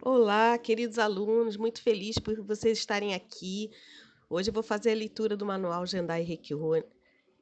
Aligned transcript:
Olá, 0.00 0.56
queridos 0.56 0.96
alunos, 0.96 1.56
muito 1.56 1.82
feliz 1.82 2.20
por 2.20 2.40
vocês 2.40 2.78
estarem 2.78 3.14
aqui. 3.14 3.72
Hoje 4.30 4.48
eu 4.48 4.54
vou 4.54 4.62
fazer 4.62 4.92
a 4.92 4.94
leitura 4.94 5.36
do 5.36 5.44
manual 5.44 5.84
Jendai 5.84 6.22
Reikyo, 6.22 6.84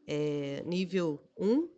é, 0.06 0.62
nível 0.64 1.22
1. 1.37 1.69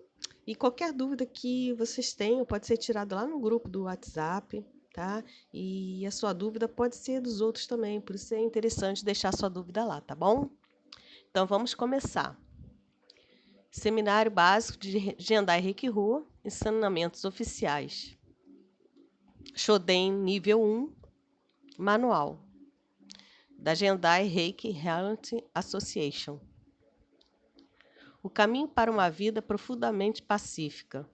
E 0.46 0.54
qualquer 0.54 0.92
dúvida 0.92 1.26
que 1.26 1.72
vocês 1.72 2.14
tenham 2.14 2.46
pode 2.46 2.64
ser 2.64 2.76
tirada 2.76 3.16
lá 3.16 3.26
no 3.26 3.40
grupo 3.40 3.68
do 3.68 3.82
WhatsApp, 3.82 4.64
tá? 4.94 5.24
E 5.52 6.06
a 6.06 6.12
sua 6.12 6.32
dúvida 6.32 6.68
pode 6.68 6.94
ser 6.94 7.20
dos 7.20 7.40
outros 7.40 7.66
também, 7.66 8.00
por 8.00 8.14
isso 8.14 8.32
é 8.32 8.40
interessante 8.40 9.04
deixar 9.04 9.34
sua 9.34 9.48
dúvida 9.50 9.84
lá, 9.84 10.00
tá 10.00 10.14
bom? 10.14 10.48
Então 11.28 11.44
vamos 11.44 11.74
começar. 11.74 12.38
Seminário 13.68 14.30
Básico 14.30 14.78
de 14.78 15.16
Jendai 15.18 15.60
Reikyo, 15.60 16.24
Ensinamentos 16.44 17.24
Oficiais. 17.24 18.17
Shoden 19.60 20.12
nível 20.12 20.62
1, 20.62 20.92
manual 21.76 22.38
da 23.58 23.74
Jendai 23.74 24.22
Reiki 24.22 24.70
Health 24.70 25.42
Association. 25.52 26.38
O 28.22 28.30
caminho 28.30 28.68
para 28.68 28.88
uma 28.88 29.10
vida 29.10 29.42
profundamente 29.42 30.22
pacífica. 30.22 31.10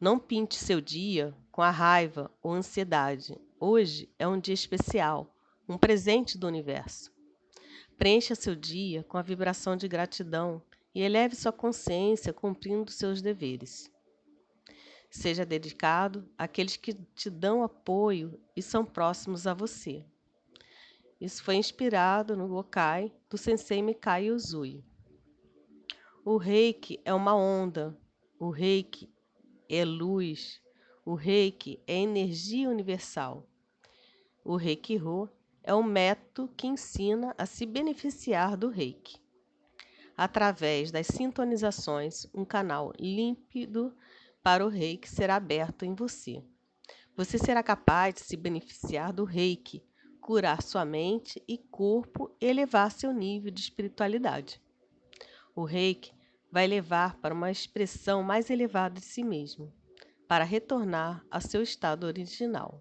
Não 0.00 0.16
pinte 0.16 0.54
seu 0.54 0.80
dia 0.80 1.34
com 1.50 1.60
a 1.60 1.72
raiva 1.72 2.30
ou 2.40 2.52
ansiedade. 2.52 3.36
Hoje 3.58 4.08
é 4.16 4.28
um 4.28 4.38
dia 4.38 4.54
especial, 4.54 5.34
um 5.68 5.76
presente 5.76 6.38
do 6.38 6.46
universo. 6.46 7.12
Preencha 7.98 8.36
seu 8.36 8.54
dia 8.54 9.02
com 9.02 9.18
a 9.18 9.22
vibração 9.22 9.76
de 9.76 9.88
gratidão 9.88 10.62
e 10.94 11.02
eleve 11.02 11.34
sua 11.34 11.50
consciência 11.50 12.32
cumprindo 12.32 12.92
seus 12.92 13.20
deveres. 13.20 13.90
Seja 15.10 15.46
dedicado 15.46 16.28
àqueles 16.36 16.76
que 16.76 16.94
te 16.94 17.30
dão 17.30 17.62
apoio 17.62 18.38
e 18.54 18.62
são 18.62 18.84
próximos 18.84 19.46
a 19.46 19.54
você. 19.54 20.04
Isso 21.20 21.42
foi 21.42 21.56
inspirado 21.56 22.36
no 22.36 22.46
Gokai 22.46 23.12
do 23.30 23.38
Sensei 23.38 23.80
Mikai 23.80 24.30
Uzui. 24.30 24.84
O 26.24 26.36
reiki 26.36 27.00
é 27.04 27.14
uma 27.14 27.34
onda, 27.34 27.96
o 28.38 28.50
reiki 28.50 29.08
é 29.68 29.84
luz, 29.84 30.60
o 31.04 31.14
reiki 31.14 31.80
é 31.86 31.94
energia 31.94 32.68
universal. 32.68 33.48
O 34.44 34.56
reiki 34.56 34.98
Ho 34.98 35.28
é 35.62 35.74
um 35.74 35.82
método 35.82 36.52
que 36.56 36.66
ensina 36.66 37.34
a 37.38 37.46
se 37.46 37.64
beneficiar 37.64 38.56
do 38.56 38.68
reiki. 38.68 39.20
Através 40.16 40.90
das 40.90 41.06
sintonizações, 41.06 42.26
um 42.34 42.44
canal 42.44 42.92
límpido 42.98 43.94
para 44.46 44.64
o 44.64 44.68
reiki 44.68 45.10
será 45.10 45.34
aberto 45.34 45.84
em 45.84 45.92
você. 45.92 46.40
Você 47.16 47.36
será 47.36 47.64
capaz 47.64 48.14
de 48.14 48.20
se 48.20 48.36
beneficiar 48.36 49.12
do 49.12 49.24
reiki, 49.24 49.82
curar 50.20 50.62
sua 50.62 50.84
mente 50.84 51.42
e 51.48 51.58
corpo 51.58 52.32
e 52.40 52.46
elevar 52.46 52.92
seu 52.92 53.12
nível 53.12 53.50
de 53.50 53.60
espiritualidade. 53.60 54.62
O 55.52 55.64
reiki 55.64 56.12
vai 56.48 56.64
levar 56.68 57.16
para 57.16 57.34
uma 57.34 57.50
expressão 57.50 58.22
mais 58.22 58.48
elevada 58.48 59.00
de 59.00 59.04
si 59.04 59.24
mesmo, 59.24 59.74
para 60.28 60.44
retornar 60.44 61.26
ao 61.28 61.40
seu 61.40 61.60
estado 61.60 62.06
original. 62.06 62.80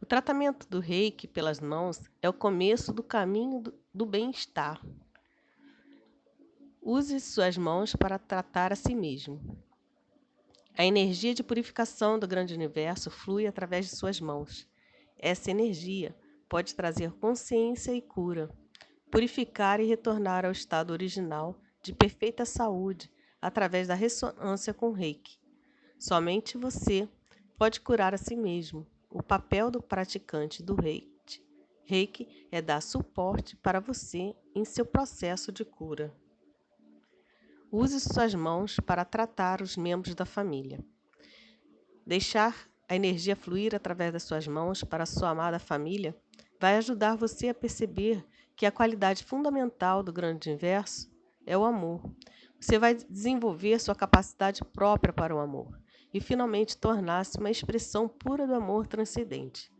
O 0.00 0.06
tratamento 0.06 0.66
do 0.70 0.80
reiki 0.80 1.28
pelas 1.28 1.60
mãos 1.60 2.00
é 2.22 2.28
o 2.30 2.32
começo 2.32 2.94
do 2.94 3.02
caminho 3.02 3.62
do, 3.92 4.06
bem-estar 4.06 4.80
Use 6.86 7.18
suas 7.18 7.56
mãos 7.56 7.96
para 7.96 8.18
tratar 8.18 8.70
a 8.70 8.76
si 8.76 8.94
mesmo. 8.94 9.40
A 10.76 10.84
energia 10.84 11.32
de 11.32 11.42
purificação 11.42 12.18
do 12.18 12.28
grande 12.28 12.52
universo 12.52 13.10
flui 13.10 13.46
através 13.46 13.86
de 13.86 13.96
suas 13.96 14.20
mãos. 14.20 14.68
Essa 15.18 15.50
energia 15.50 16.14
pode 16.46 16.74
trazer 16.74 17.10
consciência 17.12 17.94
e 17.94 18.02
cura, 18.02 18.50
purificar 19.10 19.80
e 19.80 19.86
retornar 19.86 20.44
ao 20.44 20.52
estado 20.52 20.90
original 20.90 21.58
de 21.80 21.94
perfeita 21.94 22.44
saúde 22.44 23.10
através 23.40 23.88
da 23.88 23.94
ressonância 23.94 24.74
com 24.74 24.90
o 24.90 24.92
reiki. 24.92 25.38
Somente 25.98 26.58
você 26.58 27.08
pode 27.56 27.80
curar 27.80 28.12
a 28.12 28.18
si 28.18 28.36
mesmo. 28.36 28.86
O 29.08 29.22
papel 29.22 29.70
do 29.70 29.80
praticante 29.80 30.62
do 30.62 30.74
reiki, 30.74 31.42
reiki 31.82 32.46
é 32.52 32.60
dar 32.60 32.82
suporte 32.82 33.56
para 33.56 33.80
você 33.80 34.36
em 34.54 34.66
seu 34.66 34.84
processo 34.84 35.50
de 35.50 35.64
cura. 35.64 36.14
Use 37.76 37.98
suas 37.98 38.32
mãos 38.32 38.78
para 38.78 39.04
tratar 39.04 39.60
os 39.60 39.76
membros 39.76 40.14
da 40.14 40.24
família. 40.24 40.78
Deixar 42.06 42.70
a 42.88 42.94
energia 42.94 43.34
fluir 43.34 43.74
através 43.74 44.12
das 44.12 44.22
suas 44.22 44.46
mãos 44.46 44.84
para 44.84 45.02
a 45.02 45.06
sua 45.06 45.30
amada 45.30 45.58
família 45.58 46.16
vai 46.60 46.76
ajudar 46.76 47.16
você 47.16 47.48
a 47.48 47.54
perceber 47.54 48.24
que 48.54 48.64
a 48.64 48.70
qualidade 48.70 49.24
fundamental 49.24 50.04
do 50.04 50.12
grande 50.12 50.48
universo 50.48 51.10
é 51.44 51.58
o 51.58 51.64
amor. 51.64 52.00
Você 52.60 52.78
vai 52.78 52.94
desenvolver 52.94 53.80
sua 53.80 53.96
capacidade 53.96 54.64
própria 54.66 55.12
para 55.12 55.34
o 55.34 55.40
amor 55.40 55.76
e 56.12 56.20
finalmente 56.20 56.78
tornar-se 56.78 57.38
uma 57.38 57.50
expressão 57.50 58.08
pura 58.08 58.46
do 58.46 58.54
amor 58.54 58.86
transcendente. 58.86 59.74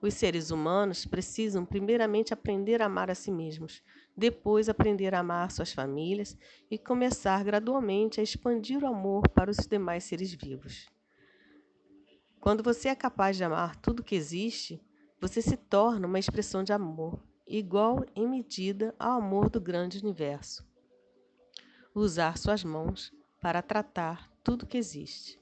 Os 0.00 0.14
seres 0.14 0.50
humanos 0.50 1.04
precisam 1.04 1.66
primeiramente 1.66 2.32
aprender 2.32 2.80
a 2.80 2.86
amar 2.86 3.10
a 3.10 3.14
si 3.14 3.30
mesmos, 3.30 3.82
depois 4.16 4.68
aprender 4.68 5.14
a 5.14 5.20
amar 5.20 5.50
suas 5.50 5.72
famílias 5.72 6.36
e 6.70 6.78
começar 6.78 7.42
gradualmente 7.42 8.20
a 8.20 8.22
expandir 8.22 8.82
o 8.82 8.86
amor 8.86 9.28
para 9.28 9.50
os 9.50 9.58
demais 9.66 10.04
seres 10.04 10.32
vivos. 10.32 10.86
Quando 12.40 12.62
você 12.62 12.88
é 12.88 12.94
capaz 12.94 13.36
de 13.36 13.44
amar 13.44 13.76
tudo 13.76 14.02
que 14.02 14.16
existe, 14.16 14.82
você 15.20 15.40
se 15.40 15.56
torna 15.56 16.06
uma 16.06 16.18
expressão 16.18 16.64
de 16.64 16.72
amor, 16.72 17.22
igual 17.46 18.04
em 18.16 18.28
medida 18.28 18.94
ao 18.98 19.20
amor 19.20 19.48
do 19.48 19.60
grande 19.60 19.98
universo. 19.98 20.66
Usar 21.94 22.36
suas 22.36 22.64
mãos 22.64 23.12
para 23.40 23.62
tratar 23.62 24.28
tudo 24.42 24.66
que 24.66 24.76
existe. 24.76 25.40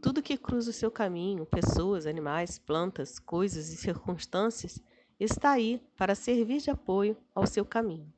Tudo 0.00 0.22
que 0.22 0.36
cruza 0.36 0.70
o 0.70 0.74
seu 0.74 0.90
caminho, 0.90 1.46
pessoas, 1.46 2.06
animais, 2.06 2.58
plantas, 2.58 3.18
coisas 3.18 3.68
e 3.70 3.76
circunstâncias, 3.76 4.82
está 5.24 5.52
aí 5.52 5.80
para 5.96 6.14
servir 6.14 6.58
de 6.60 6.70
apoio 6.70 7.16
ao 7.34 7.46
seu 7.46 7.64
caminho. 7.64 8.12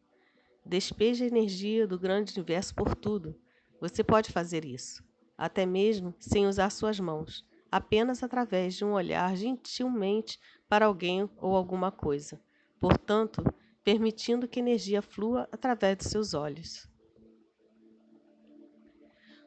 Despeje 0.64 1.24
a 1.24 1.26
energia 1.26 1.86
do 1.86 1.98
grande 1.98 2.32
universo 2.32 2.74
por 2.74 2.94
tudo. 2.94 3.34
Você 3.80 4.02
pode 4.02 4.32
fazer 4.32 4.64
isso, 4.64 5.04
até 5.36 5.66
mesmo 5.66 6.14
sem 6.18 6.46
usar 6.46 6.70
suas 6.70 6.98
mãos, 6.98 7.46
apenas 7.70 8.22
através 8.22 8.74
de 8.74 8.84
um 8.84 8.92
olhar 8.92 9.36
gentilmente 9.36 10.38
para 10.68 10.86
alguém 10.86 11.28
ou 11.36 11.54
alguma 11.54 11.90
coisa. 11.90 12.40
Portanto, 12.80 13.42
permitindo 13.82 14.48
que 14.48 14.60
energia 14.60 15.02
flua 15.02 15.48
através 15.52 15.96
dos 15.98 16.06
seus 16.06 16.32
olhos 16.32 16.88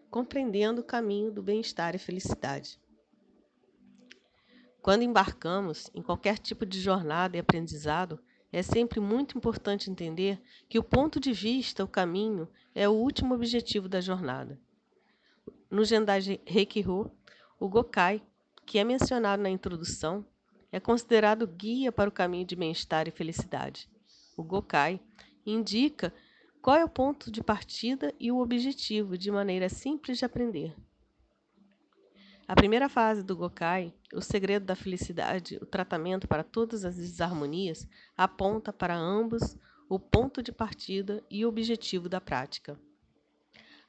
compreendendo 0.09 0.81
o 0.81 0.83
caminho 0.83 1.31
do 1.31 1.43
bem-estar 1.43 1.95
e 1.95 1.99
felicidade. 1.99 2.79
Quando 4.87 5.01
embarcamos 5.01 5.91
em 5.93 6.01
qualquer 6.01 6.37
tipo 6.37 6.65
de 6.65 6.79
jornada 6.79 7.35
e 7.35 7.41
aprendizado, 7.41 8.21
é 8.53 8.63
sempre 8.63 9.01
muito 9.01 9.37
importante 9.37 9.91
entender 9.91 10.41
que 10.69 10.79
o 10.79 10.83
ponto 10.83 11.19
de 11.19 11.33
vista, 11.33 11.83
o 11.83 11.89
caminho, 11.89 12.47
é 12.73 12.87
o 12.87 12.93
último 12.93 13.35
objetivo 13.35 13.89
da 13.89 13.99
jornada. 13.99 14.57
No 15.69 15.83
Jendai 15.83 16.39
Reiki-Ho, 16.45 17.11
o 17.59 17.67
Gokai, 17.67 18.23
que 18.65 18.79
é 18.79 18.83
mencionado 18.85 19.43
na 19.43 19.49
introdução, 19.49 20.25
é 20.71 20.79
considerado 20.79 21.45
guia 21.45 21.91
para 21.91 22.09
o 22.09 22.13
caminho 22.13 22.45
de 22.45 22.55
bem-estar 22.55 23.09
e 23.09 23.11
felicidade. 23.11 23.89
O 24.37 24.41
Gokai 24.41 25.01
indica 25.45 26.13
qual 26.61 26.77
é 26.77 26.85
o 26.85 26.89
ponto 26.89 27.29
de 27.29 27.43
partida 27.43 28.13
e 28.17 28.31
o 28.31 28.39
objetivo 28.39 29.17
de 29.17 29.31
maneira 29.31 29.67
simples 29.67 30.17
de 30.17 30.23
aprender? 30.23 30.73
A 32.47 32.55
primeira 32.55 32.87
fase 32.87 33.23
do 33.23 33.35
Gokai, 33.35 33.93
o 34.13 34.21
segredo 34.21 34.65
da 34.65 34.75
felicidade, 34.75 35.57
o 35.61 35.65
tratamento 35.65 36.29
para 36.29 36.45
todas 36.45 36.85
as 36.85 36.95
desarmonias, 36.95 37.85
aponta 38.15 38.71
para 38.71 38.95
ambos 38.95 39.57
o 39.89 39.99
ponto 39.99 40.41
de 40.41 40.53
partida 40.53 41.21
e 41.29 41.45
o 41.45 41.49
objetivo 41.49 42.07
da 42.07 42.21
prática. 42.21 42.79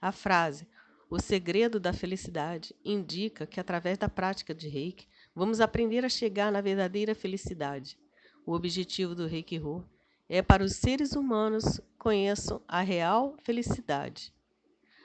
A 0.00 0.10
frase 0.10 0.66
o 1.10 1.20
segredo 1.20 1.81
da 1.81 1.93
felicidade 1.93 2.75
indica 2.84 3.46
que, 3.46 3.60
através 3.60 3.96
da 3.96 4.08
prática 4.08 4.55
de 4.55 4.69
reiki, 4.69 5.06
vamos 5.34 5.61
aprender 5.61 6.04
a 6.04 6.08
chegar 6.08 6.52
na 6.52 6.61
verdadeira 6.61 7.14
felicidade. 7.14 7.96
O 8.44 8.52
objetivo 8.52 9.14
do 9.14 9.26
Reiki 9.26 9.58
Ho 9.58 9.84
é 10.28 10.43
para 10.43 10.62
os 10.62 10.75
seres 10.75 11.12
humanos 11.12 11.81
conheçam 11.96 12.61
a 12.69 12.82
real 12.82 13.37
felicidade. 13.43 14.34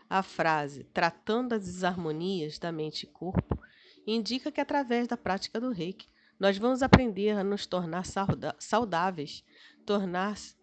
A 0.09 0.21
frase 0.21 0.83
tratando 0.93 1.53
as 1.53 1.63
desarmonias 1.63 2.59
da 2.59 2.71
mente 2.71 3.03
e 3.03 3.07
corpo 3.07 3.59
indica 4.05 4.51
que 4.51 4.61
através 4.61 5.07
da 5.07 5.17
prática 5.17 5.59
do 5.59 5.71
reiki 5.71 6.07
nós 6.39 6.57
vamos 6.57 6.81
aprender 6.81 7.31
a 7.31 7.43
nos 7.43 7.65
tornar 7.65 8.05
saudáveis. 8.59 9.43
Tornar-se 9.85 10.55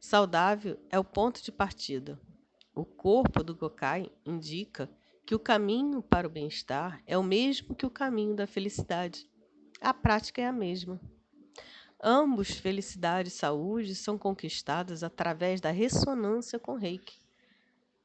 saudável 0.00 0.78
é 0.90 0.98
o 0.98 1.04
ponto 1.04 1.42
de 1.42 1.50
partida. 1.50 2.20
O 2.74 2.84
corpo 2.84 3.42
do 3.42 3.54
Gokai 3.54 4.10
indica 4.24 4.90
que 5.26 5.34
o 5.34 5.38
caminho 5.38 6.02
para 6.02 6.26
o 6.26 6.30
bem-estar 6.30 7.02
é 7.06 7.16
o 7.16 7.22
mesmo 7.22 7.74
que 7.74 7.86
o 7.86 7.90
caminho 7.90 8.36
da 8.36 8.46
felicidade. 8.46 9.28
A 9.80 9.94
prática 9.94 10.42
é 10.42 10.46
a 10.46 10.52
mesma. 10.52 11.00
Ambos, 12.02 12.50
felicidade 12.50 13.28
e 13.28 13.32
saúde, 13.32 13.94
são 13.94 14.18
conquistadas 14.18 15.02
através 15.02 15.60
da 15.60 15.70
ressonância 15.70 16.58
com 16.58 16.74
Reiki. 16.74 17.23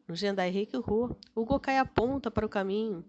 No 0.10 0.16
Jendai 0.16 0.50
Reiki 0.50 0.76
Rô, 0.76 1.16
o 1.36 1.46
Gokai 1.46 1.78
aponta 1.78 2.32
para 2.32 2.44
o 2.44 2.50
caminho 2.50 3.06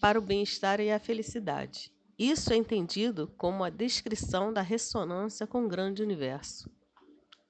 para 0.00 0.18
o 0.18 0.22
bem-estar 0.22 0.80
e 0.80 0.90
a 0.90 0.98
felicidade. 0.98 1.92
Isso 2.18 2.52
é 2.52 2.56
entendido 2.56 3.32
como 3.38 3.62
a 3.62 3.70
descrição 3.70 4.52
da 4.52 4.60
ressonância 4.60 5.46
com 5.46 5.64
o 5.64 5.68
grande 5.68 6.02
universo. 6.02 6.68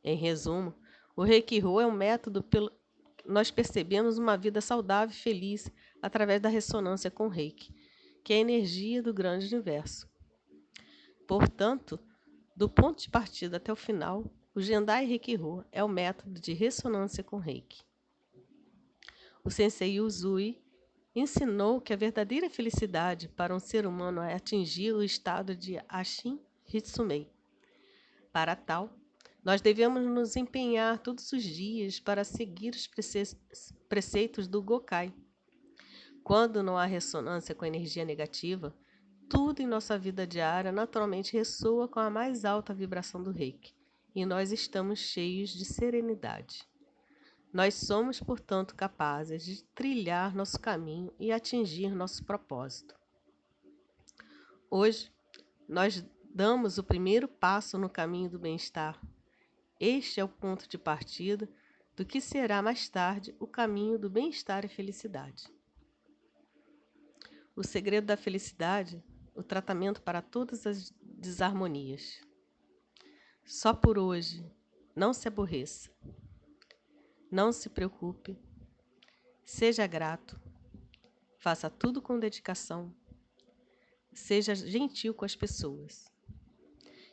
Em 0.05 0.15
resumo, 0.15 0.75
o 1.17 1.23
Reiki 1.23 1.59
Rô 1.59 1.81
é 1.81 1.87
um 1.87 1.91
método 1.91 2.43
pelo 2.43 2.71
nós 3.25 3.51
percebemos 3.51 4.19
uma 4.19 4.37
vida 4.37 4.61
saudável 4.61 5.15
e 5.15 5.19
feliz 5.19 5.73
através 6.03 6.43
da 6.43 6.51
ressonância 6.51 7.11
com 7.11 7.25
o 7.25 7.31
Reiki, 7.31 7.73
que 8.23 8.35
é 8.35 8.37
a 8.37 8.41
energia 8.41 9.03
do 9.03 9.15
grande 9.15 9.47
universo. 9.47 10.07
Portanto, 11.27 11.99
do 12.55 12.69
ponto 12.69 13.01
de 13.01 13.09
partida 13.09 13.57
até 13.57 13.73
o 13.73 13.77
final, 13.77 14.31
o 14.55 14.61
Jendai 14.61 15.07
Reiki-Rô 15.07 15.65
é 15.73 15.83
o 15.83 15.89
método 15.89 16.39
de 16.39 16.53
ressonância 16.53 17.25
com 17.25 17.39
Reiki. 17.39 17.83
O 19.47 19.51
Sensei 19.51 20.01
Uzui 20.01 20.59
ensinou 21.15 21.79
que 21.79 21.93
a 21.93 21.97
verdadeira 21.97 22.49
felicidade 22.49 23.29
para 23.29 23.55
um 23.55 23.61
ser 23.61 23.87
humano 23.87 24.23
é 24.23 24.33
atingir 24.33 24.93
o 24.95 25.03
estado 25.03 25.55
de 25.55 25.79
Ashin 25.87 26.41
Hitsumei. 26.73 27.31
Para 28.33 28.57
tal, 28.57 28.97
nós 29.45 29.61
devemos 29.61 30.03
nos 30.03 30.35
empenhar 30.35 30.99
todos 30.99 31.31
os 31.31 31.43
dias 31.43 32.01
para 32.01 32.25
seguir 32.25 32.75
os 32.75 32.91
preceitos 33.87 34.49
do 34.49 34.63
Gokai. 34.63 35.13
Quando 36.23 36.63
não 36.63 36.79
há 36.79 36.87
ressonância 36.87 37.55
com 37.55 37.67
a 37.67 37.69
energia 37.69 38.03
negativa, 38.03 38.75
tudo 39.29 39.61
em 39.61 39.67
nossa 39.67 39.99
vida 39.99 40.27
diária 40.27 40.73
naturalmente 40.73 41.37
ressoa 41.37 41.87
com 41.87 42.01
a 42.01 42.09
mais 42.09 42.47
alta 42.47 42.73
vibração 42.73 43.23
do 43.23 43.31
reiki, 43.31 43.75
e 44.15 44.25
nós 44.25 44.53
estamos 44.53 45.01
cheios 45.01 45.51
de 45.51 45.67
serenidade. 45.67 46.67
Nós 47.55 47.75
somos, 47.75 48.21
portanto, 48.21 48.75
capazes 48.75 49.45
de 49.45 49.63
trilhar 49.67 50.35
nosso 50.35 50.59
caminho 50.59 51.15
e 51.21 51.31
atingir 51.31 51.95
nosso 51.95 52.25
propósito. 52.25 52.95
Hoje, 54.69 55.11
nós 55.69 56.05
damos 56.35 56.79
o 56.79 56.83
primeiro 56.83 57.29
passo 57.29 57.79
no 57.79 57.89
caminho 57.89 58.29
do 58.29 58.41
bem-estar, 58.41 59.01
este 59.79 60.19
é 60.19 60.25
o 60.25 60.29
ponto 60.29 60.69
de 60.69 60.79
partida 60.79 61.49
do 61.95 62.05
que 62.05 62.21
será 62.21 62.63
mais 62.63 62.89
tarde 62.89 63.35
o 63.39 63.47
caminho 63.47 63.99
do 63.99 64.11
bem-estar 64.11 64.65
e 64.65 64.69
felicidade. 64.69 65.47
O 67.55 67.63
segredo 67.63 68.07
da 68.07 68.17
felicidade, 68.17 69.01
o 69.35 69.43
tratamento 69.43 70.03
para 70.03 70.21
todas 70.21 70.67
as 70.67 70.91
desarmonias. 71.03 72.21
Só 73.45 73.73
por 73.73 73.97
hoje, 73.97 74.45
não 74.97 75.13
se 75.13 75.29
aborreça. 75.29 75.91
Não 77.35 77.51
se 77.51 77.69
preocupe. 77.69 78.39
Seja 79.45 79.89
grato. 79.89 80.41
Faça 81.37 81.69
tudo 81.69 82.01
com 82.01 82.17
dedicação. 82.17 82.95
Seja 84.13 84.55
gentil 84.55 85.13
com 85.13 85.25
as 85.25 85.35
pessoas. 85.35 86.07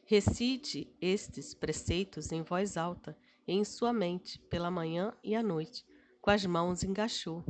Recite 0.05 0.95
estes 1.01 1.55
preceitos 1.55 2.31
em 2.31 2.43
voz 2.43 2.77
alta 2.77 3.17
em 3.47 3.65
sua 3.65 3.91
mente 3.91 4.37
pela 4.41 4.69
manhã 4.69 5.11
e 5.23 5.33
à 5.33 5.41
noite, 5.41 5.83
com 6.21 6.29
as 6.29 6.45
mãos 6.45 6.83
em 6.83 6.93
gachô. 6.93 7.43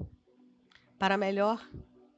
Para 0.97 1.18
melhor 1.18 1.69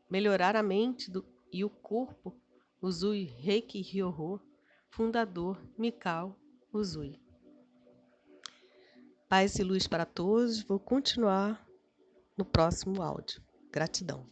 melhorar 0.07 0.55
a 0.55 0.61
mente 0.61 1.09
do, 1.09 1.25
e 1.51 1.65
o 1.65 1.69
corpo, 1.71 2.39
Uzui 2.79 3.23
Reiki 3.23 3.81
Ryoho, 3.81 4.39
fundador 4.88 5.59
Mikao 5.75 6.39
Uzui. 6.71 7.23
Paz 9.35 9.57
e 9.57 9.63
luz 9.63 9.88
para 9.88 10.06
todos. 10.06 10.62
Vou 10.62 10.80
continuar 10.80 11.68
no 12.38 12.45
próximo 12.45 13.01
áudio. 13.01 13.41
Gratidão. 13.71 14.30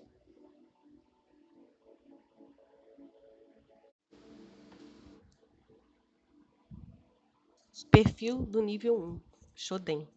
Perfil 7.89 8.45
do 8.45 8.61
nível 8.61 8.95
1, 8.95 9.21
Shoden. 9.55 10.07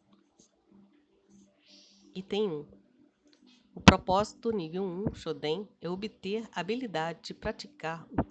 Item 2.14 2.50
1. 2.50 2.68
O 3.74 3.80
propósito 3.80 4.50
do 4.50 4.58
nível 4.58 4.84
1, 4.84 5.14
Shoden, 5.14 5.66
é 5.80 5.88
obter 5.88 6.46
a 6.52 6.60
habilidade 6.60 7.20
de 7.22 7.32
praticar 7.32 8.06
o 8.10 8.22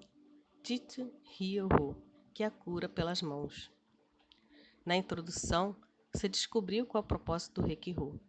Tite 0.62 1.12
Ryoho, 1.36 2.00
que 2.32 2.44
é 2.44 2.46
a 2.46 2.52
cura 2.52 2.88
pelas 2.88 3.24
mãos. 3.24 3.72
Na 4.86 4.96
introdução, 4.96 5.76
você 6.14 6.30
descobriu 6.30 6.86
qual 6.86 7.02
é 7.02 7.06
o 7.06 7.08
propósito 7.08 7.60
do 7.60 7.68
Reiki-Ho. 7.68 8.20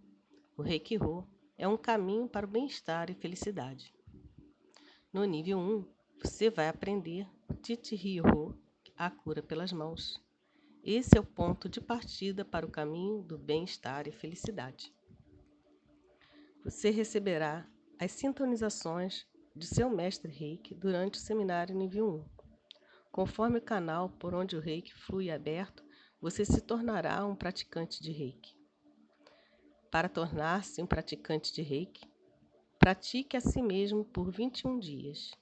O 0.57 0.63
Reiki-Ho 0.63 1.29
é 1.59 1.69
um 1.69 1.77
caminho 1.77 2.27
para 2.27 2.47
o 2.47 2.49
bem-estar 2.49 3.11
e 3.11 3.15
felicidade. 3.15 3.95
No 5.13 5.25
nível 5.25 5.59
1, 5.59 5.85
você 6.23 6.49
vai 6.49 6.69
aprender 6.69 7.29
o 7.47 7.55
Tite 7.55 7.95
Ryoho, 7.95 8.59
a 8.97 9.11
cura 9.11 9.43
pelas 9.43 9.71
mãos. 9.71 10.19
Esse 10.83 11.19
é 11.19 11.21
o 11.21 11.25
ponto 11.25 11.69
de 11.69 11.81
partida 11.81 12.45
para 12.45 12.67
o 12.67 12.71
caminho 12.71 13.23
do 13.23 13.37
bem-estar 13.37 14.09
e 14.09 14.13
felicidade. 14.13 14.93
Você 16.65 16.89
receberá 16.89 17.69
as 18.01 18.13
sintonizações 18.13 19.27
de 19.55 19.67
seu 19.67 19.91
mestre 19.91 20.33
Reiki 20.33 20.75
durante 20.75 21.19
o 21.19 21.23
seminário 21.23 21.77
nível 21.77 22.09
1. 22.09 22.25
Conforme 23.13 23.59
o 23.59 23.63
canal 23.63 24.09
por 24.09 24.35
onde 24.35 24.57
o 24.57 24.61
Reiki 24.61 24.95
flui 24.95 25.31
aberto, 25.31 25.84
você 26.25 26.43
se 26.43 26.63
tornará 26.63 27.27
um 27.27 27.37
praticante 27.37 28.03
de 28.03 28.11
Reiki. 28.11 28.57
Para 29.91 30.09
tornar-se 30.09 30.83
um 30.83 30.87
praticante 30.87 31.53
de 31.53 31.61
Reiki, 31.61 32.09
pratique 32.79 33.37
a 33.37 33.43
si 33.43 33.61
mesmo 33.61 34.07
por 34.07 34.31
21 34.31 34.79
dias. 34.79 35.33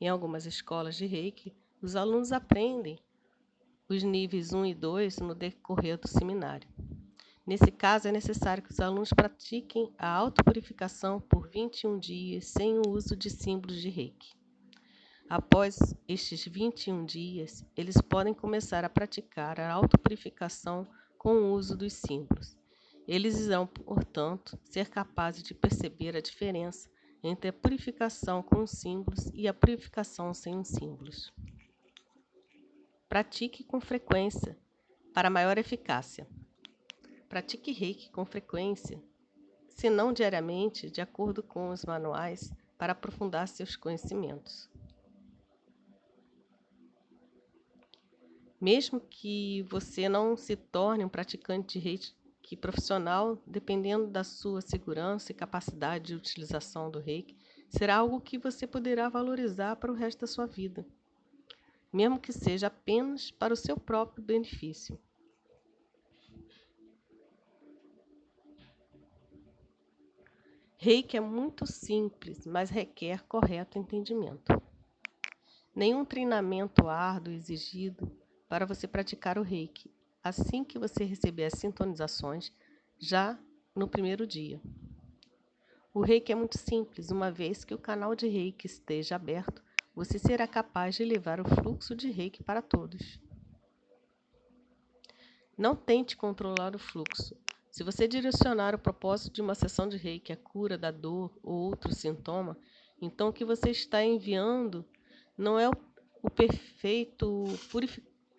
Em 0.00 0.08
algumas 0.08 0.46
escolas 0.46 0.96
de 0.96 1.06
Reiki, 1.06 1.54
os 1.80 1.94
alunos 1.94 2.32
aprendem 2.32 2.98
os 3.88 4.02
níveis 4.02 4.52
1 4.52 4.66
e 4.66 4.74
2 4.74 5.18
no 5.18 5.32
decorrer 5.32 5.96
do 5.96 6.08
seminário. 6.08 6.68
Nesse 7.46 7.70
caso, 7.70 8.08
é 8.08 8.10
necessário 8.10 8.64
que 8.64 8.72
os 8.72 8.80
alunos 8.80 9.10
pratiquem 9.10 9.94
a 9.96 10.08
autopurificação 10.10 11.20
por 11.20 11.48
21 11.48 12.00
dias 12.00 12.46
sem 12.46 12.80
o 12.80 12.88
uso 12.88 13.14
de 13.14 13.30
símbolos 13.30 13.80
de 13.80 13.90
reiki. 13.90 14.37
Após 15.28 15.94
estes 16.08 16.46
21 16.46 17.04
dias, 17.04 17.62
eles 17.76 18.00
podem 18.00 18.32
começar 18.32 18.82
a 18.82 18.88
praticar 18.88 19.60
a 19.60 19.70
autopurificação 19.70 20.88
com 21.18 21.34
o 21.34 21.52
uso 21.52 21.76
dos 21.76 21.92
símbolos. 21.92 22.56
Eles 23.06 23.38
irão, 23.38 23.66
portanto, 23.66 24.58
ser 24.64 24.88
capazes 24.88 25.42
de 25.42 25.52
perceber 25.52 26.16
a 26.16 26.22
diferença 26.22 26.88
entre 27.22 27.50
a 27.50 27.52
purificação 27.52 28.42
com 28.42 28.62
os 28.62 28.70
símbolos 28.70 29.30
e 29.34 29.46
a 29.46 29.52
purificação 29.52 30.32
sem 30.32 30.58
os 30.58 30.68
símbolos. 30.68 31.30
Pratique 33.06 33.62
com 33.62 33.82
frequência 33.82 34.56
para 35.12 35.28
maior 35.28 35.58
eficácia. 35.58 36.26
Pratique 37.28 37.72
reiki 37.72 38.10
com 38.10 38.24
frequência, 38.24 38.98
se 39.68 39.90
não 39.90 40.10
diariamente, 40.10 40.90
de 40.90 41.02
acordo 41.02 41.42
com 41.42 41.68
os 41.68 41.84
manuais, 41.84 42.50
para 42.78 42.92
aprofundar 42.92 43.46
seus 43.46 43.76
conhecimentos. 43.76 44.70
Mesmo 48.60 49.00
que 49.00 49.62
você 49.62 50.08
não 50.08 50.36
se 50.36 50.56
torne 50.56 51.04
um 51.04 51.08
praticante 51.08 51.78
de 51.78 51.84
reiki 51.84 52.56
profissional, 52.56 53.38
dependendo 53.46 54.06
da 54.06 54.24
sua 54.24 54.60
segurança 54.60 55.32
e 55.32 55.34
capacidade 55.34 56.06
de 56.06 56.14
utilização 56.14 56.90
do 56.90 56.98
reiki, 56.98 57.36
será 57.68 57.96
algo 57.96 58.20
que 58.20 58.38
você 58.38 58.66
poderá 58.66 59.08
valorizar 59.08 59.76
para 59.76 59.92
o 59.92 59.94
resto 59.94 60.20
da 60.20 60.26
sua 60.26 60.46
vida 60.46 60.84
mesmo 61.92 62.18
que 62.18 62.32
seja 62.32 62.66
apenas 62.66 63.30
para 63.30 63.52
o 63.52 63.56
seu 63.56 63.78
próprio 63.78 64.22
benefício. 64.22 64.98
Reiki 70.76 71.16
é 71.16 71.20
muito 71.20 71.66
simples, 71.66 72.46
mas 72.46 72.70
requer 72.70 73.24
correto 73.24 73.78
entendimento. 73.78 74.62
Nenhum 75.74 76.04
treinamento 76.04 76.88
árduo 76.88 77.32
exigido 77.32 78.10
para 78.48 78.66
você 78.66 78.88
praticar 78.88 79.38
o 79.38 79.42
Reiki 79.42 79.90
assim 80.22 80.64
que 80.64 80.78
você 80.78 81.04
receber 81.04 81.44
as 81.44 81.54
sintonizações 81.54 82.52
já 82.98 83.38
no 83.74 83.88
primeiro 83.88 84.26
dia. 84.26 84.60
O 85.94 86.00
Reiki 86.00 86.32
é 86.32 86.34
muito 86.34 86.58
simples, 86.58 87.10
uma 87.10 87.30
vez 87.30 87.64
que 87.64 87.74
o 87.74 87.78
canal 87.78 88.14
de 88.14 88.26
Reiki 88.26 88.66
esteja 88.66 89.16
aberto 89.16 89.62
você 89.98 90.16
será 90.16 90.46
capaz 90.46 90.94
de 90.94 91.04
levar 91.04 91.40
o 91.40 91.44
fluxo 91.44 91.92
de 91.92 92.08
reiki 92.08 92.40
para 92.40 92.62
todos. 92.62 93.20
Não 95.56 95.74
tente 95.74 96.16
controlar 96.16 96.76
o 96.76 96.78
fluxo, 96.78 97.36
Se 97.68 97.82
você 97.82 98.06
direcionar 98.06 98.76
o 98.76 98.78
propósito 98.78 99.34
de 99.34 99.42
uma 99.42 99.56
sessão 99.56 99.88
de 99.88 99.96
reiki 99.96 100.32
à 100.32 100.36
cura 100.36 100.78
da 100.78 100.92
dor 100.92 101.36
ou 101.42 101.52
outro 101.52 101.92
sintoma, 101.92 102.56
então 103.02 103.28
o 103.28 103.32
que 103.32 103.44
você 103.44 103.70
está 103.70 104.00
enviando 104.04 104.84
não 105.36 105.58
é 105.58 105.68
o, 105.68 106.30
perfeito 106.30 107.26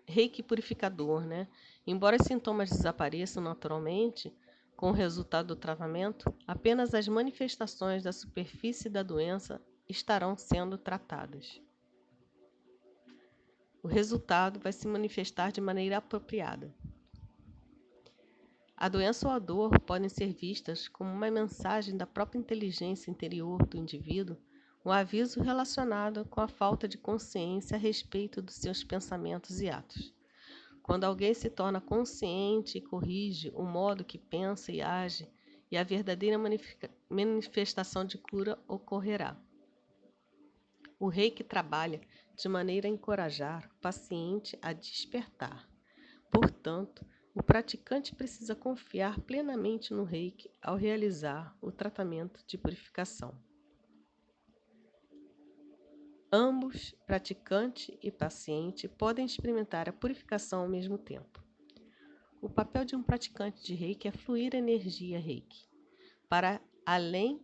reiki 0.09 0.41
purificador, 0.41 1.25
né? 1.25 1.47
Embora 1.85 2.17
os 2.19 2.25
sintomas 2.25 2.69
desapareçam 2.69 3.41
naturalmente 3.41 4.33
com 4.75 4.89
o 4.89 4.93
resultado 4.93 5.49
do 5.49 5.55
tratamento, 5.55 6.33
apenas 6.47 6.93
as 6.93 7.07
manifestações 7.07 8.03
da 8.03 8.11
superfície 8.11 8.89
da 8.89 9.03
doença 9.03 9.61
estarão 9.87 10.35
sendo 10.35 10.77
tratadas. 10.77 11.61
O 13.83 13.87
resultado 13.87 14.59
vai 14.59 14.73
se 14.73 14.87
manifestar 14.87 15.51
de 15.51 15.61
maneira 15.61 15.97
apropriada. 15.97 16.73
A 18.75 18.87
doença 18.87 19.27
ou 19.27 19.33
a 19.33 19.39
dor 19.39 19.79
podem 19.81 20.09
ser 20.09 20.33
vistas 20.33 20.87
como 20.87 21.11
uma 21.11 21.29
mensagem 21.29 21.95
da 21.95 22.07
própria 22.07 22.39
inteligência 22.39 23.11
interior 23.11 23.65
do 23.65 23.77
indivíduo, 23.77 24.37
um 24.85 24.91
aviso 24.91 25.41
relacionado 25.41 26.25
com 26.25 26.39
a 26.41 26.47
falta 26.47 26.87
de 26.87 26.97
consciência 26.97 27.75
a 27.75 27.79
respeito 27.79 28.41
dos 28.41 28.55
seus 28.55 28.83
pensamentos 28.83 29.59
e 29.61 29.69
atos. 29.69 30.13
Quando 30.81 31.03
alguém 31.03 31.33
se 31.33 31.49
torna 31.49 31.81
consciente 31.81 32.77
e 32.77 32.81
corrige 32.81 33.51
o 33.53 33.63
modo 33.63 34.03
que 34.03 34.17
pensa 34.17 34.71
e 34.71 34.81
age, 34.81 35.29
e 35.71 35.77
a 35.77 35.83
verdadeira 35.83 36.37
manifestação 37.09 38.03
de 38.03 38.17
cura 38.17 38.57
ocorrerá. 38.67 39.37
O 40.99 41.07
rei 41.07 41.29
que 41.29 41.43
trabalha 41.43 42.01
de 42.35 42.49
maneira 42.49 42.87
a 42.87 42.91
encorajar 42.91 43.69
o 43.71 43.81
paciente 43.81 44.57
a 44.61 44.73
despertar. 44.73 45.69
Portanto, 46.31 47.05
o 47.35 47.43
praticante 47.43 48.15
precisa 48.15 48.55
confiar 48.55 49.19
plenamente 49.21 49.93
no 49.93 50.03
reiki 50.03 50.49
ao 50.61 50.75
realizar 50.75 51.55
o 51.61 51.71
tratamento 51.71 52.43
de 52.47 52.57
purificação. 52.57 53.37
Ambos, 56.31 56.93
praticante 57.07 57.97
e 58.03 58.11
paciente, 58.11 58.87
podem 58.87 59.25
experimentar 59.25 59.89
a 59.89 59.93
purificação 59.93 60.61
ao 60.61 60.69
mesmo 60.69 60.97
tempo. 60.97 61.43
O 62.41 62.47
papel 62.47 62.85
de 62.85 62.95
um 62.95 63.01
praticante 63.01 63.63
de 63.63 63.73
reiki 63.73 64.07
é 64.07 64.11
fluir 64.11 64.53
a 64.53 64.59
energia 64.59 65.19
reiki 65.19 65.69
para 66.29 66.61
além 66.85 67.41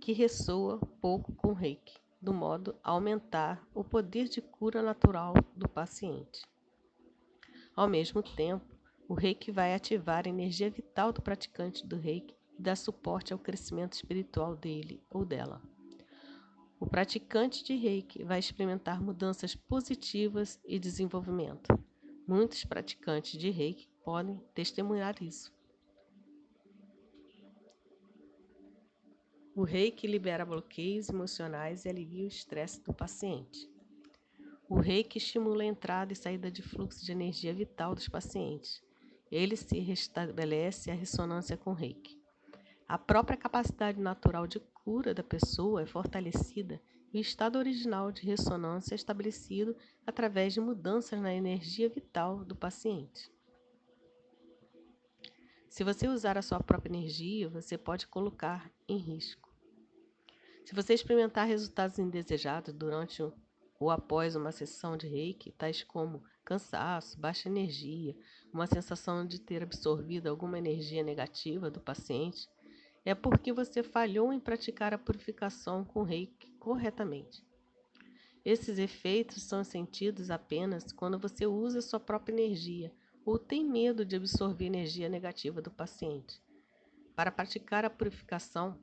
que 0.00 0.12
ressoa 0.12 0.78
pouco 1.00 1.32
com 1.34 1.52
reiki, 1.52 1.94
do 2.20 2.34
modo 2.34 2.76
a 2.82 2.90
aumentar 2.90 3.64
o 3.72 3.84
poder 3.84 4.28
de 4.28 4.42
cura 4.42 4.82
natural 4.82 5.34
do 5.54 5.68
paciente. 5.68 6.44
Ao 7.74 7.88
mesmo 7.88 8.22
tempo, 8.22 8.66
o 9.08 9.14
reiki 9.14 9.52
vai 9.52 9.72
ativar 9.72 10.26
a 10.26 10.28
energia 10.28 10.68
vital 10.68 11.12
do 11.12 11.22
praticante 11.22 11.86
do 11.86 11.96
reiki 11.96 12.34
e 12.58 12.62
dar 12.62 12.76
suporte 12.76 13.32
ao 13.32 13.38
crescimento 13.38 13.92
espiritual 13.92 14.56
dele 14.56 15.00
ou 15.08 15.24
dela. 15.24 15.62
O 16.78 16.86
praticante 16.86 17.64
de 17.64 17.74
reiki 17.74 18.22
vai 18.22 18.38
experimentar 18.38 19.02
mudanças 19.02 19.54
positivas 19.54 20.60
e 20.64 20.78
desenvolvimento. 20.78 21.68
Muitos 22.26 22.64
praticantes 22.64 23.38
de 23.38 23.50
reiki 23.50 23.88
podem 24.04 24.40
testemunhar 24.54 25.22
isso. 25.22 25.54
O 29.54 29.64
reiki 29.64 30.06
libera 30.06 30.44
bloqueios 30.44 31.08
emocionais 31.08 31.84
e 31.84 31.88
alivia 31.88 32.24
o 32.24 32.28
estresse 32.28 32.82
do 32.82 32.92
paciente. 32.92 33.70
O 34.68 34.78
reiki 34.78 35.18
estimula 35.18 35.62
a 35.62 35.66
entrada 35.66 36.12
e 36.12 36.16
saída 36.16 36.50
de 36.50 36.60
fluxo 36.60 37.04
de 37.04 37.12
energia 37.12 37.54
vital 37.54 37.94
dos 37.94 38.08
pacientes 38.08 38.84
ele 39.30 39.56
se 39.56 39.78
restabelece 39.78 40.90
a 40.90 40.94
ressonância 40.94 41.56
com 41.56 41.70
o 41.70 41.74
reiki. 41.74 42.20
A 42.88 42.96
própria 42.96 43.36
capacidade 43.36 44.00
natural 44.00 44.46
de 44.46 44.60
cura 44.86 45.12
da 45.12 45.24
pessoa 45.24 45.82
é 45.82 45.84
fortalecida 45.84 46.80
e 47.12 47.18
o 47.18 47.20
estado 47.20 47.58
original 47.58 48.12
de 48.12 48.24
ressonância 48.24 48.94
é 48.94 48.96
estabelecido 48.96 49.76
através 50.06 50.54
de 50.54 50.60
mudanças 50.60 51.20
na 51.20 51.34
energia 51.34 51.88
vital 51.88 52.44
do 52.44 52.54
paciente. 52.54 53.28
Se 55.68 55.82
você 55.82 56.06
usar 56.06 56.38
a 56.38 56.42
sua 56.42 56.60
própria 56.60 56.88
energia, 56.88 57.48
você 57.48 57.76
pode 57.76 58.06
colocar 58.06 58.70
em 58.88 58.96
risco. 58.96 59.52
Se 60.64 60.72
você 60.72 60.94
experimentar 60.94 61.48
resultados 61.48 61.98
indesejados 61.98 62.72
durante 62.72 63.24
ou 63.80 63.90
após 63.90 64.36
uma 64.36 64.52
sessão 64.52 64.96
de 64.96 65.08
reiki, 65.08 65.50
tais 65.50 65.82
como 65.82 66.22
cansaço, 66.44 67.18
baixa 67.18 67.48
energia, 67.48 68.16
uma 68.52 68.68
sensação 68.68 69.26
de 69.26 69.40
ter 69.40 69.64
absorvido 69.64 70.28
alguma 70.28 70.58
energia 70.58 71.02
negativa 71.02 71.68
do 71.68 71.80
paciente, 71.80 72.48
é 73.06 73.14
porque 73.14 73.52
você 73.52 73.84
falhou 73.84 74.32
em 74.32 74.40
praticar 74.40 74.92
a 74.92 74.98
purificação 74.98 75.84
com 75.84 76.02
reiki 76.02 76.50
corretamente. 76.58 77.46
Esses 78.44 78.80
efeitos 78.80 79.44
são 79.44 79.62
sentidos 79.62 80.28
apenas 80.28 80.90
quando 80.90 81.16
você 81.16 81.46
usa 81.46 81.80
sua 81.80 82.00
própria 82.00 82.34
energia 82.34 82.92
ou 83.24 83.38
tem 83.38 83.64
medo 83.64 84.04
de 84.04 84.16
absorver 84.16 84.66
energia 84.66 85.08
negativa 85.08 85.62
do 85.62 85.70
paciente. 85.70 86.42
Para 87.14 87.30
praticar 87.30 87.84
a 87.84 87.90
purificação 87.90 88.76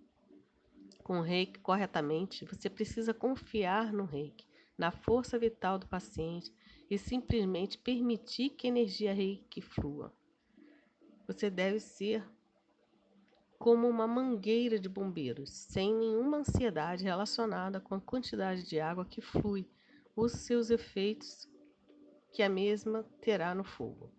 com 1.03 1.19
reiki 1.19 1.59
corretamente, 1.59 2.45
você 2.45 2.69
precisa 2.69 3.13
confiar 3.13 3.91
no 3.91 4.05
reiki, 4.05 4.47
na 4.77 4.89
força 4.89 5.37
vital 5.37 5.77
do 5.77 5.87
paciente 5.87 6.49
e 6.89 6.97
simplesmente 6.97 7.77
permitir 7.77 8.51
que 8.51 8.67
a 8.67 8.69
energia 8.69 9.13
reiki 9.13 9.59
flua. 9.59 10.13
Você 11.27 11.49
deve 11.49 11.81
ser 11.81 12.25
como 13.63 13.87
uma 13.87 14.05
mangueira 14.05 14.77
de 14.77 14.89
bombeiros, 14.89 15.49
sem 15.49 15.95
nenhuma 15.95 16.39
ansiedade 16.39 17.05
relacionada 17.05 17.79
com 17.79 17.95
a 17.95 18.01
quantidade 18.01 18.63
de 18.63 18.77
água 18.77 19.05
que 19.05 19.21
flui, 19.21 19.65
os 20.13 20.33
seus 20.33 20.69
efeitos 20.69 21.47
que 22.33 22.43
a 22.43 22.49
mesma 22.49 23.05
terá 23.21 23.55
no 23.55 23.63
fogo. 23.63 24.11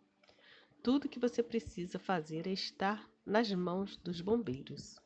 Tudo 0.82 1.10
que 1.10 1.20
você 1.20 1.42
precisa 1.42 1.98
fazer 1.98 2.46
é 2.46 2.52
estar 2.52 3.06
nas 3.26 3.52
mãos 3.52 3.98
dos 3.98 4.22
bombeiros. 4.22 4.98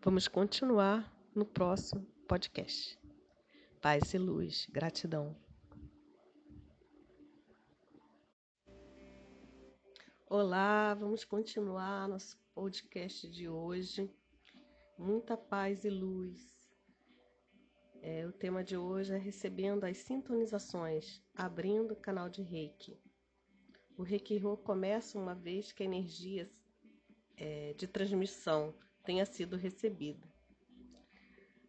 Vamos 0.00 0.26
continuar 0.26 1.14
no 1.34 1.44
próximo 1.44 2.06
podcast. 2.26 2.98
Paz 3.82 4.14
e 4.14 4.18
luz. 4.18 4.66
Gratidão. 4.72 5.43
Olá, 10.36 10.94
vamos 10.94 11.24
continuar 11.24 12.08
nosso 12.08 12.36
podcast 12.52 13.30
de 13.30 13.48
hoje. 13.48 14.12
Muita 14.98 15.36
paz 15.36 15.84
e 15.84 15.88
luz. 15.88 16.68
É, 18.02 18.26
o 18.26 18.32
tema 18.32 18.64
de 18.64 18.76
hoje 18.76 19.14
é 19.14 19.16
recebendo 19.16 19.84
as 19.84 19.98
sintonizações, 19.98 21.22
abrindo 21.36 21.92
o 21.92 22.00
canal 22.00 22.28
de 22.28 22.42
Reiki. 22.42 22.98
O 23.96 24.02
Reiki 24.02 24.36
Ro 24.36 24.56
começa 24.56 25.16
uma 25.16 25.36
vez 25.36 25.70
que 25.70 25.84
a 25.84 25.86
energia 25.86 26.50
é, 27.36 27.72
de 27.74 27.86
transmissão 27.86 28.74
tenha 29.04 29.24
sido 29.24 29.56
recebida. 29.56 30.28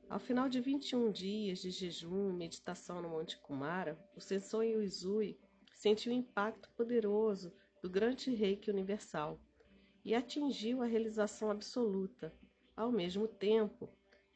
Ao 0.09 0.19
final 0.19 0.49
de 0.49 0.59
21 0.59 1.11
dias 1.11 1.59
de 1.59 1.69
jejum 1.69 2.31
e 2.31 2.33
meditação 2.33 2.99
no 2.99 3.09
Monte 3.09 3.37
Kumara, 3.37 3.95
o 4.15 4.19
Sensor 4.19 4.63
Yuzui 4.63 5.39
sentiu 5.75 6.11
o 6.11 6.15
impacto 6.15 6.67
poderoso 6.75 7.53
do 7.85 7.89
grande 7.89 8.33
reiki 8.33 8.71
universal 8.71 9.39
e 10.03 10.15
atingiu 10.15 10.81
a 10.81 10.87
realização 10.87 11.51
absoluta. 11.51 12.33
Ao 12.75 12.91
mesmo 12.91 13.27
tempo, 13.27 13.87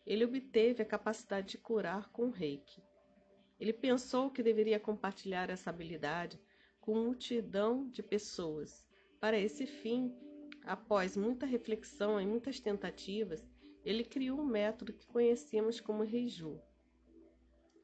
ele 0.06 0.24
obteve 0.24 0.84
a 0.84 0.86
capacidade 0.86 1.48
de 1.48 1.58
curar 1.58 2.12
com 2.12 2.28
o 2.28 2.30
reiki. 2.30 2.84
Ele 3.60 3.74
pensou 3.74 4.30
que 4.30 4.44
deveria 4.44 4.80
compartilhar 4.80 5.50
essa 5.50 5.72
habilidade 5.72 6.40
com 6.80 6.94
multidão 6.94 7.90
de 7.90 8.04
pessoas. 8.04 8.86
Para 9.20 9.40
esse 9.40 9.66
fim, 9.66 10.16
após 10.64 11.18
muita 11.18 11.48
reflexão 11.48 12.22
e 12.22 12.28
muitas 12.28 12.60
tentativas, 12.60 13.44
ele 13.84 14.04
criou 14.04 14.40
um 14.40 14.46
método 14.46 14.94
que 14.94 15.08
conhecemos 15.08 15.82
como 15.82 16.04
Reiju. 16.04 16.62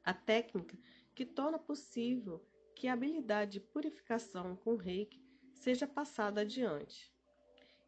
A 0.04 0.14
técnica 0.14 0.78
que 1.16 1.26
torna 1.26 1.58
possível 1.58 2.46
que 2.76 2.88
a 2.88 2.94
habilidade 2.94 3.54
de 3.54 3.62
purificação 3.62 4.56
com 4.58 4.76
reiki 4.76 5.25
seja 5.56 5.88
passada 5.88 6.42
adiante. 6.42 7.12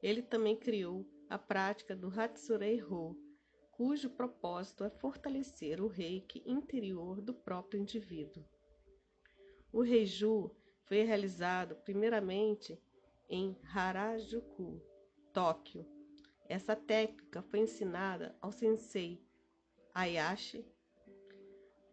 Ele 0.01 0.21
também 0.21 0.55
criou 0.55 1.05
a 1.29 1.37
prática 1.37 1.95
do 1.95 2.07
Hatsurei 2.07 2.81
Ho, 2.83 3.15
cujo 3.71 4.09
propósito 4.09 4.83
é 4.83 4.89
fortalecer 4.89 5.81
o 5.81 5.87
reiki 5.87 6.41
interior 6.45 7.21
do 7.21 7.33
próprio 7.33 7.79
indivíduo. 7.79 8.43
O 9.71 9.81
Reiju 9.81 10.55
foi 10.85 11.03
realizado 11.03 11.75
primeiramente 11.75 12.81
em 13.29 13.55
Harajuku, 13.73 14.81
Tóquio, 15.33 15.85
essa 16.49 16.75
técnica 16.75 17.41
foi 17.41 17.59
ensinada 17.59 18.33
ao 18.41 18.51
sensei 18.51 19.21
Ayashi 19.93 20.65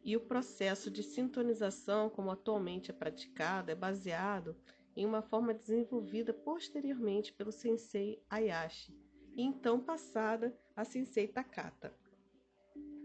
e 0.04 0.16
o 0.16 0.20
processo 0.20 0.90
de 0.90 1.02
sintonização, 1.02 2.08
como 2.08 2.30
atualmente 2.30 2.90
é 2.90 2.94
praticado, 2.94 3.70
é 3.70 3.74
baseado 3.74 4.56
em 4.96 5.04
uma 5.04 5.22
forma 5.22 5.52
desenvolvida 5.52 6.32
posteriormente 6.32 7.32
pelo 7.32 7.52
sensei 7.52 8.22
Ayashi 8.28 8.94
e 9.34 9.42
então 9.42 9.80
passada 9.80 10.56
a 10.76 10.84
sensei 10.84 11.26
Takata. 11.26 11.94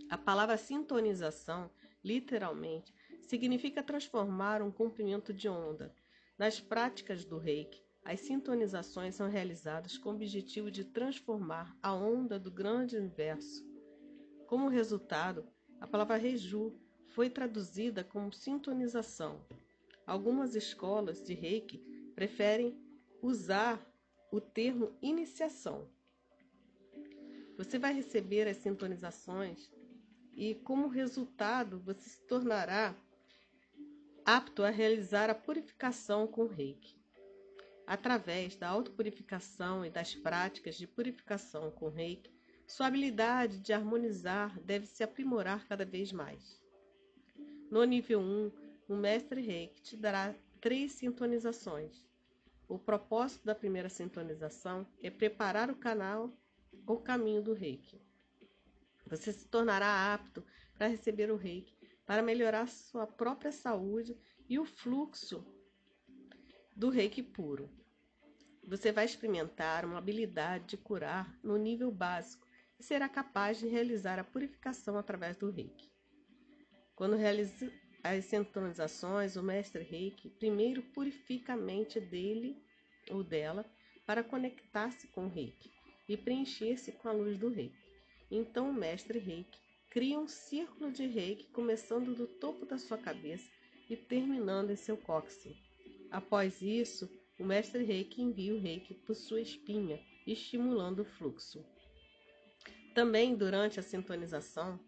A 0.09 0.17
palavra 0.17 0.57
sintonização, 0.57 1.69
literalmente, 2.03 2.93
significa 3.21 3.83
transformar 3.83 4.61
um 4.61 4.71
comprimento 4.71 5.33
de 5.33 5.47
onda. 5.47 5.93
Nas 6.37 6.59
práticas 6.59 7.25
do 7.25 7.37
reiki, 7.37 7.83
as 8.03 8.21
sintonizações 8.21 9.15
são 9.15 9.29
realizadas 9.29 9.97
com 9.97 10.09
o 10.09 10.13
objetivo 10.13 10.71
de 10.71 10.83
transformar 10.83 11.77
a 11.81 11.93
onda 11.93 12.39
do 12.39 12.49
grande 12.49 12.97
universo. 12.97 13.63
Como 14.47 14.67
resultado, 14.67 15.45
a 15.79 15.85
palavra 15.85 16.17
reju 16.17 16.73
foi 17.09 17.29
traduzida 17.29 18.03
como 18.03 18.33
sintonização. 18.33 19.45
Algumas 20.09 20.55
escolas 20.55 21.23
de 21.23 21.35
reiki 21.35 21.77
preferem 22.15 22.75
usar 23.21 23.79
o 24.31 24.41
termo 24.41 24.91
iniciação. 25.03 25.87
Você 27.55 27.77
vai 27.77 27.93
receber 27.93 28.47
as 28.47 28.57
sintonizações 28.57 29.69
e, 30.33 30.55
como 30.55 30.87
resultado, 30.87 31.79
você 31.81 32.09
se 32.09 32.25
tornará 32.25 32.95
apto 34.25 34.63
a 34.63 34.71
realizar 34.71 35.29
a 35.29 35.35
purificação 35.35 36.25
com 36.25 36.47
reiki. 36.47 36.97
Através 37.85 38.55
da 38.55 38.67
autopurificação 38.67 39.85
e 39.85 39.91
das 39.91 40.15
práticas 40.15 40.75
de 40.75 40.87
purificação 40.87 41.69
com 41.69 41.87
reiki, 41.87 42.33
sua 42.65 42.87
habilidade 42.87 43.59
de 43.59 43.73
harmonizar 43.73 44.59
deve 44.61 44.87
se 44.87 45.03
aprimorar 45.03 45.67
cada 45.67 45.85
vez 45.85 46.11
mais. 46.11 46.59
No 47.69 47.83
nível 47.83 48.19
1, 48.19 48.51
o 48.89 48.95
mestre 48.95 49.39
reiki 49.39 49.81
te 49.81 49.95
dará 49.95 50.33
três 50.59 50.93
sintonizações. 50.93 52.03
O 52.67 52.79
propósito 52.79 53.45
da 53.45 53.53
primeira 53.53 53.87
sintonização 53.87 54.85
é 55.01 55.11
preparar 55.11 55.69
o 55.69 55.75
canal 55.75 56.33
ou 56.87 56.99
caminho 56.99 57.41
do 57.41 57.53
reiki. 57.53 58.01
Você 59.05 59.31
se 59.31 59.47
tornará 59.47 60.13
apto 60.13 60.43
para 60.73 60.87
receber 60.87 61.31
o 61.31 61.35
reiki 61.35 61.77
para 62.05 62.23
melhorar 62.23 62.67
sua 62.67 63.05
própria 63.05 63.51
saúde 63.51 64.17
e 64.47 64.57
o 64.57 64.65
fluxo 64.65 65.45
do 66.75 66.89
reiki 66.89 67.21
puro. 67.21 67.69
Você 68.67 68.91
vai 68.91 69.05
experimentar 69.05 69.85
uma 69.85 69.99
habilidade 69.99 70.65
de 70.65 70.77
curar 70.77 71.37
no 71.43 71.57
nível 71.57 71.91
básico 71.91 72.47
e 72.79 72.83
será 72.83 73.07
capaz 73.07 73.59
de 73.59 73.67
realizar 73.67 74.17
a 74.17 74.23
purificação 74.23 74.97
através 74.97 75.37
do 75.37 75.51
reiki. 75.51 75.91
Quando 76.95 77.15
realiza 77.15 77.71
as 78.03 78.25
sintonizações, 78.25 79.35
o 79.35 79.43
mestre 79.43 79.83
reiki 79.83 80.29
primeiro 80.29 80.81
purifica 80.81 81.53
a 81.53 81.57
mente 81.57 81.99
dele 81.99 82.61
ou 83.09 83.23
dela 83.23 83.65
para 84.05 84.23
conectar-se 84.23 85.07
com 85.07 85.25
o 85.25 85.29
reiki 85.29 85.71
e 86.07 86.17
preencher-se 86.17 86.91
com 86.93 87.09
a 87.09 87.11
luz 87.11 87.37
do 87.37 87.49
reiki. 87.49 87.77
Então 88.31 88.69
o 88.69 88.73
mestre 88.73 89.19
reiki 89.19 89.59
Cria 89.89 90.19
um 90.19 90.27
círculo 90.27 90.91
de 90.91 91.07
reiki 91.07 91.45
começando 91.45 92.13
do 92.13 92.27
topo 92.27 92.63
da 92.63 92.77
sua 92.77 92.97
cabeça 92.97 93.49
e 93.89 93.95
terminando 93.95 94.69
em 94.69 94.75
seu 94.75 94.95
cóccix. 94.95 95.57
Após 96.11 96.61
isso, 96.61 97.09
o 97.39 97.43
mestre 97.43 97.83
reiki 97.83 98.21
envia 98.21 98.53
o 98.53 98.59
reiki 98.59 98.93
por 98.93 99.15
sua 99.15 99.41
espinha, 99.41 99.99
estimulando 100.27 100.99
o 100.99 101.05
fluxo. 101.05 101.65
Também 102.93 103.35
durante 103.35 103.79
a 103.79 103.83
sintonização, 103.83 104.79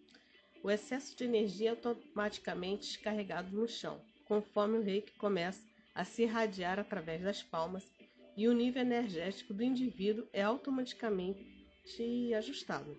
o 0.64 0.70
excesso 0.70 1.16
de 1.16 1.24
energia 1.24 1.70
é 1.70 1.72
automaticamente 1.72 2.88
descarregado 2.88 3.56
no 3.56 3.68
chão, 3.68 4.02
conforme 4.26 4.78
o 4.78 4.82
reiki 4.82 5.12
começa 5.14 5.62
a 5.94 6.06
se 6.06 6.24
irradiar 6.24 6.80
através 6.80 7.22
das 7.22 7.42
palmas 7.44 7.84
e 8.38 8.48
o 8.48 8.54
nível 8.54 8.82
energético 8.82 9.54
do 9.54 9.64
indivíduo 9.64 10.28
é 10.32 10.42
automaticamente 10.42 11.52
ajustado. 12.38 12.96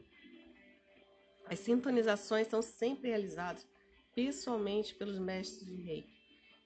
As 1.46 1.58
sintonizações 1.58 2.48
são 2.48 2.60
sempre 2.62 3.08
realizadas 3.08 3.66
pessoalmente 4.14 4.94
pelos 4.94 5.18
mestres 5.18 5.66
de 5.66 5.82
reiki, 5.82 6.12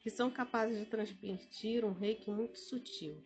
que 0.03 0.11
são 0.11 0.31
capazes 0.31 0.79
de 0.79 0.87
transmitir 0.87 1.85
um 1.85 1.93
reiki 1.93 2.31
muito 2.31 2.59
sutil. 2.59 3.23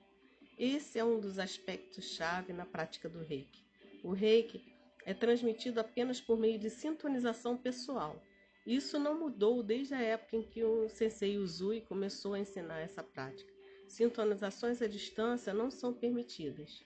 Esse 0.58 0.98
é 0.98 1.04
um 1.04 1.18
dos 1.18 1.38
aspectos-chave 1.38 2.52
na 2.52 2.66
prática 2.66 3.08
do 3.08 3.24
reiki. 3.24 3.64
O 4.02 4.12
reiki 4.12 4.62
é 5.04 5.14
transmitido 5.14 5.80
apenas 5.80 6.20
por 6.20 6.38
meio 6.38 6.58
de 6.58 6.70
sintonização 6.70 7.56
pessoal. 7.56 8.22
Isso 8.66 8.98
não 8.98 9.18
mudou 9.18 9.62
desde 9.62 9.94
a 9.94 10.00
época 10.00 10.36
em 10.36 10.42
que 10.42 10.62
o 10.62 10.88
Sensei 10.88 11.38
Uzui 11.38 11.80
começou 11.80 12.34
a 12.34 12.38
ensinar 12.38 12.80
essa 12.80 13.02
prática. 13.02 13.52
Sintonizações 13.88 14.80
à 14.82 14.86
distância 14.86 15.52
não 15.52 15.70
são 15.70 15.92
permitidas. 15.92 16.84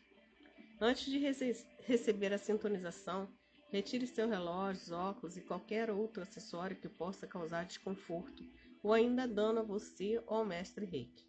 Antes 0.80 1.06
de 1.06 1.18
rece 1.18 1.66
receber 1.86 2.32
a 2.32 2.38
sintonização, 2.38 3.28
Retire 3.74 4.06
seu 4.06 4.28
relógio, 4.28 4.94
óculos 4.94 5.36
e 5.36 5.40
qualquer 5.40 5.90
outro 5.90 6.22
acessório 6.22 6.76
que 6.76 6.88
possa 6.88 7.26
causar 7.26 7.64
desconforto 7.64 8.44
ou 8.80 8.92
ainda 8.92 9.26
dano 9.26 9.58
a 9.58 9.62
você 9.64 10.22
ou 10.28 10.36
ao 10.36 10.44
mestre 10.44 10.86
Reiki. 10.86 11.26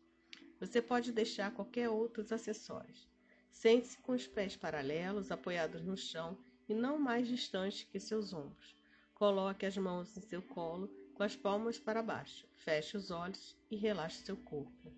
Você 0.60 0.80
pode 0.80 1.12
deixar 1.12 1.52
qualquer 1.56 1.90
outros 1.90 2.32
acessórios. 2.32 3.10
Sente-se 3.50 3.98
com 3.98 4.12
os 4.12 4.28
pés 4.28 4.56
paralelos, 4.56 5.32
apoiados 5.32 5.84
no 5.84 5.98
chão 5.98 6.38
e 6.68 6.74
não 6.74 6.98
mais 6.98 7.28
distante 7.28 7.86
que 7.86 8.00
seus 8.00 8.34
ombros. 8.34 8.76
Coloque 9.14 9.66
as 9.66 9.78
mãos 9.78 10.16
em 10.18 10.22
seu 10.22 10.42
colo, 10.42 10.90
com 11.14 11.24
as 11.24 11.36
palmas 11.36 11.80
para 11.80 12.04
baixo. 12.04 12.48
Feche 12.56 12.98
os 12.98 13.12
olhos 13.12 13.56
e 13.72 13.76
relaxe 13.76 14.24
seu 14.26 14.36
corpo. 14.36 14.94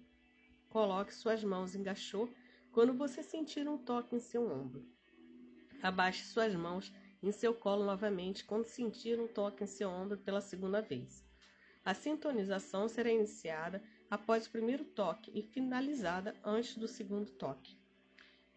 Coloque 0.70 1.14
suas 1.14 1.44
mãos 1.44 1.76
em 1.76 1.84
gachô 1.84 2.30
quando 2.72 2.94
você 2.94 3.24
sentir 3.24 3.68
um 3.68 3.78
toque 3.78 4.16
em 4.16 4.20
seu 4.20 4.50
ombro. 4.50 4.86
Abaixe 5.82 6.26
suas 6.26 6.54
mãos 6.56 6.92
em 7.22 7.32
seu 7.32 7.54
colo 7.54 7.86
novamente 7.86 8.44
quando 8.44 8.66
sentir 8.66 9.20
um 9.20 9.28
toque 9.28 9.64
em 9.64 9.68
seu 9.68 9.90
ombro 9.90 10.18
pela 10.18 10.42
segunda 10.42 10.82
vez. 10.82 11.26
A 11.84 11.94
sintonização 11.94 12.88
será 12.88 13.12
iniciada 13.12 13.82
após 14.10 14.46
o 14.46 14.52
primeiro 14.52 14.84
toque 14.84 15.32
e 15.34 15.42
finalizada 15.42 16.36
antes 16.44 16.76
do 16.78 16.88
segundo 16.88 17.32
toque. 17.32 17.78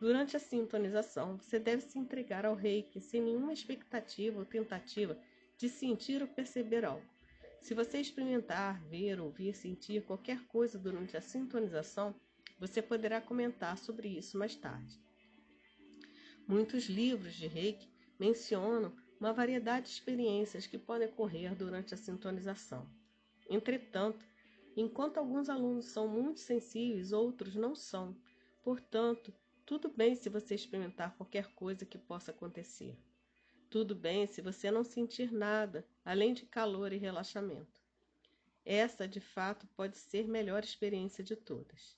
Durante 0.00 0.34
a 0.34 0.40
sintonização, 0.40 1.36
você 1.36 1.58
deve 1.58 1.82
se 1.82 1.98
entregar 1.98 2.46
ao 2.46 2.54
reiki 2.54 3.02
sem 3.02 3.20
nenhuma 3.20 3.52
expectativa 3.52 4.38
ou 4.38 4.46
tentativa 4.46 5.18
de 5.58 5.68
sentir 5.68 6.22
ou 6.22 6.28
perceber 6.28 6.86
algo. 6.86 7.06
Se 7.60 7.74
você 7.74 8.00
experimentar, 8.00 8.82
ver, 8.88 9.20
ouvir, 9.20 9.54
sentir 9.54 10.02
qualquer 10.06 10.46
coisa 10.46 10.78
durante 10.78 11.18
a 11.18 11.20
sintonização, 11.20 12.14
você 12.58 12.80
poderá 12.80 13.20
comentar 13.20 13.76
sobre 13.76 14.08
isso 14.08 14.38
mais 14.38 14.56
tarde. 14.56 14.98
Muitos 16.48 16.88
livros 16.88 17.34
de 17.34 17.46
reiki 17.46 17.92
mencionam 18.18 18.96
uma 19.20 19.34
variedade 19.34 19.88
de 19.88 19.92
experiências 19.92 20.66
que 20.66 20.78
podem 20.78 21.08
ocorrer 21.08 21.54
durante 21.54 21.92
a 21.92 21.98
sintonização. 21.98 22.88
Entretanto, 23.50 24.24
enquanto 24.74 25.18
alguns 25.18 25.50
alunos 25.50 25.86
são 25.86 26.08
muito 26.08 26.40
sensíveis, 26.40 27.12
outros 27.12 27.54
não 27.54 27.74
são. 27.74 28.16
Portanto, 28.62 29.32
tudo 29.70 29.88
bem 29.88 30.16
se 30.16 30.28
você 30.28 30.56
experimentar 30.56 31.14
qualquer 31.16 31.54
coisa 31.54 31.86
que 31.86 31.96
possa 31.96 32.32
acontecer. 32.32 32.98
Tudo 33.70 33.94
bem 33.94 34.26
se 34.26 34.42
você 34.42 34.68
não 34.68 34.82
sentir 34.82 35.32
nada, 35.32 35.86
além 36.04 36.34
de 36.34 36.44
calor 36.44 36.92
e 36.92 36.96
relaxamento. 36.96 37.80
Essa, 38.64 39.06
de 39.06 39.20
fato, 39.20 39.68
pode 39.76 39.96
ser 39.96 40.24
a 40.24 40.28
melhor 40.28 40.64
experiência 40.64 41.22
de 41.22 41.36
todas. 41.36 41.96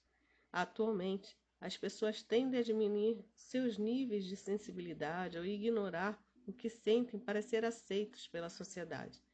Atualmente, 0.52 1.34
as 1.58 1.74
pessoas 1.74 2.22
tendem 2.22 2.60
a 2.60 2.62
diminuir 2.62 3.24
seus 3.34 3.78
níveis 3.78 4.26
de 4.26 4.36
sensibilidade 4.36 5.38
ao 5.38 5.44
ignorar 5.46 6.22
o 6.46 6.52
que 6.52 6.68
sentem 6.68 7.18
para 7.18 7.40
ser 7.40 7.64
aceitos 7.64 8.28
pela 8.28 8.50
sociedade. 8.50 9.24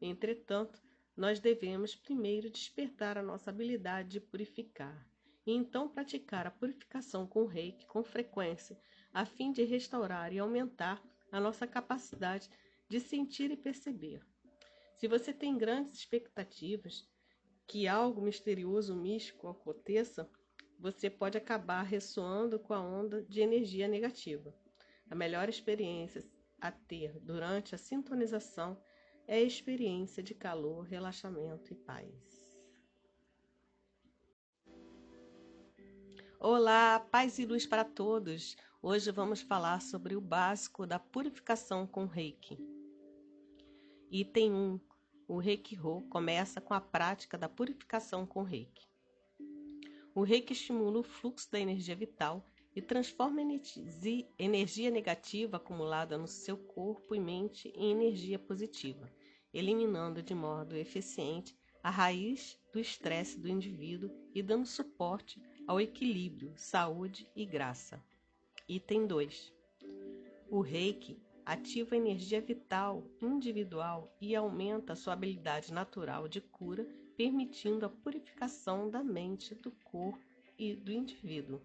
Entretanto, 0.00 0.82
nós 1.14 1.40
devemos 1.40 1.94
primeiro 1.94 2.48
despertar 2.48 3.18
a 3.18 3.22
nossa 3.22 3.50
habilidade 3.50 4.08
de 4.08 4.20
purificar 4.22 5.11
e 5.46 5.52
então 5.52 5.88
praticar 5.88 6.46
a 6.46 6.50
purificação 6.50 7.26
com 7.26 7.46
reiki 7.46 7.86
com 7.86 8.02
frequência, 8.02 8.78
a 9.12 9.24
fim 9.24 9.52
de 9.52 9.64
restaurar 9.64 10.32
e 10.32 10.38
aumentar 10.38 11.02
a 11.30 11.40
nossa 11.40 11.66
capacidade 11.66 12.48
de 12.88 13.00
sentir 13.00 13.50
e 13.50 13.56
perceber. 13.56 14.20
Se 14.96 15.08
você 15.08 15.32
tem 15.32 15.56
grandes 15.56 15.94
expectativas 15.94 17.08
que 17.66 17.88
algo 17.88 18.20
misterioso, 18.20 18.94
místico 18.94 19.48
aconteça, 19.48 20.30
você 20.78 21.08
pode 21.08 21.38
acabar 21.38 21.82
ressoando 21.82 22.58
com 22.58 22.74
a 22.74 22.80
onda 22.80 23.22
de 23.22 23.40
energia 23.40 23.88
negativa. 23.88 24.54
A 25.08 25.14
melhor 25.14 25.48
experiência 25.48 26.24
a 26.60 26.70
ter 26.70 27.18
durante 27.20 27.74
a 27.74 27.78
sintonização 27.78 28.80
é 29.26 29.36
a 29.36 29.42
experiência 29.42 30.22
de 30.22 30.34
calor, 30.34 30.82
relaxamento 30.82 31.72
e 31.72 31.76
paz. 31.76 32.41
Olá, 36.44 36.98
paz 36.98 37.38
e 37.38 37.46
luz 37.46 37.68
para 37.68 37.84
todos! 37.84 38.56
Hoje 38.82 39.12
vamos 39.12 39.40
falar 39.40 39.80
sobre 39.80 40.16
o 40.16 40.20
básico 40.20 40.84
da 40.84 40.98
purificação 40.98 41.86
com 41.86 42.04
Reiki. 42.04 42.58
Item 44.10 44.52
1. 44.52 44.80
O 45.28 45.38
Reiki 45.38 45.78
Ho 45.78 46.02
começa 46.10 46.60
com 46.60 46.74
a 46.74 46.80
prática 46.80 47.38
da 47.38 47.48
purificação 47.48 48.26
com 48.26 48.42
Reiki. 48.42 48.88
O 50.12 50.24
reiki 50.24 50.52
estimula 50.52 50.98
o 50.98 51.04
fluxo 51.04 51.48
da 51.48 51.60
energia 51.60 51.94
vital 51.94 52.44
e 52.74 52.82
transforma 52.82 53.40
energia 54.36 54.90
negativa 54.90 55.58
acumulada 55.58 56.18
no 56.18 56.26
seu 56.26 56.56
corpo 56.56 57.14
e 57.14 57.20
mente 57.20 57.68
em 57.68 57.92
energia 57.92 58.36
positiva, 58.40 59.08
eliminando 59.54 60.20
de 60.20 60.34
modo 60.34 60.76
eficiente 60.76 61.56
a 61.84 61.88
raiz 61.88 62.58
do 62.72 62.80
estresse 62.80 63.38
do 63.38 63.48
indivíduo 63.48 64.10
e 64.34 64.42
dando 64.42 64.66
suporte 64.66 65.40
ao 65.72 65.80
equilíbrio, 65.80 66.52
saúde 66.54 67.26
e 67.34 67.46
graça. 67.46 67.98
Item 68.68 69.06
2. 69.06 69.50
O 70.50 70.60
reiki 70.60 71.18
ativa 71.46 71.94
a 71.94 71.96
energia 71.96 72.42
vital 72.42 73.02
individual 73.22 74.14
e 74.20 74.36
aumenta 74.36 74.94
sua 74.94 75.14
habilidade 75.14 75.72
natural 75.72 76.28
de 76.28 76.42
cura, 76.42 76.86
permitindo 77.16 77.86
a 77.86 77.88
purificação 77.88 78.90
da 78.90 79.02
mente, 79.02 79.54
do 79.54 79.70
corpo 79.82 80.20
e 80.58 80.74
do 80.74 80.92
indivíduo. 80.92 81.58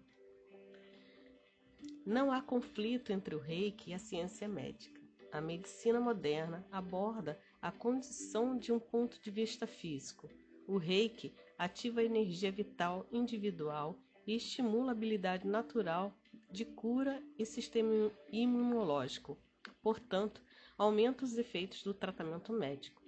Não 2.06 2.32
há 2.32 2.40
conflito 2.40 3.12
entre 3.12 3.34
o 3.34 3.38
reiki 3.38 3.90
e 3.90 3.94
a 3.94 3.98
ciência 3.98 4.48
médica. 4.48 4.98
A 5.30 5.42
medicina 5.42 6.00
moderna 6.00 6.66
aborda 6.72 7.38
a 7.60 7.70
condição 7.70 8.56
de 8.56 8.72
um 8.72 8.80
ponto 8.80 9.20
de 9.20 9.30
vista 9.30 9.66
físico. 9.66 10.30
O 10.66 10.78
reiki 10.78 11.34
ativa 11.58 12.00
a 12.00 12.04
energia 12.04 12.52
vital 12.52 13.06
individual 13.10 13.98
e 14.24 14.36
estimula 14.36 14.92
a 14.92 14.92
habilidade 14.92 15.46
natural 15.46 16.16
de 16.50 16.64
cura 16.64 17.22
e 17.36 17.44
sistema 17.44 18.12
imunológico. 18.30 19.36
Portanto, 19.82 20.40
aumenta 20.76 21.24
os 21.24 21.36
efeitos 21.36 21.82
do 21.82 21.92
tratamento 21.92 22.52
médico. 22.52 23.02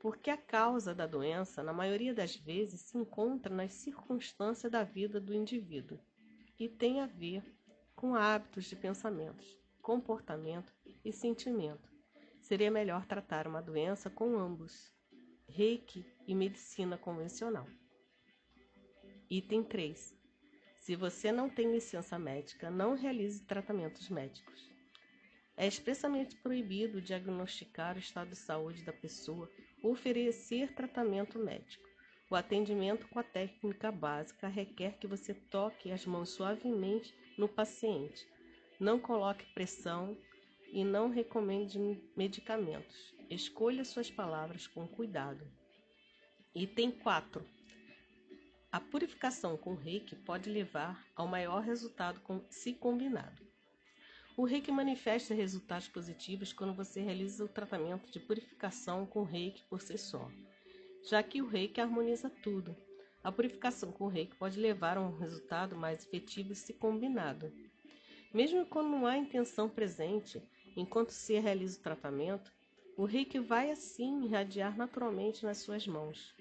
Porque 0.00 0.28
a 0.28 0.36
causa 0.36 0.94
da 0.94 1.06
doença, 1.06 1.62
na 1.62 1.72
maioria 1.72 2.12
das 2.12 2.34
vezes, 2.34 2.80
se 2.80 2.98
encontra 2.98 3.54
nas 3.54 3.72
circunstâncias 3.72 4.70
da 4.70 4.82
vida 4.82 5.20
do 5.20 5.34
indivíduo 5.34 5.98
e 6.58 6.68
tem 6.68 7.00
a 7.00 7.06
ver 7.06 7.42
com 7.94 8.14
hábitos 8.14 8.64
de 8.64 8.76
pensamentos, 8.76 9.56
comportamento 9.80 10.74
e 11.04 11.12
sentimento. 11.12 11.90
Seria 12.40 12.70
melhor 12.70 13.06
tratar 13.06 13.46
uma 13.46 13.62
doença 13.62 14.10
com 14.10 14.36
ambos, 14.38 14.95
reiki 15.48 16.04
e 16.26 16.34
medicina 16.34 16.98
convencional. 16.98 17.66
Item 19.30 19.62
3. 19.64 20.14
Se 20.76 20.94
você 20.94 21.32
não 21.32 21.48
tem 21.48 21.72
licença 21.72 22.18
médica, 22.18 22.70
não 22.70 22.94
realize 22.94 23.44
tratamentos 23.44 24.08
médicos. 24.08 24.70
É 25.56 25.66
expressamente 25.66 26.36
proibido 26.36 27.00
diagnosticar 27.00 27.96
o 27.96 27.98
estado 27.98 28.30
de 28.30 28.36
saúde 28.36 28.84
da 28.84 28.92
pessoa 28.92 29.50
ou 29.82 29.92
oferecer 29.92 30.74
tratamento 30.74 31.38
médico. 31.38 31.84
O 32.30 32.34
atendimento 32.34 33.08
com 33.08 33.18
a 33.18 33.22
técnica 33.22 33.90
básica 33.90 34.48
requer 34.48 34.98
que 34.98 35.06
você 35.06 35.32
toque 35.32 35.90
as 35.90 36.04
mãos 36.04 36.30
suavemente 36.30 37.14
no 37.38 37.48
paciente. 37.48 38.26
Não 38.78 38.98
coloque 38.98 39.46
pressão 39.54 40.16
e 40.70 40.84
não 40.84 41.08
recomende 41.08 41.78
medicamentos. 42.16 43.15
Escolha 43.28 43.84
suas 43.84 44.08
palavras 44.08 44.68
com 44.68 44.86
cuidado. 44.86 45.44
Item 46.54 46.92
4. 46.92 47.44
A 48.70 48.78
purificação 48.78 49.56
com 49.56 49.74
reiki 49.74 50.14
pode 50.14 50.48
levar 50.48 51.04
ao 51.16 51.26
maior 51.26 51.60
resultado 51.60 52.20
se 52.48 52.72
combinado. 52.72 53.42
O 54.36 54.44
reiki 54.44 54.70
manifesta 54.70 55.34
resultados 55.34 55.88
positivos 55.88 56.52
quando 56.52 56.72
você 56.72 57.00
realiza 57.00 57.44
o 57.44 57.48
tratamento 57.48 58.12
de 58.12 58.20
purificação 58.20 59.04
com 59.04 59.24
reiki 59.24 59.64
por 59.64 59.80
si 59.82 59.98
só, 59.98 60.30
já 61.08 61.20
que 61.20 61.42
o 61.42 61.48
reiki 61.48 61.80
harmoniza 61.80 62.30
tudo, 62.30 62.76
a 63.24 63.32
purificação 63.32 63.90
com 63.90 64.06
reiki 64.06 64.36
pode 64.36 64.60
levar 64.60 64.98
a 64.98 65.00
um 65.00 65.18
resultado 65.18 65.74
mais 65.74 66.06
efetivo 66.06 66.54
se 66.54 66.74
combinado. 66.74 67.52
Mesmo 68.32 68.64
quando 68.66 68.90
não 68.90 69.04
há 69.04 69.16
intenção 69.16 69.68
presente, 69.68 70.40
enquanto 70.76 71.10
se 71.10 71.36
realiza 71.40 71.80
o 71.80 71.82
tratamento, 71.82 72.54
o 72.96 73.04
reiki 73.04 73.38
vai 73.38 73.70
assim 73.70 74.24
irradiar 74.24 74.76
naturalmente 74.76 75.44
nas 75.44 75.58
suas 75.58 75.86
mãos. 75.86 76.34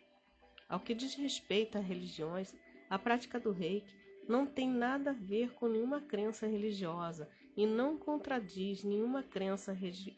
Ao 0.69 0.79
que 0.79 0.93
diz 0.93 1.13
respeito 1.15 1.77
a 1.77 1.81
religiões, 1.81 2.53
a 2.89 2.97
prática 2.97 3.39
do 3.39 3.51
reiki 3.51 3.93
não 4.27 4.45
tem 4.45 4.69
nada 4.69 5.11
a 5.11 5.13
ver 5.13 5.53
com 5.53 5.67
nenhuma 5.67 6.01
crença 6.01 6.47
religiosa 6.47 7.29
e 7.57 7.67
não 7.67 7.97
contradiz 7.97 8.83
nenhuma 8.83 9.21
crença 9.21 9.73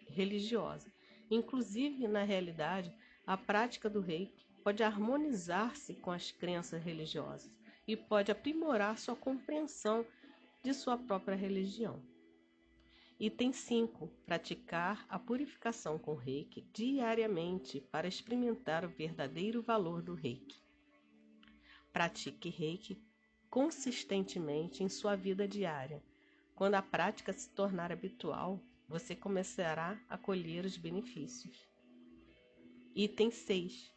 religiosa. 0.07 0.91
Inclusive, 1.29 2.07
na 2.07 2.23
realidade, 2.23 2.93
a 3.25 3.35
prática 3.35 3.89
do 3.89 3.99
reiki 3.99 4.45
pode 4.63 4.83
harmonizar-se 4.83 5.95
com 5.95 6.11
as 6.11 6.31
crenças 6.31 6.83
religiosas 6.83 7.51
e 7.87 7.95
pode 7.95 8.31
aprimorar 8.31 8.97
sua 8.97 9.15
compreensão 9.15 10.05
de 10.63 10.73
sua 10.73 10.97
própria 10.97 11.35
religião. 11.35 12.01
Item 13.19 13.51
5. 13.51 14.07
Praticar 14.27 15.03
a 15.09 15.17
purificação 15.17 15.97
com 15.97 16.13
reiki 16.13 16.61
diariamente 16.71 17.81
para 17.81 18.07
experimentar 18.07 18.85
o 18.85 18.89
verdadeiro 18.89 19.59
valor 19.59 20.03
do 20.03 20.13
reiki. 20.13 20.61
Pratique 21.91 22.49
reiki 22.49 23.01
consistentemente 23.49 24.83
em 24.83 24.89
sua 24.89 25.15
vida 25.15 25.47
diária. 25.47 26.03
Quando 26.53 26.75
a 26.75 26.81
prática 26.83 27.33
se 27.33 27.49
tornar 27.49 27.91
habitual, 27.91 28.63
você 28.87 29.15
começará 29.15 29.99
a 30.07 30.15
colher 30.15 30.63
os 30.63 30.77
benefícios. 30.77 31.67
Item 32.95 33.31
6. 33.31 33.91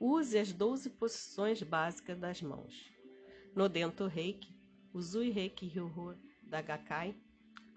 Use 0.00 0.36
as 0.36 0.52
12 0.52 0.90
posições 0.90 1.62
básicas 1.62 2.18
das 2.18 2.42
mãos. 2.42 2.90
No 3.54 3.68
Dento 3.68 4.08
Reiki, 4.08 4.52
o 4.92 5.00
Zui 5.00 5.30
Reiki 5.30 5.66
Ryoho 5.66 6.18
da 6.42 6.60
Gakkai, 6.60 7.14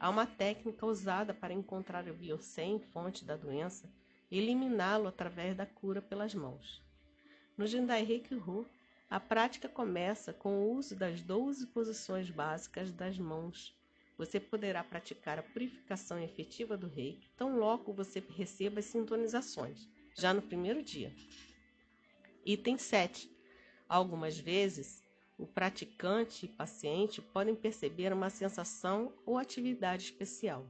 há 0.01 0.09
uma 0.09 0.25
técnica 0.25 0.83
usada 0.83 1.31
para 1.31 1.53
encontrar 1.53 2.07
o 2.07 2.13
biocem, 2.13 2.79
fonte 2.79 3.23
da 3.23 3.37
doença, 3.37 3.87
e 4.31 4.39
eliminá-lo 4.39 5.07
através 5.07 5.55
da 5.55 5.67
cura 5.67 6.01
pelas 6.01 6.33
mãos. 6.33 6.81
No 7.55 7.67
Jindai 7.67 8.03
Reiki 8.03 8.33
Ryo, 8.33 8.67
a 9.07 9.19
prática 9.19 9.69
começa 9.69 10.33
com 10.33 10.55
o 10.55 10.73
uso 10.73 10.95
das 10.95 11.21
12 11.21 11.67
posições 11.67 12.31
básicas 12.31 12.91
das 12.91 13.19
mãos. 13.19 13.77
Você 14.17 14.39
poderá 14.39 14.83
praticar 14.83 15.37
a 15.37 15.43
purificação 15.43 16.19
efetiva 16.19 16.75
do 16.75 16.87
reiki 16.87 17.29
tão 17.37 17.59
logo 17.59 17.93
você 17.93 18.23
receba 18.35 18.79
as 18.79 18.85
sintonizações, 18.85 19.87
já 20.17 20.33
no 20.33 20.41
primeiro 20.41 20.81
dia. 20.81 21.13
Item 22.43 22.79
7. 22.79 23.29
Algumas 23.87 24.39
vezes, 24.39 25.00
o 25.41 25.47
praticante 25.47 26.45
e 26.45 26.49
paciente 26.49 27.19
podem 27.19 27.56
perceber 27.56 28.13
uma 28.13 28.30
sensação 28.30 29.12
ou 29.25 29.39
atividade 29.39 30.04
especial. 30.04 30.67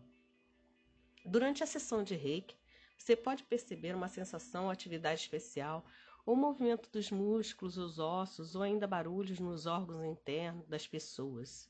Durante 1.25 1.61
a 1.61 1.67
sessão 1.67 2.03
de 2.03 2.15
reiki, 2.15 2.55
você 2.97 3.13
pode 3.15 3.43
perceber 3.43 3.93
uma 3.93 4.07
sensação 4.07 4.65
ou 4.65 4.71
atividade 4.71 5.19
especial, 5.19 5.85
ou 6.25 6.37
movimento 6.37 6.89
dos 6.89 7.11
músculos, 7.11 7.77
os 7.77 7.99
ossos, 7.99 8.55
ou 8.55 8.61
ainda 8.61 8.87
barulhos 8.87 9.39
nos 9.39 9.65
órgãos 9.65 10.05
internos 10.05 10.65
das 10.67 10.87
pessoas. 10.87 11.69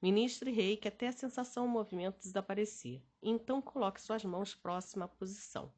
Ministre 0.00 0.52
reiki 0.52 0.86
até 0.86 1.08
a 1.08 1.12
sensação 1.12 1.64
ou 1.64 1.70
movimento 1.70 2.20
desaparecer. 2.20 3.02
Então 3.20 3.60
coloque 3.60 4.00
suas 4.00 4.24
mãos 4.24 4.54
próxima 4.54 5.06
à 5.06 5.08
posição. 5.08 5.72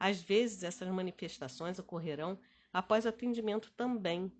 Às 0.00 0.22
vezes, 0.22 0.62
essas 0.62 0.88
manifestações 0.88 1.78
ocorrerão 1.78 2.38
Após 2.72 3.06
o 3.06 3.08
atendimento 3.08 3.72
também, 3.72 4.30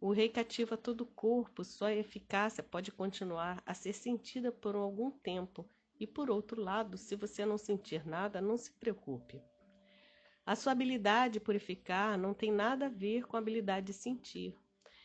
o 0.00 0.12
reiki 0.12 0.40
ativa 0.40 0.78
todo 0.78 1.02
o 1.02 1.06
corpo, 1.06 1.62
sua 1.62 1.92
eficácia 1.92 2.64
pode 2.64 2.90
continuar 2.90 3.62
a 3.66 3.74
ser 3.74 3.92
sentida 3.92 4.50
por 4.50 4.74
algum 4.74 5.10
tempo. 5.10 5.68
E 5.98 6.06
por 6.06 6.30
outro 6.30 6.58
lado, 6.58 6.96
se 6.96 7.14
você 7.14 7.44
não 7.44 7.58
sentir 7.58 8.06
nada, 8.06 8.40
não 8.40 8.56
se 8.56 8.72
preocupe. 8.72 9.42
A 10.46 10.56
sua 10.56 10.72
habilidade 10.72 11.34
de 11.34 11.40
purificar 11.40 12.16
não 12.16 12.32
tem 12.32 12.50
nada 12.50 12.86
a 12.86 12.88
ver 12.88 13.26
com 13.26 13.36
a 13.36 13.40
habilidade 13.40 13.88
de 13.88 13.92
sentir. 13.92 14.56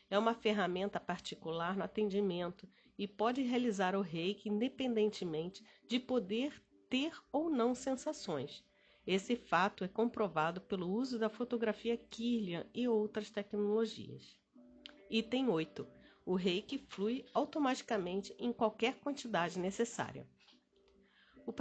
É 0.09 0.17
uma 0.17 0.33
ferramenta 0.33 0.97
particular 0.97 1.75
no 1.75 1.83
atendimento 1.83 2.65
e 2.97 3.05
pode 3.05 3.41
realizar 3.41 3.97
o 3.97 4.01
reiki 4.01 4.47
independentemente 4.47 5.61
de 5.89 5.99
poder 5.99 6.63
ter 6.89 7.11
ou 7.33 7.49
não 7.49 7.75
sensações. 7.75 8.63
Esse 9.05 9.35
fato 9.35 9.83
é 9.83 9.89
comprovado 9.89 10.61
pelo 10.61 10.89
uso 10.89 11.19
da 11.19 11.27
fotografia 11.27 11.97
Kirlian 11.97 12.65
e 12.73 12.87
outras 12.87 13.29
tecnologias. 13.29 14.44
Item 15.09 15.49
8. 15.49 15.87
O 16.25 16.35
reiki 16.35 16.79
flui 16.79 17.23
automaticamente 17.33 18.35
em 18.39 18.51
qualquer 18.51 18.95
quantidade 18.95 19.59
necessária. 19.59 20.27
O 21.45 21.53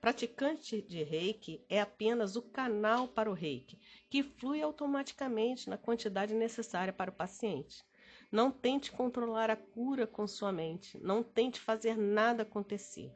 praticante 0.00 0.82
de 0.82 1.04
reiki 1.04 1.64
é 1.68 1.80
apenas 1.80 2.34
o 2.34 2.42
canal 2.42 3.06
para 3.06 3.30
o 3.30 3.34
reiki, 3.34 3.78
que 4.10 4.24
flui 4.24 4.60
automaticamente 4.60 5.70
na 5.70 5.78
quantidade 5.78 6.34
necessária 6.34 6.92
para 6.92 7.12
o 7.12 7.14
paciente. 7.14 7.84
Não 8.32 8.50
tente 8.50 8.90
controlar 8.90 9.50
a 9.50 9.56
cura 9.56 10.06
com 10.06 10.26
sua 10.26 10.50
mente, 10.50 10.98
não 10.98 11.22
tente 11.22 11.60
fazer 11.60 11.96
nada 11.96 12.42
acontecer. 12.42 13.14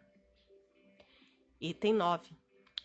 Item 1.61 1.95
9. 1.95 2.37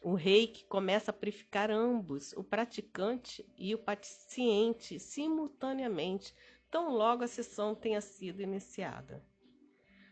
O 0.01 0.15
reiki 0.15 0.65
começa 0.65 1.11
a 1.11 1.13
purificar 1.13 1.71
ambos, 1.71 2.33
o 2.33 2.43
praticante 2.43 3.47
e 3.57 3.73
o 3.73 3.77
paciente, 3.77 4.99
simultaneamente, 4.99 6.35
tão 6.73 6.89
logo 6.89 7.23
a 7.23 7.27
sessão 7.27 7.75
tenha 7.75 8.01
sido 8.01 8.41
iniciada. 8.41 9.23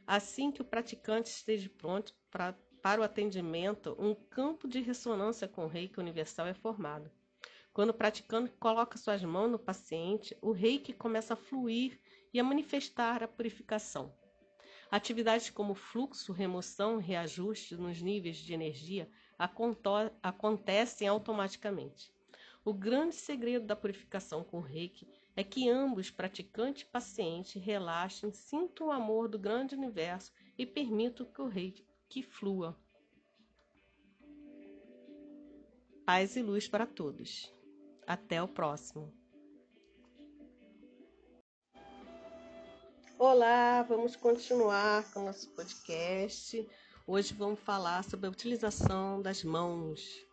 Assim 0.06 0.52
que 0.52 0.62
o 0.62 0.66
praticante 0.66 1.32
esteja 1.32 1.68
pronto 1.76 2.14
pra, 2.30 2.54
para 2.84 3.02
o 3.02 3.04
atendimento, 3.04 3.96
um 3.98 4.14
campo 4.14 4.68
de 4.68 4.80
ressonância 4.80 5.48
com 5.48 5.66
reiki 5.66 6.00
universal 6.00 6.46
é 6.46 6.54
formado. 6.54 7.10
Quando 7.74 7.90
o 7.90 7.96
praticante 7.96 8.52
coloca 8.60 8.96
suas 8.96 9.24
mãos 9.24 9.50
no 9.50 9.58
paciente, 9.58 10.38
o 10.40 10.52
reiki 10.52 10.94
começa 10.94 11.34
a 11.34 11.36
fluir 11.36 12.00
e 12.32 12.40
a 12.40 12.44
manifestar 12.44 13.24
a 13.24 13.28
purificação. 13.28 14.14
Atividades 14.92 15.50
como 15.50 15.74
fluxo, 15.74 16.32
remoção, 16.32 16.98
reajuste 16.98 17.76
nos 17.76 18.00
níveis 18.04 18.38
de 18.38 18.54
energia 18.54 19.10
acontecem 20.22 21.08
automaticamente. 21.08 22.14
O 22.64 22.72
grande 22.72 23.16
segredo 23.16 23.66
da 23.66 23.76
purificação 23.76 24.44
com 24.44 24.60
reiki 24.60 25.08
é 25.36 25.44
que 25.44 25.70
ambos, 25.70 26.10
praticante 26.10 26.84
e 26.84 26.88
paciente, 26.88 27.58
relaxem, 27.58 28.32
sintam 28.32 28.88
o 28.88 28.92
amor 28.92 29.28
do 29.28 29.40
grande 29.40 29.76
universo 29.76 30.32
e 30.58 30.66
permitam 30.66 31.26
que 31.26 31.42
o 31.42 31.48
reiki 31.48 32.22
flua. 32.24 32.78
Paz 36.06 36.36
e 36.36 36.42
luz 36.42 36.68
para 36.68 36.86
todos. 36.86 37.54
Até 38.06 38.42
o 38.42 38.48
próximo. 38.48 39.14
Olá, 43.18 43.84
vamos 43.84 44.16
continuar 44.16 45.10
com 45.14 45.22
o 45.22 45.26
nosso 45.26 45.50
podcast. 45.52 46.68
Hoje 47.08 47.34
vamos 47.34 47.60
falar 47.60 48.04
sobre 48.04 48.28
a 48.28 48.30
utilização 48.30 49.22
das 49.22 49.44
mãos 49.44 50.26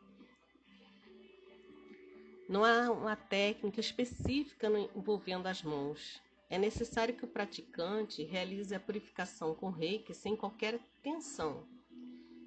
não 2.48 2.64
há 2.64 2.90
uma 2.90 3.14
técnica 3.14 3.80
específica 3.80 4.68
envolvendo 4.96 5.46
as 5.46 5.62
mãos. 5.62 6.22
É 6.48 6.56
necessário 6.56 7.14
que 7.14 7.24
o 7.24 7.28
praticante 7.28 8.22
realize 8.22 8.74
a 8.74 8.80
purificação 8.80 9.54
com 9.54 9.68
reiki 9.68 10.14
sem 10.14 10.34
qualquer 10.34 10.80
tensão. 11.02 11.66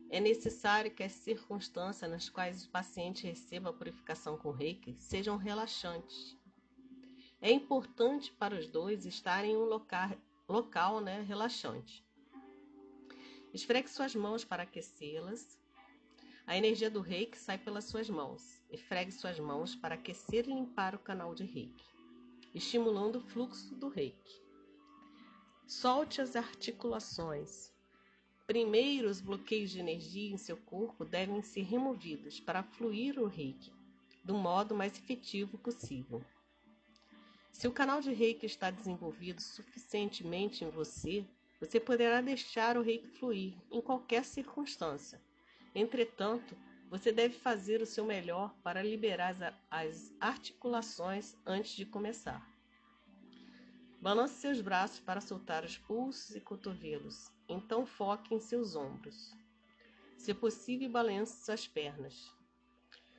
É 0.10 0.20
necessário 0.20 0.92
que 0.92 1.04
as 1.04 1.12
circunstâncias 1.12 2.10
nas 2.10 2.28
quais 2.28 2.66
o 2.66 2.70
paciente 2.70 3.28
receba 3.28 3.70
a 3.70 3.74
purificação 3.74 4.38
com 4.38 4.52
reiki 4.52 4.96
sejam 5.00 5.38
relaxantes. 5.38 6.36
É 7.40 7.52
importante 7.52 8.32
para 8.32 8.56
os 8.56 8.68
dois 8.68 9.06
estarem 9.06 9.54
em 9.54 9.58
um 9.58 9.66
local, 9.66 10.10
local 10.50 11.00
né, 11.00 11.22
relaxante. 11.22 12.04
Esfregue 13.54 13.90
suas 13.90 14.16
mãos 14.16 14.44
para 14.44 14.64
aquecê-las 14.64 15.62
a 16.46 16.58
energia 16.58 16.90
do 16.90 17.02
reiki 17.02 17.38
sai 17.38 17.58
pelas 17.58 17.86
suas 17.86 18.10
mãos. 18.10 18.61
Esfregue 18.72 19.12
suas 19.12 19.38
mãos 19.40 19.76
para 19.76 19.96
aquecer 19.96 20.48
e 20.48 20.54
limpar 20.54 20.96
o 20.96 21.00
canal 21.00 21.36
de 21.36 21.44
reiki, 21.44 21.86
estimulando 22.56 23.18
o 23.18 23.22
fluxo 23.22 23.76
do 23.76 23.90
reiki. 23.90 24.42
Solte 25.68 26.22
as 26.22 26.36
articulações. 26.36 27.72
Primeiro, 28.48 29.10
os 29.10 29.20
bloqueios 29.20 29.72
de 29.72 29.80
energia 29.80 30.32
em 30.32 30.38
seu 30.38 30.56
corpo 30.58 31.04
devem 31.04 31.42
ser 31.42 31.64
removidos 31.64 32.40
para 32.40 32.64
fluir 32.64 33.20
o 33.20 33.28
reiki 33.28 33.72
do 34.24 34.36
modo 34.36 34.76
mais 34.76 34.98
efetivo 34.98 35.58
possível. 35.58 36.24
Se 37.52 37.68
o 37.68 37.72
canal 37.72 38.02
de 38.02 38.14
reiki 38.14 38.46
está 38.46 38.72
desenvolvido 38.72 39.42
suficientemente 39.42 40.64
em 40.64 40.70
você, 40.70 41.26
você 41.60 41.80
poderá 41.80 42.22
deixar 42.22 42.78
o 42.78 42.82
reiki 42.82 43.08
fluir 43.08 43.54
em 43.72 43.82
qualquer 43.82 44.24
circunstância 44.24 45.20
Entretanto, 45.74 46.56
você 46.92 47.10
deve 47.10 47.36
fazer 47.36 47.82
o 47.82 47.86
seu 47.86 48.04
melhor 48.04 48.54
para 48.62 48.84
liberar 48.84 49.34
as 49.72 50.14
articulações 50.20 51.38
antes 51.46 51.72
de 51.72 51.86
começar. 51.86 52.46
Balance 54.02 54.42
seus 54.42 54.60
braços 54.60 55.00
para 55.00 55.22
soltar 55.22 55.64
os 55.64 55.78
pulsos 55.78 56.36
e 56.36 56.42
cotovelos. 56.42 57.32
Então 57.48 57.86
foque 57.86 58.36
em 58.36 58.42
seus 58.42 58.76
ombros. 58.76 59.34
Se 60.18 60.34
possível, 60.34 60.90
balance 60.90 61.46
suas 61.46 61.66
pernas. 61.66 62.30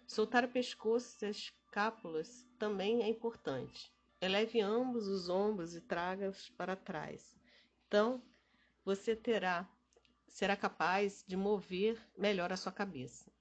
Soltar 0.07 0.45
o 0.45 0.53
pescoço 0.53 1.25
e 1.25 1.29
as 1.29 1.37
escápulas 1.39 2.47
também 2.59 3.03
é 3.03 3.09
importante. 3.09 3.91
Eleve 4.21 4.61
ambos 4.61 5.09
os 5.09 5.31
ombros 5.31 5.75
e 5.75 5.81
traga-os 5.81 6.51
para 6.51 6.77
trás. 6.77 7.35
Então, 7.89 8.23
você 8.85 9.17
terá 9.17 9.67
será 10.29 10.57
capaz 10.57 11.25
de 11.27 11.39
mover 11.39 11.99
melhor 12.19 12.53
a 12.53 12.57
sua 12.57 12.73
cabeça. 12.73 13.32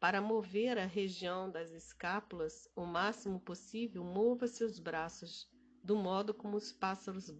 Para 0.00 0.22
mover 0.22 0.78
a 0.78 0.86
região 0.86 1.50
das 1.50 1.72
escápulas 1.72 2.66
o 2.74 2.86
máximo 2.86 3.38
possível, 3.38 4.02
mova 4.02 4.48
seus 4.48 4.78
braços 4.78 5.46
do 5.84 5.94
modo 5.94 6.32
como 6.32 6.56
os 6.56 6.72
pássaros 6.72 7.30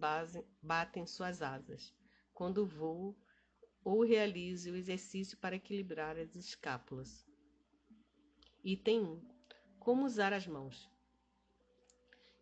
batem 0.61 1.07
suas 1.07 1.41
asas 1.41 1.91
quando 2.35 2.67
voam 2.67 3.15
ou 3.83 4.03
realize 4.03 4.69
o 4.69 4.75
exercício 4.75 5.39
para 5.39 5.55
equilibrar 5.55 6.17
as 6.17 6.35
escápulas. 6.35 7.25
Item 8.63 9.01
1. 9.01 9.21
Como 9.79 10.05
usar 10.05 10.31
as 10.31 10.45
mãos? 10.45 10.87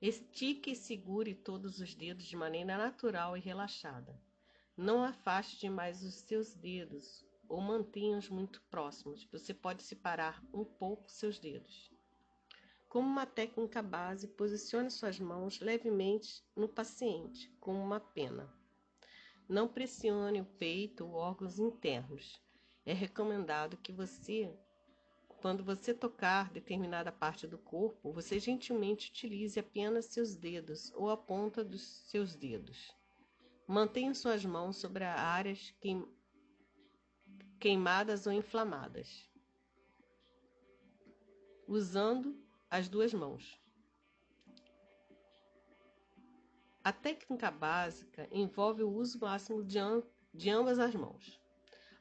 Estique 0.01 0.71
e 0.71 0.75
segure 0.75 1.33
todos 1.33 1.79
os 1.79 1.95
dedos 1.95 2.25
de 2.25 2.35
maneira 2.35 2.77
natural 2.77 3.37
e 3.37 3.39
relaxada. 3.39 4.21
Não 4.75 5.01
afaste 5.01 5.57
demais 5.61 6.03
os 6.03 6.15
seus 6.15 6.53
dedos 6.53 7.25
ou 7.49 7.59
mantenha-os 7.59 8.29
muito 8.29 8.61
próximos. 8.69 9.27
Você 9.31 9.53
pode 9.53 9.83
separar 9.83 10.41
um 10.53 10.63
pouco 10.63 11.11
seus 11.11 11.39
dedos. 11.39 11.91
Como 12.87 13.07
uma 13.07 13.25
técnica 13.25 13.81
base, 13.81 14.27
posicione 14.27 14.89
suas 14.89 15.19
mãos 15.19 15.59
levemente 15.59 16.43
no 16.55 16.67
paciente, 16.69 17.51
como 17.59 17.79
uma 17.79 17.99
pena. 17.99 18.51
Não 19.47 19.67
pressione 19.67 20.41
o 20.41 20.45
peito 20.45 21.05
ou 21.05 21.13
órgãos 21.13 21.59
internos. 21.59 22.41
É 22.85 22.93
recomendado 22.93 23.77
que 23.77 23.91
você, 23.91 24.51
quando 25.41 25.63
você 25.63 25.93
tocar 25.93 26.51
determinada 26.51 27.11
parte 27.11 27.45
do 27.45 27.57
corpo, 27.57 28.11
você 28.11 28.39
gentilmente 28.39 29.09
utilize 29.09 29.59
apenas 29.59 30.05
seus 30.05 30.35
dedos 30.35 30.91
ou 30.95 31.09
a 31.09 31.17
ponta 31.17 31.63
dos 31.63 31.83
seus 32.09 32.35
dedos. 32.35 32.91
Mantenha 33.67 34.15
suas 34.15 34.43
mãos 34.43 34.77
sobre 34.77 35.03
áreas 35.03 35.75
queimadas 37.59 38.25
ou 38.25 38.33
inflamadas, 38.33 39.29
usando 41.67 42.41
as 42.69 42.87
duas 42.87 43.13
mãos. 43.13 43.59
A 46.83 46.93
técnica 46.93 47.51
básica 47.51 48.27
envolve 48.31 48.81
o 48.81 48.89
uso 48.89 49.19
máximo 49.19 49.63
de, 49.63 49.77
de 50.33 50.49
ambas 50.49 50.79
as 50.79 50.95
mãos. 50.95 51.39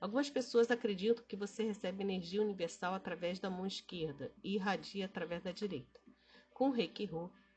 Algumas 0.01 0.31
pessoas 0.31 0.71
acreditam 0.71 1.25
que 1.27 1.37
você 1.37 1.65
recebe 1.65 2.05
energia 2.05 2.41
universal 2.41 2.95
através 2.95 3.41
da 3.41 3.51
mão 3.51 3.67
esquerda 3.67 4.33
e 4.45 4.55
irradia 4.55 5.07
através 5.07 5.43
da 5.43 5.51
direita. 5.51 6.01
Com 6.55 6.69
o 6.69 6.73
Reiki 6.73 7.05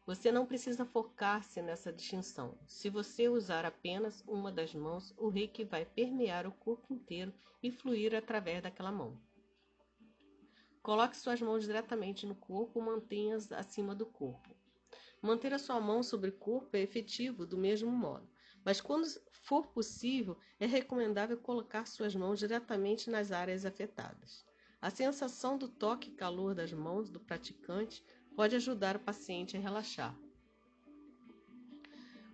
você 0.05 0.31
não 0.31 0.45
precisa 0.45 0.85
focar-se 0.85 1.61
nessa 1.61 1.93
distinção. 1.93 2.57
Se 2.67 2.89
você 2.89 3.29
usar 3.29 3.65
apenas 3.65 4.23
uma 4.27 4.51
das 4.51 4.73
mãos, 4.73 5.13
o 5.17 5.29
reiki 5.29 5.63
vai 5.63 5.85
permear 5.85 6.47
o 6.47 6.51
corpo 6.51 6.93
inteiro 6.93 7.33
e 7.61 7.71
fluir 7.71 8.15
através 8.15 8.63
daquela 8.63 8.91
mão. 8.91 9.17
Coloque 10.81 11.15
suas 11.15 11.39
mãos 11.39 11.63
diretamente 11.63 12.25
no 12.25 12.33
corpo, 12.33 12.81
mantenha-as 12.81 13.51
acima 13.51 13.93
do 13.93 14.05
corpo. 14.05 14.49
Manter 15.21 15.53
a 15.53 15.59
sua 15.59 15.79
mão 15.79 16.01
sobre 16.01 16.31
o 16.31 16.37
corpo 16.37 16.75
é 16.75 16.81
efetivo 16.81 17.45
do 17.45 17.55
mesmo 17.55 17.91
modo, 17.91 18.27
mas 18.65 18.81
quando 18.81 19.05
for 19.31 19.67
possível, 19.67 20.35
é 20.59 20.65
recomendável 20.65 21.37
colocar 21.37 21.85
suas 21.85 22.15
mãos 22.15 22.39
diretamente 22.39 23.11
nas 23.11 23.31
áreas 23.31 23.63
afetadas. 23.63 24.43
A 24.81 24.89
sensação 24.89 25.59
do 25.59 25.67
toque 25.67 26.09
e 26.09 26.15
calor 26.15 26.55
das 26.55 26.73
mãos 26.73 27.07
do 27.11 27.19
praticante 27.19 28.03
pode 28.41 28.55
ajudar 28.55 28.95
o 28.95 28.99
paciente 28.99 29.55
a 29.55 29.59
relaxar. 29.59 30.17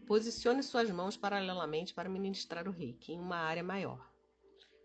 Posicione 0.06 0.64
suas 0.64 0.90
mãos 0.90 1.18
paralelamente 1.18 1.94
para 1.94 2.08
ministrar 2.08 2.66
o 2.66 2.72
reiki 2.72 3.12
em 3.12 3.20
uma 3.20 3.36
área 3.36 3.62
maior. 3.62 4.10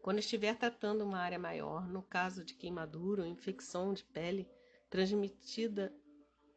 Quando 0.03 0.19
estiver 0.19 0.57
tratando 0.57 1.05
uma 1.05 1.19
área 1.19 1.39
maior, 1.39 1.87
no 1.87 2.03
caso 2.03 2.45
de 2.45 2.55
queimadura 2.55 3.23
ou 3.23 3.29
infecção 3.29 3.95
de 3.95 4.03
pele, 4.03 4.51
transmitida 4.91 5.95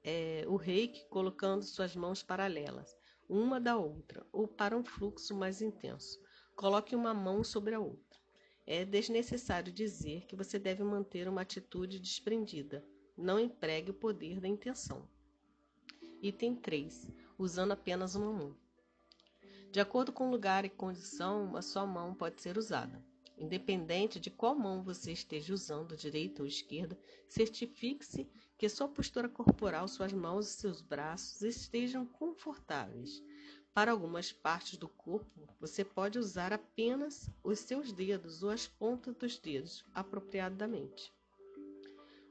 é, 0.04 0.44
o 0.48 0.56
reiki 0.56 1.06
colocando 1.10 1.62
suas 1.62 1.96
mãos 1.96 2.24
paralelas, 2.24 2.98
uma 3.30 3.62
da 3.62 3.78
outra, 3.78 4.26
ou 4.32 4.48
para 4.48 4.76
um 4.76 4.84
fluxo 4.84 5.36
mais 5.36 5.62
intenso. 5.62 6.20
Coloque 6.56 6.96
uma 6.96 7.14
mão 7.14 7.44
sobre 7.44 7.76
a 7.76 7.80
outra. 7.80 8.20
É 8.66 8.84
desnecessário 8.84 9.72
dizer 9.72 10.26
que 10.26 10.36
você 10.36 10.58
deve 10.58 10.84
manter 10.84 11.28
uma 11.28 11.42
atitude 11.42 12.00
desprendida 12.00 12.84
não 13.18 13.40
empregue 13.40 13.92
o 13.92 13.94
poder 13.94 14.40
da 14.40 14.48
intenção. 14.48 15.08
Item 16.22 16.56
3. 16.56 17.08
Usando 17.38 17.72
apenas 17.72 18.16
uma 18.16 18.32
mão. 18.32 18.56
De 19.72 19.80
acordo 19.80 20.12
com 20.12 20.28
o 20.28 20.32
lugar 20.32 20.66
e 20.66 20.70
condição, 20.70 21.44
uma 21.44 21.62
só 21.62 21.86
mão 21.86 22.14
pode 22.14 22.42
ser 22.42 22.58
usada. 22.58 23.04
Independente 23.38 24.20
de 24.20 24.30
qual 24.30 24.56
mão 24.56 24.82
você 24.82 25.12
esteja 25.12 25.54
usando, 25.54 25.98
direita 25.98 26.42
ou 26.42 26.48
esquerda, 26.48 26.98
certifique-se 27.28 28.28
que 28.58 28.70
sua 28.70 28.88
postura 28.88 29.28
corporal, 29.28 29.88
suas 29.88 30.14
mãos 30.14 30.48
e 30.48 30.54
seus 30.54 30.82
braços 30.82 31.42
estejam 31.42 32.06
confortáveis. 32.06 33.22
Para 33.74 33.92
algumas 33.92 34.32
partes 34.32 34.78
do 34.78 34.88
corpo, 34.88 35.48
você 35.60 35.84
pode 35.84 36.18
usar 36.18 36.54
apenas 36.54 37.30
os 37.44 37.60
seus 37.60 37.92
dedos 37.92 38.42
ou 38.42 38.50
as 38.50 38.68
pontas 38.68 39.14
dos 39.16 39.38
dedos 39.38 39.86
apropriadamente. 39.94 41.14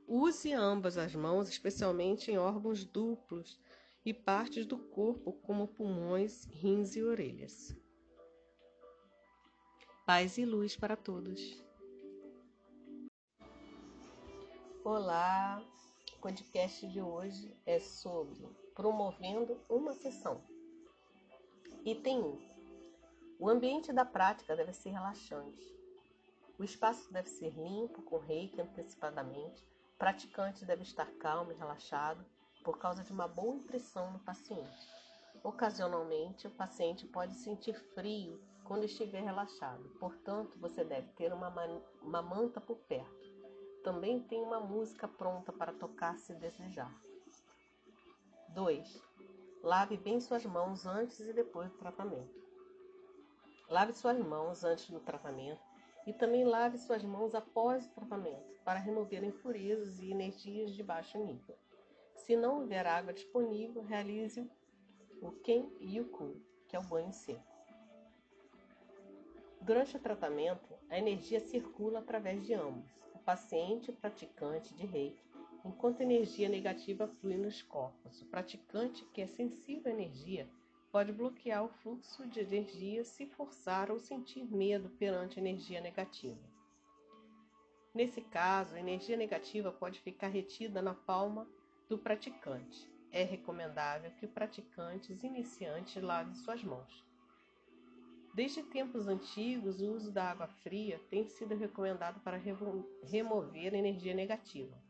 Use 0.07 0.53
ambas 0.53 0.99
as 0.99 1.15
mãos, 1.15 1.49
especialmente 1.49 2.31
em 2.31 2.37
órgãos 2.37 2.85
duplos 2.85 3.59
e 4.05 4.13
partes 4.13 4.67
do 4.67 4.77
corpo, 4.77 5.33
como 5.33 5.67
pulmões, 5.67 6.45
rins 6.45 6.95
e 6.95 7.03
orelhas. 7.03 7.75
Paz 10.05 10.37
e 10.37 10.45
luz 10.45 10.77
para 10.77 10.95
todos. 10.95 11.65
Olá, 14.85 15.65
o 16.19 16.21
podcast 16.21 16.87
de 16.87 17.01
hoje 17.01 17.57
é 17.65 17.81
sobre 17.81 18.47
promovendo 18.75 19.59
uma 19.71 19.95
sessão. 19.95 20.45
Item 21.83 22.21
1. 22.21 22.55
O 23.39 23.49
ambiente 23.49 23.91
da 23.91 24.05
prática 24.05 24.55
deve 24.55 24.75
ser 24.75 24.91
relaxante. 24.91 25.75
O 26.59 26.63
espaço 26.63 27.11
deve 27.11 27.31
ser 27.31 27.55
limpo, 27.55 28.03
com 28.03 28.19
reiki 28.19 28.61
antecipadamente. 28.61 29.67
O 29.95 29.97
praticante 29.97 30.65
deve 30.65 30.83
estar 30.83 31.07
calmo 31.19 31.53
e 31.53 31.55
relaxado 31.55 32.27
por 32.65 32.79
causa 32.79 33.05
de 33.05 33.13
uma 33.13 33.29
boa 33.29 33.55
impressão 33.55 34.11
no 34.13 34.19
paciente. 34.19 34.89
Ocasionalmente, 35.43 36.49
o 36.49 36.51
paciente 36.51 37.07
pode 37.07 37.37
sentir 37.37 37.79
frio 37.95 38.43
quando 38.65 38.85
estiver 38.85 39.23
relaxado, 39.23 39.89
portanto, 40.01 40.59
você 40.59 40.83
deve 40.83 41.13
ter 41.13 41.33
uma, 41.33 41.49
uma 42.03 42.21
manta 42.21 42.61
por 42.61 42.79
perto. 42.79 43.25
Também 43.85 44.19
tem 44.21 44.43
uma 44.43 44.59
música 44.59 45.07
pronta 45.07 45.53
para 45.53 45.73
tocar 45.73 46.19
se 46.19 46.35
desejar. 46.35 46.93
2. 48.49 49.01
Lave 49.63 49.97
bem 49.97 50.21
suas 50.21 50.45
mãos 50.45 50.87
antes 50.87 51.21
e 51.21 51.33
depois 51.33 51.71
do 51.71 51.79
tratamento. 51.79 52.43
Lave 53.69 53.93
suas 53.93 54.19
mãos 54.19 54.65
antes 54.65 54.91
do 54.91 54.99
tratamento 54.99 55.74
e 56.07 56.13
também 56.13 56.45
lave 56.45 56.79
suas 56.79 57.03
mãos 57.03 57.35
após 57.35 57.87
o 57.87 57.91
tratamento 57.91 58.61
para 58.65 58.79
remover 58.79 59.23
impurezas 59.25 60.01
e 60.01 60.11
energias 60.11 60.73
de 60.75 60.83
baixo 60.83 61.19
nível. 61.19 61.57
Se 62.15 62.37
não 62.37 62.61
houver 62.61 62.87
água 62.87 63.13
disponível, 63.13 63.83
realize 63.83 64.49
o 65.21 65.31
Ken 65.31 65.69
e 65.81 66.01
o 66.01 66.09
Ku, 66.09 66.37
que 66.69 66.77
é 66.77 66.79
o 66.79 66.83
banho 66.83 67.13
seco. 67.13 67.43
Durante 69.61 69.97
o 69.97 70.01
tratamento, 70.01 70.75
a 70.91 70.99
energia 70.99 71.41
circula 71.41 72.01
através 72.01 72.45
de 72.45 72.55
ambos, 72.55 72.91
o 73.15 73.19
paciente 73.19 73.89
e 73.89 73.91
o 73.91 73.97
praticante 73.97 74.75
de 74.75 74.85
reiki 74.85 75.25
enquanto 75.65 76.03
energia 76.03 76.49
negativa 76.49 77.09
flui 77.09 77.37
nos 77.37 77.63
corpos. 77.63 78.21
O 78.21 78.27
praticante 78.27 79.05
que 79.07 79.23
é 79.23 79.27
sensível 79.27 79.91
à 79.91 79.95
energia 79.95 80.47
pode 80.95 81.11
bloquear 81.11 81.65
o 81.65 81.69
fluxo 81.69 82.25
de 82.25 82.39
energia 82.39 83.03
se 83.03 83.27
forçar 83.27 83.91
ou 83.91 83.99
sentir 83.99 84.45
medo 84.45 84.89
perante 84.91 85.41
energia 85.41 85.81
negativa. 85.81 86.39
Nesse 87.93 88.21
caso, 88.21 88.77
a 88.77 88.79
energia 88.79 89.17
negativa 89.17 89.73
pode 89.73 89.99
ficar 89.99 90.29
retida 90.29 90.81
na 90.81 90.95
palma 90.95 91.49
do 91.89 91.99
praticante. 91.99 92.89
É 93.11 93.25
recomendável 93.25 94.13
que 94.13 94.29
praticantes 94.29 95.25
iniciantes 95.25 96.01
lavem 96.01 96.37
suas 96.37 96.63
mãos. 96.63 97.05
Desde 98.33 98.63
tempos 98.63 99.09
antigos, 99.09 99.81
o 99.81 99.95
uso 99.95 100.13
da 100.13 100.31
água 100.31 100.47
fria 100.47 101.01
tem 101.11 101.27
sido 101.27 101.57
recomendado 101.57 102.21
para 102.21 102.41
remover 103.03 103.75
energia 103.75 104.15
negativa. 104.15 104.81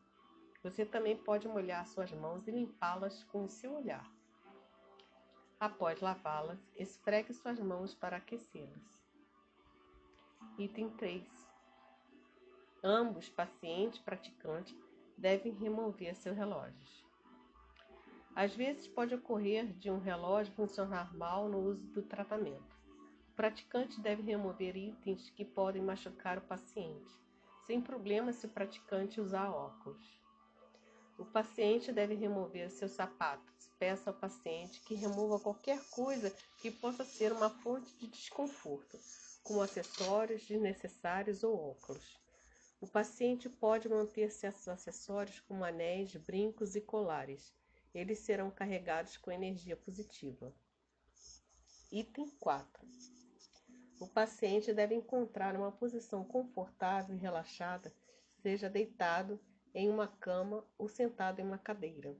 Você 0.62 0.84
também 0.84 1.16
pode 1.16 1.48
molhar 1.48 1.86
suas 1.86 2.12
mãos 2.12 2.46
e 2.46 2.50
limpá-las 2.50 3.24
com 3.24 3.44
o 3.44 3.48
seu 3.48 3.72
olhar. 3.72 4.13
Após 5.58 6.00
lavá-las, 6.00 6.58
esfregue 6.76 7.32
suas 7.32 7.58
mãos 7.60 7.94
para 7.94 8.16
aquecê-las. 8.16 9.04
Item 10.58 10.90
3. 10.90 11.24
Ambos, 12.82 13.28
paciente 13.28 13.98
e 13.98 14.02
praticante, 14.02 14.76
devem 15.16 15.52
remover 15.52 16.14
seus 16.14 16.36
relógios. 16.36 17.04
Às 18.34 18.54
vezes 18.54 18.88
pode 18.88 19.14
ocorrer 19.14 19.72
de 19.74 19.90
um 19.90 19.98
relógio 19.98 20.52
funcionar 20.54 21.14
mal 21.16 21.48
no 21.48 21.58
uso 21.58 21.86
do 21.86 22.02
tratamento. 22.02 22.76
O 23.30 23.34
praticante 23.36 24.00
deve 24.00 24.22
remover 24.22 24.76
itens 24.76 25.30
que 25.30 25.44
podem 25.44 25.82
machucar 25.82 26.38
o 26.38 26.42
paciente, 26.42 27.16
sem 27.64 27.80
problema 27.80 28.32
se 28.32 28.46
o 28.46 28.48
praticante 28.48 29.20
usar 29.20 29.50
óculos. 29.50 30.20
O 31.16 31.24
paciente 31.24 31.92
deve 31.92 32.14
remover 32.14 32.70
seus 32.70 32.90
sapatos. 32.90 33.53
Peça 33.78 34.10
ao 34.10 34.16
paciente 34.16 34.80
que 34.80 34.94
remova 34.94 35.38
qualquer 35.38 35.82
coisa 35.90 36.34
que 36.58 36.70
possa 36.70 37.04
ser 37.04 37.32
uma 37.32 37.50
fonte 37.50 37.92
de 37.96 38.06
desconforto, 38.06 38.98
como 39.42 39.60
acessórios 39.60 40.46
desnecessários 40.46 41.42
ou 41.42 41.70
óculos. 41.70 42.18
O 42.80 42.86
paciente 42.86 43.48
pode 43.48 43.88
manter 43.88 44.30
certos 44.30 44.68
acessórios 44.68 45.40
como 45.40 45.64
anéis, 45.64 46.14
brincos 46.16 46.76
e 46.76 46.80
colares. 46.80 47.52
Eles 47.94 48.18
serão 48.18 48.50
carregados 48.50 49.16
com 49.16 49.30
energia 49.30 49.76
positiva. 49.76 50.54
Item 51.90 52.28
4. 52.40 52.86
O 54.00 54.08
paciente 54.08 54.72
deve 54.72 54.94
encontrar 54.94 55.54
uma 55.56 55.72
posição 55.72 56.24
confortável 56.24 57.14
e 57.14 57.18
relaxada, 57.18 57.94
seja 58.42 58.68
deitado 58.68 59.40
em 59.74 59.88
uma 59.88 60.08
cama 60.08 60.64
ou 60.76 60.88
sentado 60.88 61.40
em 61.40 61.44
uma 61.44 61.58
cadeira. 61.58 62.16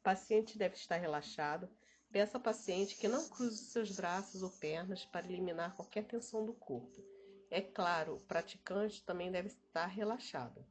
O 0.00 0.02
paciente 0.02 0.56
deve 0.56 0.76
estar 0.76 0.96
relaxado. 0.96 1.68
Peça 2.10 2.38
ao 2.38 2.42
paciente 2.42 2.96
que 2.96 3.06
não 3.06 3.28
cruze 3.28 3.66
seus 3.66 3.94
braços 3.94 4.42
ou 4.42 4.48
pernas 4.48 5.04
para 5.04 5.26
eliminar 5.26 5.76
qualquer 5.76 6.06
tensão 6.06 6.46
do 6.46 6.54
corpo. 6.54 7.04
É 7.50 7.60
claro, 7.60 8.16
o 8.16 8.20
praticante 8.20 9.04
também 9.04 9.30
deve 9.30 9.48
estar 9.48 9.84
relaxado. 9.86 10.64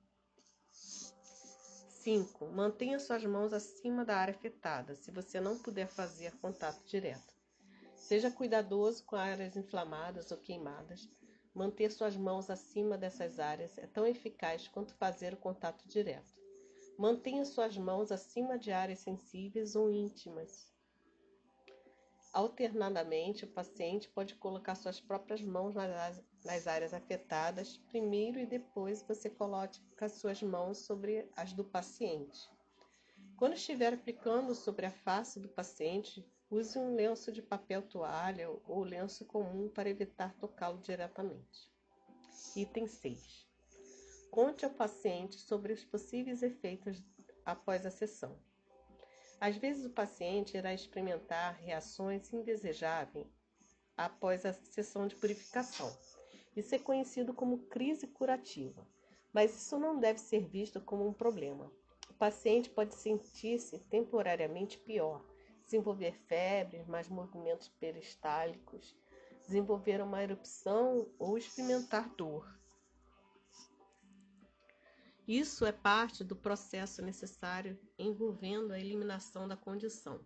5. 0.72 2.48
Mantenha 2.48 3.00
suas 3.00 3.24
mãos 3.24 3.54
acima 3.54 4.04
da 4.04 4.18
área 4.18 4.34
afetada, 4.34 4.96
se 4.96 5.12
você 5.12 5.39
não 5.39 5.60
puder 5.60 5.88
fazer 5.88 6.36
contato 6.39 6.84
direto. 6.88 7.32
Seja 7.96 8.32
cuidadoso 8.32 9.06
com 9.06 9.15
áreas 9.15 9.56
inflamadas 9.56 10.32
ou 10.32 10.38
queimadas. 10.39 11.08
Manter 11.54 11.92
suas 11.92 12.18
mãos 12.18 12.50
acima 12.50 12.98
dessas 12.98 13.39
áreas 13.39 13.78
é 13.78 13.86
tão 13.86 14.08
eficaz 14.08 14.68
quanto 14.68 14.96
fazer 14.96 15.36
o 15.36 15.38
contato 15.38 15.88
direto. 15.88 16.38
Mantenha 17.00 17.46
suas 17.46 17.78
mãos 17.78 18.12
acima 18.12 18.60
de 18.60 18.72
áreas 18.72 19.00
sensíveis 19.00 19.76
ou 19.76 19.90
íntimas. 19.90 20.72
Alternadamente, 22.34 23.46
o 23.46 23.48
paciente 23.48 24.10
pode 24.10 24.36
colocar 24.36 24.76
suas 24.76 25.00
próprias 25.00 25.42
mãos 25.42 25.74
nas 26.44 26.68
áreas 26.68 26.94
afetadas 26.94 27.78
primeiro 27.88 28.38
e 28.38 28.46
depois 28.46 29.02
você 29.02 29.30
coloca 29.30 30.10
suas 30.10 30.44
mãos 30.44 30.80
sobre 30.80 31.28
as 31.36 31.54
do 31.54 31.64
paciente. 31.64 32.48
Quando 33.38 33.54
estiver 33.54 33.94
aplicando 33.94 34.54
sobre 34.54 34.86
a 34.86 34.92
face 34.92 35.40
do 35.40 35.48
paciente, 35.48 36.24
Use 36.52 36.80
um 36.80 36.96
lenço 36.96 37.32
de 37.32 37.44
papel 37.44 37.84
toalha 37.84 38.50
ou 38.68 38.84
lenço 38.84 39.24
comum 39.24 39.70
para 39.70 39.88
evitar 39.88 40.34
tocá-lo 40.40 40.80
diretamente. 40.80 41.72
Item 42.56 42.88
6. 42.88 43.49
Conte 44.32 44.65
ao 44.65 44.72
paciente 44.72 45.38
sobre 45.38 45.74
os 45.74 45.84
possíveis 45.84 46.44
efeitos 46.44 47.04
após 47.46 47.86
a 47.86 47.92
sessão. 47.92 48.38
Às 49.42 49.58
vezes 49.58 49.86
o 49.86 49.89
paciente 49.89 50.58
irá 50.58 50.74
experimentar 50.74 51.56
reações 51.56 52.32
indesejáveis 52.34 53.28
após 53.98 54.46
a 54.46 54.54
sessão 54.54 55.08
de 55.08 55.15
purificação. 55.15 55.92
Isso 56.56 56.76
é 56.76 56.80
conhecido 56.80 57.34
como 57.34 57.68
crise 57.68 58.08
curativa, 58.08 58.86
mas 59.34 59.56
isso 59.56 59.80
não 59.80 60.00
deve 60.00 60.20
ser 60.20 60.46
visto 60.46 60.80
como 60.82 61.08
um 61.08 61.13
problema. 61.13 61.72
O 62.10 62.13
paciente 62.13 62.70
pode 62.70 62.96
sentir-se 62.96 63.80
temporariamente 63.80 64.78
pior 64.78 65.24
desenvolver 65.70 66.14
febre, 66.28 66.84
mais 66.88 67.08
movimentos 67.08 67.68
peristálticos, 67.68 68.95
desenvolver 69.45 70.01
uma 70.01 70.22
erupção 70.22 71.08
ou 71.20 71.38
experimentar 71.38 72.10
dor. 72.16 72.59
Isso 75.30 75.63
é 75.63 75.71
parte 75.71 76.23
do 76.23 76.36
processo 76.36 77.03
necessário 77.03 77.80
envolvendo 77.99 78.73
a 78.73 78.80
eliminação 78.80 79.47
da 79.47 79.55
condição. 79.55 80.25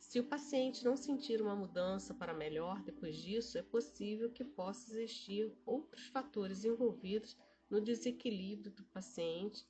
Se 0.00 0.18
o 0.18 0.24
paciente 0.24 0.82
não 0.82 0.96
sentir 0.96 1.42
uma 1.42 1.54
mudança 1.54 2.14
para 2.14 2.32
melhor 2.32 2.82
depois 2.84 3.18
disso, 3.18 3.58
é 3.58 3.62
possível 3.62 4.30
que 4.30 4.42
possa 4.42 4.90
existir 4.94 5.54
outros 5.66 6.06
fatores 6.06 6.64
envolvidos 6.64 7.36
no 7.68 7.82
desequilíbrio 7.82 8.72
do 8.72 8.82
paciente 8.84 9.68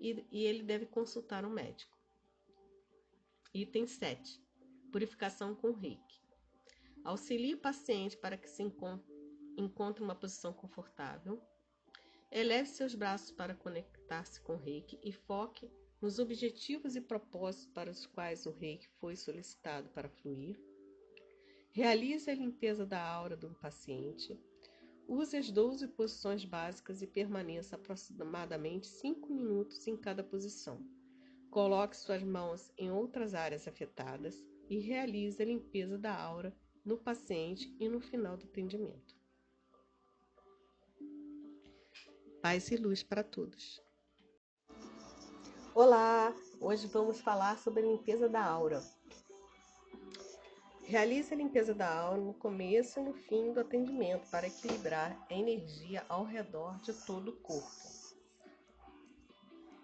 e, 0.00 0.24
e 0.32 0.46
ele 0.46 0.62
deve 0.62 0.86
consultar 0.86 1.44
um 1.44 1.50
médico. 1.50 1.94
Item 3.52 3.86
7. 3.86 4.42
Purificação 4.90 5.54
com 5.54 5.72
reiki. 5.72 6.22
Auxilie 7.04 7.52
o 7.52 7.60
paciente 7.60 8.16
para 8.16 8.38
que 8.38 8.48
se 8.48 8.62
encontre 8.62 10.02
uma 10.02 10.14
posição 10.14 10.54
confortável. 10.54 11.38
Eleve 12.32 12.68
seus 12.68 12.94
braços 12.94 13.32
para 13.32 13.56
conectar-se 13.56 14.40
com 14.40 14.52
o 14.52 14.56
reiki 14.56 14.96
e 15.02 15.10
foque 15.10 15.68
nos 16.00 16.20
objetivos 16.20 16.94
e 16.94 17.00
propósitos 17.00 17.66
para 17.66 17.90
os 17.90 18.06
quais 18.06 18.46
o 18.46 18.52
reiki 18.52 18.88
foi 19.00 19.16
solicitado 19.16 19.88
para 19.88 20.08
fluir. 20.08 20.56
Realize 21.72 22.30
a 22.30 22.34
limpeza 22.34 22.86
da 22.86 23.02
aura 23.02 23.36
do 23.36 23.50
paciente. 23.54 24.38
Use 25.08 25.36
as 25.36 25.50
12 25.50 25.88
posições 25.88 26.44
básicas 26.44 27.02
e 27.02 27.06
permaneça 27.06 27.74
aproximadamente 27.74 28.86
5 28.86 29.34
minutos 29.34 29.84
em 29.88 29.96
cada 29.96 30.22
posição. 30.22 30.80
Coloque 31.50 31.96
suas 31.96 32.22
mãos 32.22 32.72
em 32.78 32.92
outras 32.92 33.34
áreas 33.34 33.66
afetadas 33.66 34.40
e 34.68 34.78
realize 34.78 35.42
a 35.42 35.46
limpeza 35.46 35.98
da 35.98 36.16
aura 36.16 36.56
no 36.84 36.96
paciente 36.96 37.74
e 37.80 37.88
no 37.88 38.00
final 38.00 38.36
do 38.36 38.46
atendimento. 38.46 39.19
Paz 42.42 42.70
e 42.70 42.76
luz 42.76 43.02
para 43.02 43.22
todos. 43.22 43.82
Olá! 45.74 46.34
Hoje 46.58 46.86
vamos 46.86 47.20
falar 47.20 47.58
sobre 47.58 47.82
a 47.82 47.86
limpeza 47.86 48.30
da 48.30 48.42
aura. 48.42 48.82
Realize 50.84 51.34
a 51.34 51.36
limpeza 51.36 51.74
da 51.74 51.86
aura 51.86 52.18
no 52.18 52.32
começo 52.32 52.98
e 52.98 53.02
no 53.02 53.12
fim 53.12 53.52
do 53.52 53.60
atendimento 53.60 54.26
para 54.30 54.46
equilibrar 54.46 55.22
a 55.28 55.34
energia 55.34 56.02
ao 56.08 56.24
redor 56.24 56.80
de 56.80 56.94
todo 57.04 57.28
o 57.28 57.36
corpo. 57.36 58.16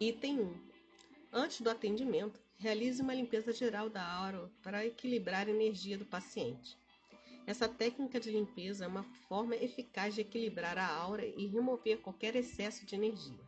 Item 0.01 0.41
1. 0.41 0.69
Antes 1.35 1.61
do 1.61 1.69
atendimento, 1.69 2.41
realize 2.57 3.03
uma 3.03 3.13
limpeza 3.13 3.53
geral 3.53 3.91
da 3.91 4.03
aura 4.03 4.51
para 4.63 4.87
equilibrar 4.87 5.47
a 5.47 5.51
energia 5.51 5.99
do 5.99 6.07
paciente. 6.07 6.79
Essa 7.47 7.69
técnica 7.69 8.19
de 8.19 8.29
limpeza 8.29 8.85
é 8.85 8.89
uma 8.89 9.05
forma 9.29 9.55
eficaz 9.55 10.17
de 10.17 10.21
equilibrar 10.21 10.77
a 10.77 10.89
aura 10.89 11.25
e 11.25 11.47
remover 11.47 11.99
qualquer 11.99 12.35
excesso 12.35 12.85
de 12.85 12.97
energia. 12.97 13.39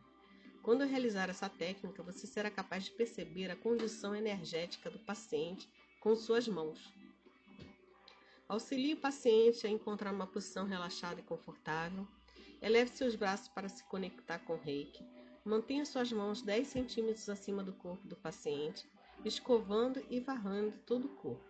Quando 0.63 0.85
realizar 0.85 1.29
essa 1.29 1.49
técnica, 1.49 2.01
você 2.01 2.25
será 2.25 2.49
capaz 2.49 2.85
de 2.85 2.91
perceber 2.91 3.51
a 3.51 3.57
condição 3.57 4.15
energética 4.15 4.89
do 4.89 4.99
paciente 4.99 5.67
com 5.99 6.15
suas 6.15 6.47
mãos. 6.47 6.93
Auxilie 8.47 8.93
o 8.93 9.01
paciente 9.01 9.67
a 9.67 9.69
encontrar 9.69 10.13
uma 10.13 10.25
posição 10.25 10.65
relaxada 10.65 11.19
e 11.19 11.23
confortável. 11.23 12.07
Eleve 12.61 12.91
seus 12.91 13.15
braços 13.15 13.49
para 13.49 13.67
se 13.67 13.83
conectar 13.83 14.39
com 14.39 14.53
o 14.53 14.59
reiki. 14.59 15.03
Mantenha 15.43 15.85
suas 15.85 16.11
mãos 16.11 16.41
10 16.41 16.67
centímetros 16.67 17.27
acima 17.27 17.63
do 17.63 17.73
corpo 17.73 18.07
do 18.07 18.15
paciente, 18.15 18.87
escovando 19.25 20.01
e 20.09 20.21
varrando 20.21 20.73
todo 20.85 21.05
o 21.05 21.15
corpo. 21.15 21.43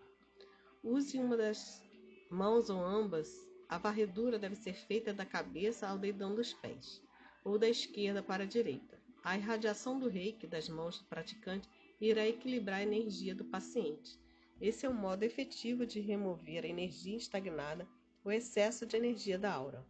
Use 0.84 1.18
uma 1.18 1.38
das 1.38 1.82
mãos 2.30 2.70
ou 2.70 2.80
ambas. 2.80 3.48
A 3.68 3.78
varredura 3.78 4.40
deve 4.40 4.56
ser 4.56 4.74
feita 4.74 5.14
da 5.14 5.26
cabeça 5.26 5.88
ao 5.88 5.98
dedão 5.98 6.34
dos 6.36 6.54
pés, 6.54 7.02
ou 7.44 7.58
da 7.58 7.70
esquerda 7.70 8.24
para 8.24 8.44
a 8.44 8.48
direita. 8.48 9.00
A 9.24 9.38
irradiação 9.38 10.00
do 10.00 10.08
reiki 10.08 10.48
das 10.48 10.70
mãos 10.70 11.00
do 11.00 11.06
praticante 11.06 11.70
irá 12.00 12.28
equilibrar 12.28 12.80
a 12.80 12.84
energia 12.84 13.36
do 13.36 13.46
paciente 13.46 14.20
esse 14.62 14.86
é 14.86 14.90
um 14.90 14.94
modo 14.94 15.24
efetivo 15.24 15.86
de 15.86 16.02
remover 16.02 16.66
a 16.66 16.68
energia 16.68 17.16
estagnada, 17.16 17.88
o 18.26 18.32
excesso 18.32 18.86
de 18.86 18.98
energia 18.98 19.40
da 19.40 19.54
aura. 19.54 19.86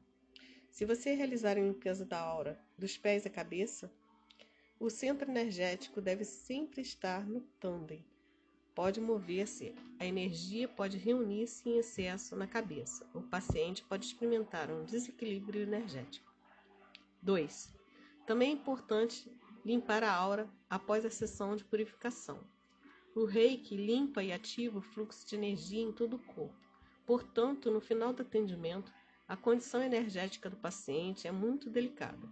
Se 0.69 0.85
você 0.85 1.15
realizar 1.15 1.57
a 1.57 1.61
limpeza 1.61 2.05
da 2.05 2.19
aura 2.19 2.59
dos 2.77 2.95
pés 2.95 3.25
à 3.25 3.31
cabeça, 3.31 3.91
o 4.79 4.87
centro 4.87 5.29
energético 5.29 5.99
deve 5.99 6.23
sempre 6.23 6.81
estar 6.81 7.27
no 7.27 7.41
tândem. 7.59 8.05
Pode 8.81 9.01
mover-se, 9.01 9.75
a 9.99 10.05
energia 10.05 10.65
pode 10.65 10.97
reunir-se 10.97 11.67
em 11.67 11.79
excesso 11.79 12.33
na 12.33 12.47
cabeça. 12.47 13.05
O 13.13 13.21
paciente 13.21 13.83
pode 13.83 14.05
experimentar 14.05 14.71
um 14.71 14.85
desequilíbrio 14.85 15.63
energético. 15.63 16.33
2. 17.21 17.75
Também 18.25 18.51
é 18.51 18.53
importante 18.53 19.29
limpar 19.65 20.01
a 20.01 20.13
aura 20.13 20.49
após 20.69 21.05
a 21.05 21.09
sessão 21.09 21.57
de 21.57 21.65
purificação. 21.65 22.39
O 23.13 23.25
reiki 23.25 23.75
limpa 23.75 24.23
e 24.23 24.31
ativa 24.31 24.79
o 24.79 24.81
fluxo 24.81 25.27
de 25.27 25.35
energia 25.35 25.83
em 25.83 25.91
todo 25.91 26.15
o 26.15 26.19
corpo. 26.33 26.55
Portanto, 27.05 27.69
no 27.69 27.81
final 27.81 28.13
do 28.13 28.21
atendimento, 28.21 28.93
a 29.27 29.35
condição 29.35 29.83
energética 29.83 30.49
do 30.49 30.55
paciente 30.55 31.27
é 31.27 31.33
muito 31.33 31.69
delicada. 31.69 32.29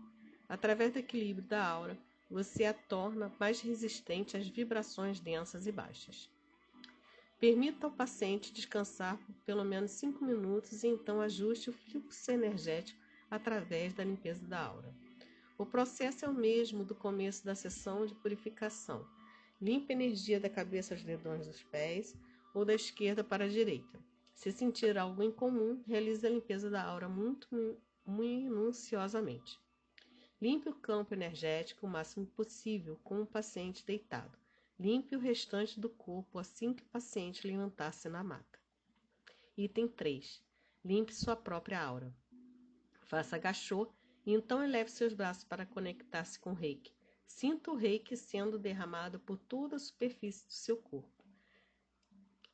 Através 0.48 0.94
do 0.94 1.00
equilíbrio 1.00 1.46
da 1.46 1.68
aura, 1.68 2.00
você 2.30 2.64
a 2.64 2.74
torna 2.74 3.34
mais 3.38 3.60
resistente 3.60 4.38
às 4.38 4.48
vibrações 4.48 5.20
densas 5.20 5.68
e 5.68 5.74
baixas. 5.74 6.37
Permita 7.40 7.86
ao 7.86 7.92
paciente 7.92 8.52
descansar 8.52 9.18
por 9.18 9.36
pelo 9.46 9.64
menos 9.64 9.92
5 9.92 10.24
minutos 10.26 10.84
e 10.84 10.88
então 10.88 11.22
ajuste 11.22 11.70
o 11.70 11.74
fluxo 11.74 12.32
energético 12.32 13.00
através 13.30 13.94
da 13.94 14.04
limpeza 14.04 14.46
da 14.48 14.60
aura. 14.60 14.94
O 15.58 15.66
processo 15.66 16.26
é 16.26 16.28
o 16.28 16.34
mesmo 16.34 16.84
do 16.84 16.96
começo 16.96 17.46
da 17.46 17.56
sessão 17.56 18.06
de 18.06 18.16
purificação 18.16 19.06
Limpe 19.60 19.92
a 19.92 19.96
energia 19.96 20.40
da 20.40 20.50
cabeça 20.50 20.94
aos 20.94 21.04
dedões 21.04 21.48
dos 21.48 21.64
pés 21.64 22.16
ou 22.54 22.64
da 22.64 22.76
esquerda 22.76 23.24
para 23.24 23.46
a 23.46 23.50
direita. 23.50 24.00
Se 24.36 24.52
sentir 24.52 24.96
algo 25.00 25.24
incomum, 25.24 25.82
realize 25.88 26.26
a 26.26 26.30
limpeza 26.30 26.70
da 26.70 26.84
aura 26.84 27.10
muito 27.10 27.76
minuciosamente. 28.06 29.60
Limpe 30.40 30.70
o 30.70 30.76
campo 30.76 31.16
energético 31.16 31.88
o 31.88 31.90
máximo 31.90 32.28
possível 32.28 33.00
com 33.04 33.20
o 33.24 33.26
paciente 33.26 33.84
deitado. 33.84 34.38
Limpe 34.80 35.16
o 35.16 35.20
restante 35.20 35.80
do 35.80 35.90
corpo 35.90 36.38
assim 36.38 36.72
que 36.72 36.84
o 36.84 36.88
paciente 36.88 37.48
levantar-se 37.48 38.08
na 38.08 38.24
maca. 38.24 38.60
Item 39.58 39.88
3. 39.88 40.40
Limpe 40.86 41.16
sua 41.16 41.36
própria 41.36 41.82
aura. 41.82 42.16
Faça 43.02 43.38
agachô 43.38 43.92
e 44.24 44.34
então 44.34 44.64
eleve 44.64 44.92
seus 44.92 45.16
braços 45.16 45.44
para 45.44 45.66
conectar-se 45.66 46.40
com 46.40 46.52
o 46.52 46.56
reiki. 46.56 46.94
Sinta 47.26 47.72
o 47.72 47.76
reiki 47.76 48.16
sendo 48.16 48.60
derramado 48.60 49.20
por 49.20 49.40
toda 49.40 49.78
a 49.78 49.80
superfície 49.80 50.46
do 50.46 50.54
seu 50.54 50.78
corpo. 50.78 51.26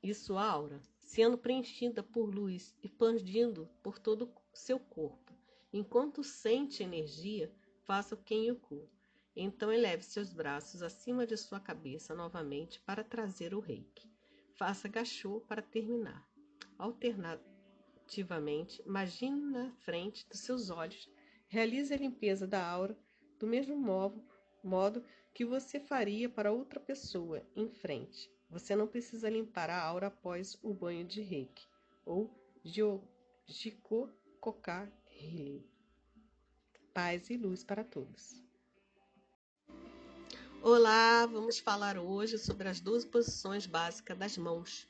E 0.01 0.13
sua 0.13 0.45
aura 0.45 0.81
sendo 1.01 1.37
preenchida 1.37 2.01
por 2.01 2.33
luz, 2.33 2.73
expandindo 2.81 3.69
por 3.83 3.99
todo 3.99 4.31
o 4.53 4.57
seu 4.57 4.79
corpo. 4.79 5.33
Enquanto 5.73 6.23
sente 6.23 6.83
energia, 6.83 7.53
faça 7.83 8.15
o 8.15 8.17
Kenyoku. 8.17 8.89
Então 9.35 9.71
eleve 9.71 10.03
seus 10.03 10.31
braços 10.31 10.81
acima 10.81 11.25
de 11.25 11.35
sua 11.35 11.59
cabeça 11.59 12.13
novamente 12.13 12.79
para 12.81 13.03
trazer 13.03 13.53
o 13.53 13.59
reiki. 13.59 14.09
Faça 14.55 14.87
gachô 14.87 15.41
para 15.41 15.61
terminar. 15.61 16.27
Alternativamente, 16.77 18.81
imagine 18.85 19.51
na 19.51 19.71
frente 19.71 20.27
dos 20.29 20.41
seus 20.41 20.69
olhos, 20.69 21.09
realize 21.47 21.93
a 21.93 21.97
limpeza 21.97 22.45
da 22.45 22.63
aura 22.63 22.97
do 23.39 23.47
mesmo 23.47 23.75
modo 23.75 24.23
modo 24.63 25.03
que 25.33 25.43
você 25.43 25.79
faria 25.79 26.29
para 26.29 26.51
outra 26.51 26.79
pessoa 26.79 27.45
em 27.55 27.69
frente. 27.69 28.31
Você 28.49 28.75
não 28.75 28.87
precisa 28.87 29.29
limpar 29.29 29.69
a 29.69 29.81
aura 29.81 30.07
após 30.07 30.57
o 30.63 30.73
banho 30.73 31.05
de 31.05 31.21
reiki 31.21 31.67
ou 32.05 32.33
Jikokoka 33.45 34.91
Healing. 35.11 35.63
Paz 36.93 37.29
e 37.29 37.37
luz 37.37 37.63
para 37.63 37.83
todos. 37.83 38.42
Olá, 40.65 41.25
vamos 41.25 41.59
falar 41.59 41.97
hoje 41.97 42.37
sobre 42.37 42.69
as 42.69 42.79
12 42.79 43.07
posições 43.07 43.65
básicas 43.65 44.17
das 44.17 44.37
mãos. 44.37 44.87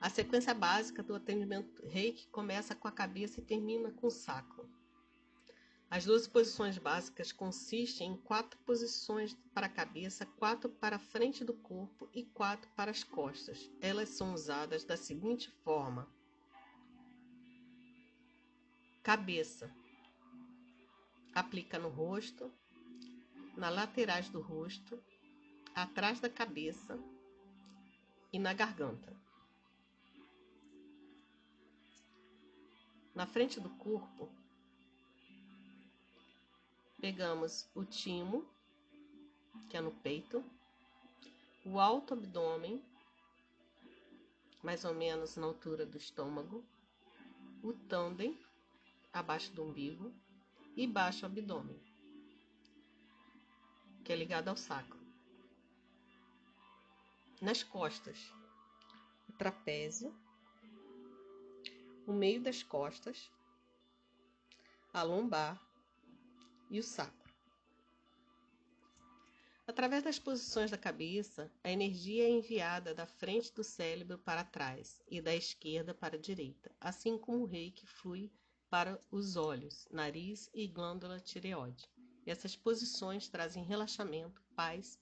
A 0.00 0.08
sequência 0.08 0.54
básica 0.54 1.02
do 1.02 1.16
atendimento 1.16 1.84
reiki 1.84 2.28
começa 2.28 2.72
com 2.72 2.86
a 2.86 2.92
cabeça 2.92 3.40
e 3.40 3.42
termina 3.42 3.90
com 3.90 4.06
o 4.06 4.12
sacro. 4.12 4.70
As 5.90 6.04
duas 6.04 6.28
posições 6.28 6.78
básicas 6.78 7.32
consistem 7.32 8.12
em 8.12 8.16
quatro 8.16 8.56
posições 8.60 9.36
para 9.52 9.66
a 9.66 9.68
cabeça, 9.68 10.24
quatro 10.24 10.70
para 10.70 10.94
a 10.94 11.00
frente 11.00 11.44
do 11.44 11.54
corpo 11.54 12.08
e 12.14 12.22
quatro 12.22 12.70
para 12.76 12.92
as 12.92 13.02
costas. 13.02 13.68
Elas 13.80 14.10
são 14.10 14.32
usadas 14.32 14.84
da 14.84 14.96
seguinte 14.96 15.50
forma: 15.64 16.08
cabeça. 19.02 19.68
Aplica 21.34 21.76
no 21.76 21.88
rosto, 21.88 22.52
na 23.58 23.68
laterais 23.68 24.30
do 24.30 24.40
rosto, 24.40 24.98
atrás 25.74 26.20
da 26.20 26.30
cabeça 26.30 26.98
e 28.32 28.38
na 28.38 28.54
garganta. 28.54 29.14
Na 33.14 33.26
frente 33.26 33.60
do 33.60 33.68
corpo, 33.70 34.30
Pegamos 37.00 37.64
o 37.76 37.84
timo, 37.84 38.44
que 39.70 39.76
é 39.76 39.80
no 39.80 39.92
peito, 39.92 40.44
o 41.64 41.78
alto 41.78 42.12
abdômen, 42.12 42.82
mais 44.64 44.84
ou 44.84 44.92
menos 44.92 45.36
na 45.36 45.46
altura 45.46 45.86
do 45.86 45.96
estômago, 45.96 46.64
o 47.62 47.72
tândem, 47.72 48.36
abaixo 49.12 49.52
do 49.52 49.62
umbigo, 49.62 50.12
e 50.76 50.88
baixo 50.88 51.24
abdômen, 51.24 51.80
que 54.08 54.12
é 54.14 54.16
ligado 54.16 54.48
ao 54.48 54.56
sacro. 54.56 54.98
Nas 57.42 57.62
costas, 57.62 58.32
o 59.28 59.32
trapézio, 59.34 60.16
o 62.06 62.12
meio 62.14 62.40
das 62.40 62.62
costas, 62.62 63.30
a 64.94 65.02
lombar 65.02 65.62
e 66.70 66.80
o 66.80 66.82
sacro. 66.82 67.34
Através 69.66 70.02
das 70.02 70.18
posições 70.18 70.70
da 70.70 70.78
cabeça, 70.78 71.52
a 71.62 71.70
energia 71.70 72.24
é 72.24 72.30
enviada 72.30 72.94
da 72.94 73.06
frente 73.06 73.52
do 73.52 73.62
cérebro 73.62 74.16
para 74.16 74.42
trás 74.42 75.02
e 75.06 75.20
da 75.20 75.34
esquerda 75.34 75.92
para 75.92 76.16
a 76.16 76.18
direita, 76.18 76.74
assim 76.80 77.18
como 77.18 77.42
o 77.42 77.46
reiki 77.46 77.86
flui 77.86 78.32
para 78.70 78.98
os 79.10 79.36
olhos, 79.36 79.86
nariz 79.90 80.48
e 80.54 80.66
glândula 80.66 81.20
tireoide. 81.20 81.97
Essas 82.28 82.54
posições 82.54 83.26
trazem 83.26 83.64
relaxamento, 83.64 84.42
paz, 84.54 85.00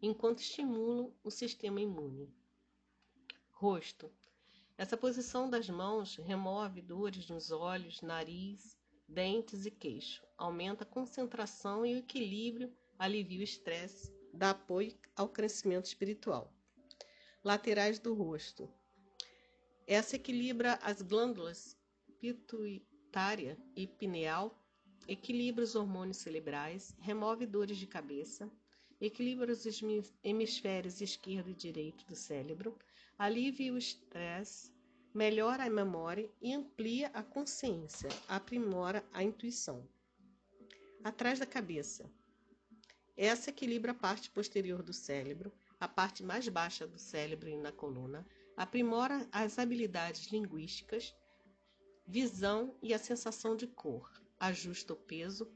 enquanto 0.00 0.38
estimulam 0.38 1.12
o 1.22 1.30
sistema 1.30 1.78
imune. 1.78 2.34
Rosto. 3.50 4.10
Essa 4.78 4.96
posição 4.96 5.50
das 5.50 5.68
mãos 5.68 6.16
remove 6.16 6.80
dores 6.80 7.28
nos 7.28 7.50
olhos, 7.50 8.00
nariz, 8.00 8.78
dentes 9.06 9.66
e 9.66 9.70
queixo, 9.70 10.26
aumenta 10.38 10.84
a 10.84 10.86
concentração 10.86 11.84
e 11.84 11.96
o 11.96 11.98
equilíbrio 11.98 12.74
alivia 12.98 13.40
o 13.40 13.44
estresse, 13.44 14.10
dá 14.32 14.50
apoio 14.52 14.98
ao 15.14 15.28
crescimento 15.28 15.84
espiritual. 15.84 16.50
Laterais 17.44 17.98
do 17.98 18.14
rosto. 18.14 18.72
Essa 19.86 20.16
equilibra 20.16 20.78
as 20.82 21.02
glândulas 21.02 21.76
pituitária 22.18 23.58
e 23.76 23.86
pineal, 23.86 24.63
equilibra 25.06 25.64
os 25.64 25.74
hormônios 25.74 26.18
cerebrais, 26.18 26.94
remove 27.00 27.46
dores 27.46 27.76
de 27.76 27.86
cabeça, 27.86 28.50
equilibra 29.00 29.52
os 29.52 29.64
hemisférios 30.22 31.00
esquerdo 31.00 31.50
e 31.50 31.54
direito 31.54 32.06
do 32.06 32.16
cérebro, 32.16 32.76
alivia 33.18 33.72
o 33.72 33.78
estresse, 33.78 34.72
melhora 35.12 35.64
a 35.64 35.70
memória 35.70 36.30
e 36.40 36.52
amplia 36.52 37.08
a 37.14 37.22
consciência, 37.22 38.08
aprimora 38.28 39.04
a 39.12 39.22
intuição. 39.22 39.86
Atrás 41.02 41.38
da 41.38 41.46
cabeça, 41.46 42.10
essa 43.16 43.50
equilibra 43.50 43.92
a 43.92 43.94
parte 43.94 44.30
posterior 44.30 44.82
do 44.82 44.92
cérebro, 44.92 45.52
a 45.78 45.86
parte 45.86 46.22
mais 46.22 46.48
baixa 46.48 46.86
do 46.86 46.98
cérebro 46.98 47.48
e 47.48 47.56
na 47.56 47.70
coluna, 47.70 48.26
aprimora 48.56 49.28
as 49.30 49.58
habilidades 49.58 50.32
linguísticas, 50.32 51.14
visão 52.06 52.74
e 52.82 52.94
a 52.94 52.98
sensação 52.98 53.54
de 53.54 53.66
cor, 53.66 54.10
ajusta 54.46 54.92
o 54.92 54.96
peso, 54.96 55.50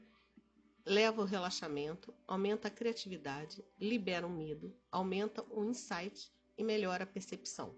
leva 0.83 1.21
o 1.21 1.25
relaxamento, 1.25 2.11
aumenta 2.27 2.69
a 2.69 2.71
criatividade, 2.71 3.63
libera 3.79 4.25
o 4.25 4.29
medo, 4.29 4.75
aumenta 4.91 5.45
o 5.51 5.63
insight 5.63 6.31
e 6.57 6.63
melhora 6.63 7.03
a 7.03 7.07
percepção. 7.07 7.75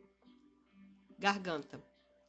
Garganta. 1.20 1.84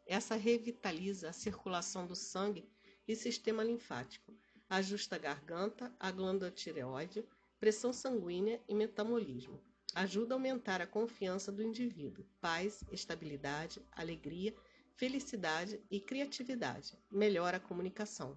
Essa 0.05 0.35
revitaliza 0.35 1.29
a 1.29 1.33
circulação 1.33 2.09
do 2.09 2.17
sangue 2.17 2.69
e 3.07 3.15
sistema 3.15 3.63
linfático, 3.63 4.37
ajusta 4.69 5.15
a 5.15 5.19
garganta, 5.19 5.95
a 6.01 6.11
glândula 6.11 6.51
tireoide, 6.51 7.25
pressão 7.61 7.93
sanguínea 7.93 8.61
e 8.69 8.75
metabolismo. 8.75 9.63
Ajuda 9.95 10.35
a 10.35 10.37
aumentar 10.37 10.81
a 10.81 10.89
confiança 10.89 11.53
do 11.53 11.63
indivíduo, 11.63 12.27
paz, 12.41 12.83
estabilidade, 12.91 13.81
alegria, 13.93 14.53
felicidade 14.97 15.81
e 15.89 16.01
criatividade. 16.01 16.99
Melhora 17.09 17.59
a 17.59 17.61
comunicação. 17.61 18.37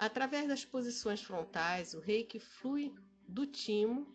Através 0.00 0.48
das 0.48 0.64
posições 0.64 1.20
frontais, 1.20 1.92
o 1.92 2.00
reiki 2.00 2.40
flui 2.40 2.90
do 3.28 3.46
timo, 3.46 4.06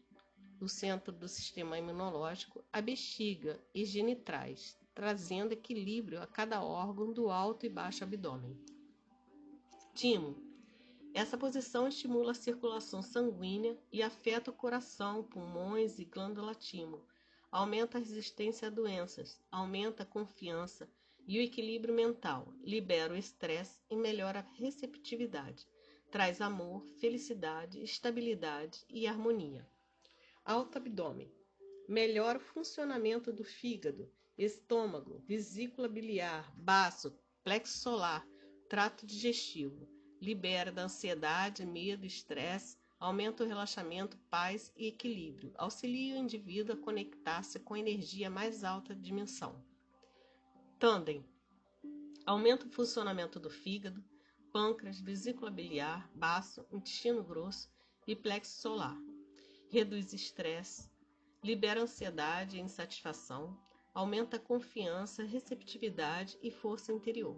do 0.59 0.67
centro 0.67 1.13
do 1.13 1.27
sistema 1.27 1.77
imunológico, 1.77 2.65
à 2.73 2.81
bexiga 2.81 3.61
e 3.71 3.85
genitrais, 3.85 4.75
trazendo 4.95 5.51
equilíbrio 5.51 6.19
a 6.19 6.25
cada 6.25 6.63
órgão 6.63 7.13
do 7.13 7.29
alto 7.29 7.67
e 7.67 7.69
baixo 7.69 8.03
abdômen. 8.03 8.59
Timo 9.93 10.35
essa 11.13 11.37
posição 11.37 11.87
estimula 11.87 12.31
a 12.31 12.35
circulação 12.35 13.01
sanguínea 13.01 13.77
e 13.89 14.01
afeta 14.03 14.51
o 14.51 14.53
coração, 14.53 15.23
pulmões 15.23 15.97
e 15.97 16.03
glândula 16.03 16.53
timo. 16.53 17.05
Aumenta 17.49 17.97
a 17.97 18.01
resistência 18.01 18.67
a 18.67 18.71
doenças, 18.71 19.39
aumenta 19.49 20.03
a 20.03 20.05
confiança 20.05 20.89
e 21.25 21.39
o 21.39 21.41
equilíbrio 21.41 21.93
mental, 21.93 22.53
libera 22.61 23.13
o 23.13 23.15
estresse 23.15 23.79
e 23.89 23.95
melhora 23.95 24.39
a 24.39 24.59
receptividade. 24.59 25.65
Traz 26.15 26.39
amor, 26.39 26.87
felicidade, 27.01 27.83
estabilidade 27.83 28.85
e 28.89 29.05
harmonia. 29.05 29.67
Alto 30.45 30.77
abdômen. 30.77 31.29
Melhora 31.89 32.37
o 32.37 32.41
funcionamento 32.41 33.33
do 33.33 33.43
fígado, 33.43 34.09
estômago, 34.37 35.21
vesícula 35.27 35.89
biliar, 35.89 36.49
baço, 36.55 37.13
plexo 37.43 37.79
solar, 37.79 38.25
trato 38.69 39.05
digestivo 39.05 39.89
libera 40.21 40.71
da 40.71 40.83
ansiedade, 40.83 41.65
medo, 41.65 42.05
estresse, 42.05 42.77
aumenta 42.97 43.43
o 43.43 43.47
relaxamento, 43.47 44.17
paz 44.29 44.71
e 44.73 44.87
equilíbrio, 44.87 45.51
auxilia 45.57 46.15
o 46.15 46.19
indivíduo 46.19 46.75
a 46.75 46.81
conectar-se 46.81 47.59
com 47.59 47.73
a 47.73 47.79
energia 47.79 48.29
mais 48.29 48.63
alta 48.63 48.95
dimensão. 48.95 49.61
Tandem 50.79 51.25
aumenta 52.25 52.65
o 52.65 52.71
funcionamento 52.71 53.37
do 53.37 53.49
fígado, 53.49 54.01
pâncreas, 54.55 55.01
vesícula 55.01 55.51
biliar, 55.51 56.09
baço, 56.15 56.65
intestino 56.71 57.21
grosso 57.21 57.69
e 58.07 58.15
plexo 58.15 58.61
solar. 58.61 58.97
Reduz 59.69 60.13
estresse, 60.13 60.89
libera 61.43 61.81
ansiedade 61.81 62.55
e 62.55 62.61
insatisfação, 62.61 63.59
aumenta 63.93 64.37
a 64.37 64.39
confiança, 64.39 65.25
receptividade 65.25 66.37
e 66.41 66.49
força 66.49 66.93
interior. 66.93 67.37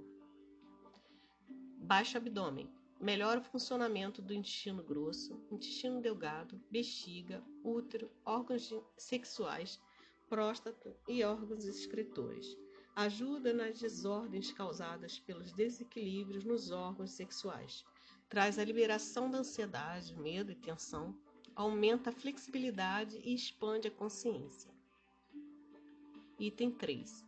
Baixo 1.80 2.18
abdômen. 2.18 2.72
Melhora 3.02 3.40
o 3.40 3.44
funcionamento 3.44 4.22
do 4.22 4.32
intestino 4.32 4.84
grosso, 4.84 5.44
intestino 5.50 6.00
delgado, 6.00 6.62
bexiga, 6.70 7.44
útero, 7.64 8.12
órgãos 8.24 8.72
sexuais, 8.96 9.82
próstata 10.30 10.96
e 11.08 11.24
órgãos 11.24 11.66
excretores. 11.66 12.56
Ajuda 12.98 13.54
nas 13.54 13.78
desordens 13.78 14.52
causadas 14.52 15.20
pelos 15.20 15.52
desequilíbrios 15.52 16.44
nos 16.44 16.72
órgãos 16.72 17.12
sexuais. 17.12 17.86
Traz 18.28 18.58
a 18.58 18.66
liberação 18.66 19.30
da 19.30 19.38
ansiedade, 19.38 20.16
medo 20.16 20.52
e 20.52 20.56
tensão. 20.56 21.16
Aumenta 21.56 22.10
a 22.10 22.12
flexibilidade 22.14 23.16
e 23.24 23.36
expande 23.36 23.88
a 23.88 23.92
consciência. 23.92 24.72
Item 26.40 26.72
3 26.72 27.24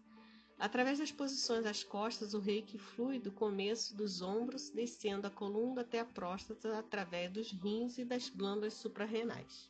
Através 0.57 0.97
das 0.97 1.11
posições 1.11 1.63
das 1.63 1.83
costas, 1.83 2.33
o 2.33 2.39
reiki 2.39 2.79
flui 2.79 3.19
do 3.19 3.31
começo 3.31 3.95
dos 3.95 4.23
ombros, 4.23 4.71
descendo 4.71 5.27
a 5.27 5.29
coluna 5.29 5.81
até 5.81 5.99
a 5.99 6.05
próstata 6.05 6.79
através 6.79 7.31
dos 7.31 7.51
rins 7.51 7.99
e 7.99 8.03
das 8.03 8.27
glândulas 8.27 8.73
suprarrenais. 8.73 9.69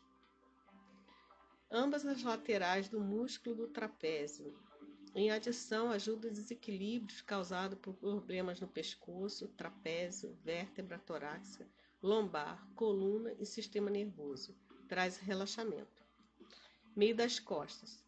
Ambas 1.69 2.05
as 2.05 2.23
laterais 2.23 2.87
do 2.87 3.01
músculo 3.01 3.53
do 3.53 3.67
trapézio. 3.67 4.57
Em 5.15 5.31
adição, 5.31 5.89
ajuda 5.89 6.27
os 6.27 6.35
desequilíbrios 6.35 7.21
causados 7.21 7.79
por 7.79 7.93
problemas 7.95 8.59
no 8.59 8.67
pescoço, 8.67 9.47
trapézio, 9.49 10.37
vértebra 10.43 10.99
torácica, 10.99 11.67
lombar, 12.01 12.67
coluna 12.75 13.33
e 13.39 13.45
sistema 13.45 13.89
nervoso. 13.89 14.55
Traz 14.87 15.17
relaxamento. 15.17 16.03
Meio 16.95 17.15
das 17.15 17.39
costas. 17.39 18.03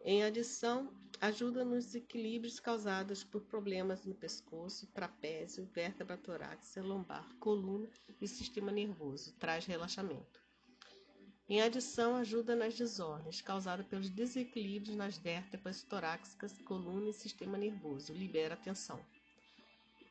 Em 0.00 0.24
adição, 0.24 0.92
ajuda 1.20 1.64
nos 1.64 1.94
equilíbrios 1.94 2.58
causados 2.58 3.22
por 3.22 3.42
problemas 3.42 4.04
no 4.04 4.14
pescoço, 4.14 4.86
trapézio, 4.92 5.68
vértebra 5.74 6.16
torácica, 6.16 6.82
lombar, 6.82 7.28
coluna 7.38 7.88
e 8.20 8.26
sistema 8.26 8.72
nervoso. 8.72 9.34
Traz 9.34 9.66
relaxamento. 9.66 10.45
Em 11.48 11.62
adição, 11.62 12.16
ajuda 12.16 12.56
nas 12.56 12.74
desordens 12.74 13.40
causadas 13.40 13.86
pelos 13.86 14.10
desequilíbrios 14.10 14.96
nas 14.96 15.16
vértebras 15.16 15.82
torácicas, 15.82 16.52
coluna 16.62 17.10
e 17.10 17.12
sistema 17.12 17.56
nervoso. 17.56 18.12
Libera 18.12 18.56
tensão. 18.56 19.00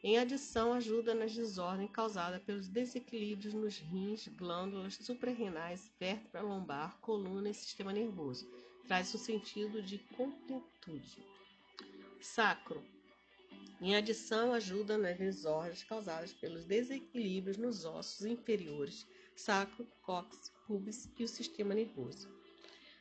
Em 0.04 0.18
adição, 0.18 0.74
ajuda 0.74 1.14
nas 1.14 1.34
desordens 1.34 1.92
causadas 1.92 2.42
pelos 2.44 2.68
desequilíbrios 2.68 3.54
nos 3.54 3.78
rins, 3.80 4.28
glândulas 4.28 4.96
suprarrenais, 4.96 5.92
vértebra 6.00 6.42
lombar, 6.42 6.98
coluna 7.02 7.50
e 7.50 7.54
sistema 7.54 7.92
nervoso 7.92 8.48
traz 8.88 9.14
o 9.14 9.18
sentido 9.18 9.82
de 9.82 9.98
completude. 10.16 11.24
Sacro. 12.22 12.84
Em 13.82 13.96
adição, 13.96 14.54
ajuda 14.54 14.98
nas 14.98 15.18
desordens 15.18 15.84
causadas 15.84 16.32
pelos 16.34 16.66
desequilíbrios 16.66 17.58
nos 17.58 17.84
ossos 17.84 18.26
inferiores, 18.26 19.06
sacro, 19.36 19.88
cóccix, 20.02 20.52
pubis 20.66 21.10
e 21.18 21.24
o 21.24 21.28
sistema 21.28 21.74
nervoso. 21.74 22.28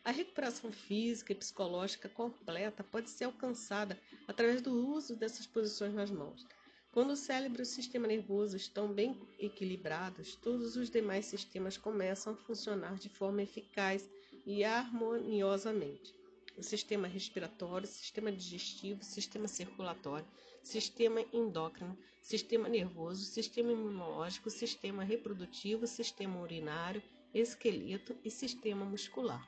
A 0.04 0.10
recuperação 0.10 0.70
física 0.70 1.32
e 1.32 1.36
psicológica 1.36 2.08
completa 2.08 2.84
pode 2.84 3.08
ser 3.08 3.24
alcançada 3.24 3.98
através 4.28 4.60
do 4.60 4.72
uso 4.94 5.16
dessas 5.16 5.46
posições 5.46 5.94
nas 5.94 6.10
mãos. 6.10 6.46
Quando 6.92 7.12
o 7.12 7.16
cérebro 7.16 7.62
e 7.62 7.64
o 7.64 7.66
sistema 7.66 8.06
nervoso 8.06 8.56
estão 8.56 8.92
bem 8.92 9.18
equilibrados, 9.38 10.36
todos 10.36 10.76
os 10.76 10.90
demais 10.90 11.26
sistemas 11.26 11.76
começam 11.76 12.34
a 12.34 12.36
funcionar 12.36 12.96
de 12.96 13.08
forma 13.08 13.42
eficaz 13.42 14.08
e 14.46 14.62
harmoniosamente. 14.62 16.14
O 16.56 16.62
sistema 16.62 17.08
respiratório, 17.08 17.88
sistema 17.88 18.30
digestivo, 18.30 19.02
sistema 19.02 19.48
circulatório, 19.48 20.26
sistema 20.64 21.20
endócrino, 21.32 21.96
sistema 22.22 22.68
nervoso, 22.68 23.24
sistema 23.24 23.70
imunológico, 23.70 24.48
sistema 24.50 25.04
reprodutivo, 25.04 25.86
sistema 25.86 26.40
urinário, 26.40 27.02
esqueleto 27.34 28.16
e 28.24 28.30
sistema 28.30 28.84
muscular. 28.84 29.46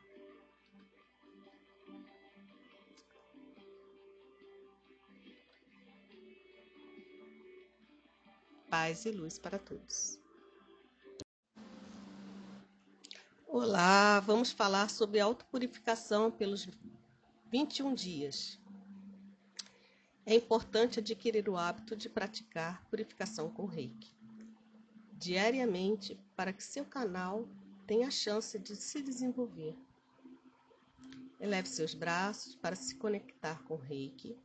Paz 8.68 9.06
e 9.06 9.10
luz 9.10 9.38
para 9.38 9.58
todos. 9.58 10.18
Olá, 13.46 14.20
vamos 14.20 14.52
falar 14.52 14.90
sobre 14.90 15.18
autopurificação 15.18 16.30
pelos 16.30 16.68
21 17.50 17.94
dias. 17.94 18.60
É 20.26 20.34
importante 20.34 20.98
adquirir 20.98 21.48
o 21.48 21.56
hábito 21.56 21.96
de 21.96 22.10
praticar 22.10 22.84
purificação 22.90 23.48
com 23.48 23.64
reiki 23.64 24.16
diariamente 25.18 26.18
para 26.36 26.52
que 26.52 26.62
seu 26.62 26.84
canal 26.84 27.48
tenha 27.86 28.08
a 28.08 28.10
chance 28.10 28.58
de 28.58 28.76
se 28.76 29.02
desenvolver. 29.02 29.76
Eleve 31.40 31.68
seus 31.68 31.94
braços 31.94 32.54
para 32.54 32.76
se 32.76 32.94
conectar 32.96 33.62
com 33.64 33.76
reiki. 33.76 34.36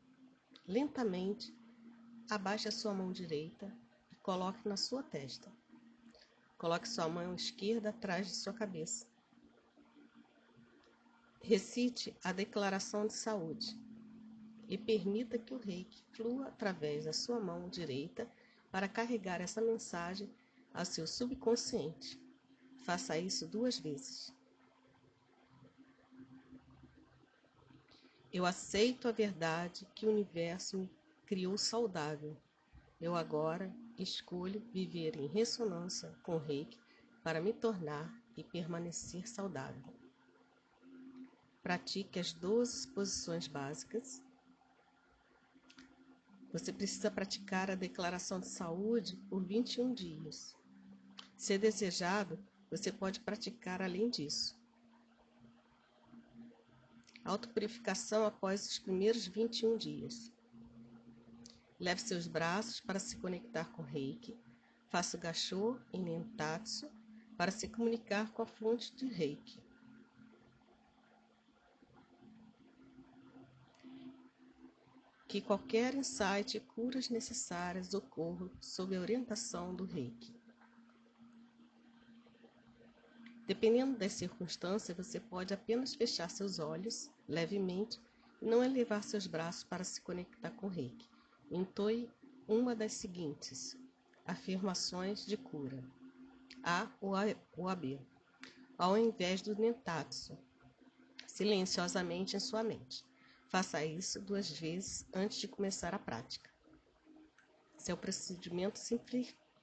Lentamente, 0.67 1.53
abaixe 2.29 2.67
a 2.67 2.71
sua 2.71 2.93
mão 2.93 3.11
direita 3.11 3.75
e 4.11 4.15
coloque 4.15 4.67
na 4.67 4.77
sua 4.77 5.03
testa. 5.03 5.51
Coloque 6.57 6.87
sua 6.87 7.09
mão 7.09 7.35
esquerda 7.35 7.89
atrás 7.89 8.27
de 8.27 8.35
sua 8.35 8.53
cabeça. 8.53 9.05
Recite 11.41 12.15
a 12.23 12.31
declaração 12.31 13.07
de 13.07 13.13
saúde 13.13 13.77
e 14.71 14.77
permita 14.77 15.37
que 15.37 15.53
o 15.53 15.57
reiki 15.57 16.01
flua 16.13 16.47
através 16.47 17.03
da 17.03 17.11
sua 17.11 17.41
mão 17.41 17.67
direita 17.67 18.25
para 18.71 18.87
carregar 18.87 19.41
essa 19.41 19.59
mensagem 19.59 20.29
ao 20.73 20.85
seu 20.85 21.05
subconsciente. 21.05 22.17
Faça 22.85 23.17
isso 23.17 23.45
duas 23.45 23.77
vezes. 23.77 24.33
Eu 28.31 28.45
aceito 28.45 29.09
a 29.09 29.11
verdade 29.11 29.85
que 29.93 30.05
o 30.05 30.09
universo 30.09 30.77
me 30.77 30.89
criou 31.25 31.57
saudável. 31.57 32.37
Eu 33.01 33.13
agora 33.13 33.75
escolho 33.99 34.61
viver 34.71 35.17
em 35.17 35.27
ressonância 35.27 36.15
com 36.23 36.35
o 36.35 36.39
reiki 36.39 36.79
para 37.21 37.41
me 37.41 37.51
tornar 37.51 38.09
e 38.37 38.43
permanecer 38.43 39.27
saudável. 39.27 39.93
Pratique 41.61 42.21
as 42.21 42.31
12 42.31 42.87
posições 42.87 43.49
básicas. 43.49 44.21
Você 46.51 46.73
precisa 46.73 47.09
praticar 47.09 47.71
a 47.71 47.75
declaração 47.75 48.39
de 48.39 48.47
saúde 48.47 49.15
por 49.29 49.41
21 49.43 49.93
dias. 49.93 50.55
Se 51.37 51.57
desejado, 51.57 52.37
você 52.69 52.91
pode 52.91 53.21
praticar 53.21 53.81
além 53.81 54.09
disso. 54.09 54.59
Autopurificação 57.23 58.25
após 58.25 58.67
os 58.67 58.79
primeiros 58.79 59.25
21 59.27 59.77
dias. 59.77 60.31
Leve 61.79 62.01
seus 62.01 62.27
braços 62.27 62.79
para 62.79 62.99
se 62.99 63.15
conectar 63.17 63.65
com 63.71 63.81
Reiki. 63.81 64.37
Faça 64.89 65.15
o 65.15 65.19
gachô 65.19 65.79
em 65.93 66.01
Nentatsu 66.01 66.89
para 67.37 67.49
se 67.49 67.69
comunicar 67.69 68.31
com 68.33 68.41
a 68.41 68.45
fonte 68.45 68.93
de 68.93 69.05
Reiki. 69.05 69.70
Que 75.31 75.39
qualquer 75.39 75.95
insight 75.95 76.57
e 76.57 76.59
curas 76.59 77.07
necessárias 77.07 77.93
ocorram 77.93 78.51
sob 78.59 78.97
a 78.97 78.99
orientação 78.99 79.73
do 79.73 79.85
reiki. 79.85 80.35
Dependendo 83.47 83.97
das 83.97 84.11
circunstâncias, 84.11 84.97
você 84.97 85.21
pode 85.21 85.53
apenas 85.53 85.95
fechar 85.95 86.29
seus 86.29 86.59
olhos 86.59 87.09
levemente 87.29 87.97
e 88.41 88.45
não 88.45 88.61
elevar 88.61 89.05
seus 89.05 89.25
braços 89.25 89.63
para 89.63 89.85
se 89.85 90.01
conectar 90.01 90.51
com 90.51 90.65
o 90.65 90.69
reiki. 90.69 91.07
Entoie 91.49 92.11
uma 92.45 92.75
das 92.75 92.91
seguintes 92.91 93.77
afirmações 94.25 95.25
de 95.25 95.37
cura. 95.37 95.81
A 96.61 96.91
ou 96.99 97.15
a 97.69 97.75
B. 97.75 98.01
Ao 98.77 98.97
invés 98.97 99.41
do 99.41 99.55
nentatsu, 99.55 100.37
silenciosamente 101.25 102.35
em 102.35 102.39
sua 102.41 102.61
mente. 102.63 103.09
Faça 103.51 103.83
isso 103.83 104.21
duas 104.21 104.49
vezes 104.49 105.05
antes 105.13 105.37
de 105.37 105.45
começar 105.45 105.93
a 105.93 105.99
prática. 105.99 106.49
Esse 107.77 107.91
é 107.91 107.93
o 107.93 107.97
procedimento 107.97 108.79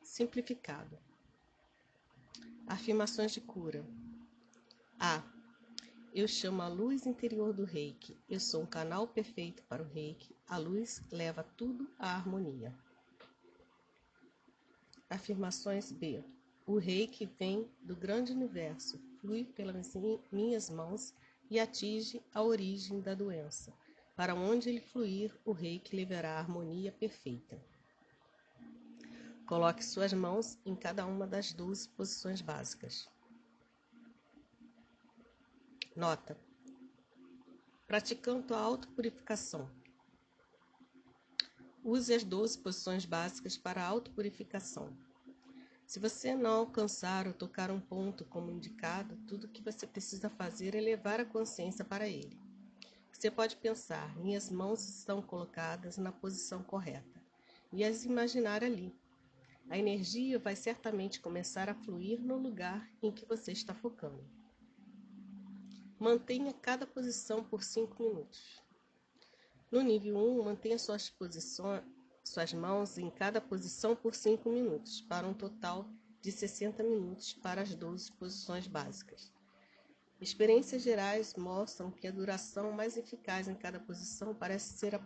simplificado. 0.03 0.99
Afirmações 2.66 3.32
de 3.32 3.41
cura. 3.41 3.82
A. 5.01 5.22
Eu 6.12 6.28
chamo 6.28 6.61
a 6.61 6.68
luz 6.68 7.07
interior 7.07 7.55
do 7.55 7.64
reiki. 7.64 8.14
Eu 8.28 8.39
sou 8.39 8.62
um 8.62 8.66
canal 8.66 9.09
perfeito 9.09 9.62
para 9.62 9.82
o 9.82 9.89
reiki. 9.89 10.36
A 10.47 10.59
luz 10.59 11.03
leva 11.11 11.43
tudo 11.43 11.91
à 11.99 12.14
harmonia. 12.14 12.78
Afirmações 15.09 15.91
B. 15.91 16.22
O 16.66 16.76
reiki 16.76 17.24
vem 17.24 17.66
do 17.80 17.97
grande 17.97 18.32
universo, 18.32 19.01
flui 19.18 19.47
pelas 19.47 19.95
minhas 20.30 20.68
mãos 20.68 21.14
e 21.51 21.59
atinge 21.59 22.22
a 22.32 22.42
origem 22.42 23.01
da 23.01 23.14
doença. 23.14 23.72
Para 24.14 24.34
onde 24.34 24.68
ele 24.68 24.80
fluir, 24.80 25.34
o 25.44 25.53
rei 25.53 25.78
que 25.78 25.94
levará 25.94 26.36
a 26.36 26.38
harmonia 26.38 26.92
perfeita. 26.92 27.62
Coloque 29.46 29.84
suas 29.84 30.12
mãos 30.12 30.59
em 30.64 30.74
cada 30.74 31.07
uma 31.07 31.26
das 31.26 31.53
duas 31.53 31.86
posições 31.86 32.42
básicas. 32.42 33.09
Nota: 35.96 36.38
Praticando 37.86 38.55
a 38.55 38.59
autopurificação. 38.59 39.70
Use 41.82 42.12
as 42.12 42.24
12 42.24 42.59
posições 42.59 43.07
básicas 43.07 43.57
para 43.57 43.82
a 43.82 43.86
autopurificação. 43.86 45.07
Se 45.89 45.99
você 45.99 46.34
não 46.34 46.51
alcançar 46.51 47.26
ou 47.26 47.32
tocar 47.32 47.70
um 47.70 47.80
ponto 47.80 48.22
como 48.26 48.51
indicado, 48.51 49.16
tudo 49.26 49.45
o 49.45 49.49
que 49.49 49.62
você 49.62 49.86
precisa 49.86 50.28
fazer 50.28 50.74
é 50.74 50.80
levar 50.82 51.18
a 51.18 51.24
consciência 51.24 51.82
para 51.82 52.07
ele. 52.07 52.39
Você 53.11 53.30
pode 53.30 53.57
pensar: 53.57 54.14
minhas 54.18 54.51
mãos 54.51 54.86
estão 54.86 55.22
colocadas 55.22 55.97
na 55.97 56.12
posição 56.12 56.62
correta 56.62 57.24
e 57.72 57.82
as 57.82 58.05
imaginar 58.05 58.62
ali. 58.62 58.95
A 59.70 59.78
energia 59.78 60.39
vai 60.39 60.55
certamente 60.55 61.20
começar 61.20 61.70
a 61.70 61.74
fluir 61.74 62.20
no 62.20 62.36
lugar 62.36 62.86
em 63.03 63.11
que 63.11 63.24
você 63.24 63.53
está 63.53 63.72
focando. 63.72 64.22
Mantenha 65.99 66.53
cada 66.53 66.86
posição 66.86 67.43
por 67.43 67.62
5 67.62 68.03
minutos. 68.03 68.62
No 69.70 69.80
nível 69.80 70.18
1, 70.18 70.45
mantenha 70.45 70.78
suas 70.78 71.09
posições, 71.09 71.82
suas 72.29 72.53
mãos 72.53 72.99
em 72.99 73.11
cada 73.11 73.41
posição 73.41 73.97
por 73.97 74.14
5 74.14 74.49
minutos, 74.51 75.01
para 75.01 75.26
um 75.26 75.35
total 75.35 75.89
de 76.20 76.33
60 76.33 76.83
minutos 76.83 77.33
para 77.33 77.62
as 77.62 77.74
12 77.74 78.12
posições 78.12 78.66
básicas. 78.66 79.33
Experiências 80.20 80.83
gerais 80.83 81.35
mostram 81.37 81.93
que 81.93 82.09
a 82.09 82.11
duração 82.11 82.72
mais 82.72 82.97
eficaz 82.97 83.47
em 83.47 83.55
cada 83.55 83.79
posição 83.79 84.35
parece 84.35 84.76
ser 84.76 84.99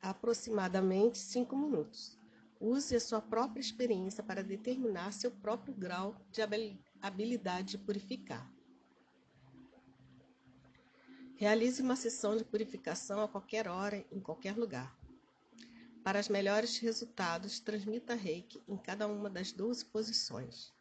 aproximadamente 0.00 1.18
5 1.18 1.56
minutos. 1.56 2.16
Use 2.60 2.94
a 2.94 3.00
sua 3.00 3.20
própria 3.20 3.60
experiência 3.60 4.22
para 4.22 4.44
determinar 4.44 5.12
seu 5.12 5.30
próprio 5.30 5.74
grau 5.74 6.14
de 6.30 6.40
habilidade 7.02 7.72
de 7.72 7.78
purificar. 7.78 8.48
Realize 11.34 11.82
uma 11.82 11.96
sessão 11.96 12.36
de 12.36 12.44
purificação 12.44 13.22
a 13.22 13.28
qualquer 13.28 13.66
hora, 13.66 14.04
em 14.12 14.20
qualquer 14.20 14.56
lugar. 14.56 14.99
Para 16.10 16.18
os 16.18 16.28
melhores 16.28 16.76
resultados, 16.78 17.60
transmita 17.60 18.16
reiki 18.16 18.60
em 18.66 18.76
cada 18.76 19.06
uma 19.06 19.30
das 19.30 19.52
12 19.52 19.84
posições. 19.84 20.72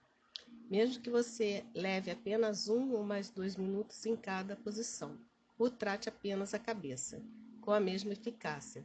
Mesmo 0.68 1.04
que 1.04 1.10
você 1.12 1.64
leve 1.76 2.10
apenas 2.10 2.68
um 2.68 2.94
ou 2.94 3.04
mais 3.04 3.30
dois 3.30 3.56
minutos 3.56 4.08
em 4.08 4.16
cada 4.16 4.56
posição, 4.56 5.20
ou 5.56 5.70
trate 5.70 6.10
apenas 6.10 6.56
a 6.56 6.58
cabeça, 6.58 7.22
com 7.62 7.70
a 7.72 7.80
mesma 7.80 8.14
eficácia. 8.14 8.84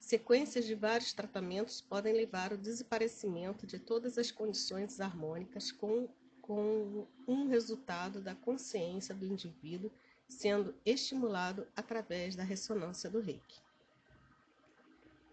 Sequências 0.00 0.64
de 0.64 0.74
vários 0.74 1.12
tratamentos 1.12 1.80
podem 1.80 2.12
levar 2.12 2.50
ao 2.50 2.58
desaparecimento 2.58 3.64
de 3.64 3.78
todas 3.78 4.18
as 4.18 4.32
condições 4.32 5.00
harmônicas 5.00 5.70
com, 5.70 6.08
com 6.42 7.06
um 7.24 7.46
resultado 7.46 8.20
da 8.20 8.34
consciência 8.34 9.14
do 9.14 9.24
indivíduo 9.24 9.92
sendo 10.28 10.74
estimulado 10.84 11.68
através 11.76 12.34
da 12.34 12.42
ressonância 12.42 13.08
do 13.08 13.20
reiki. 13.20 13.67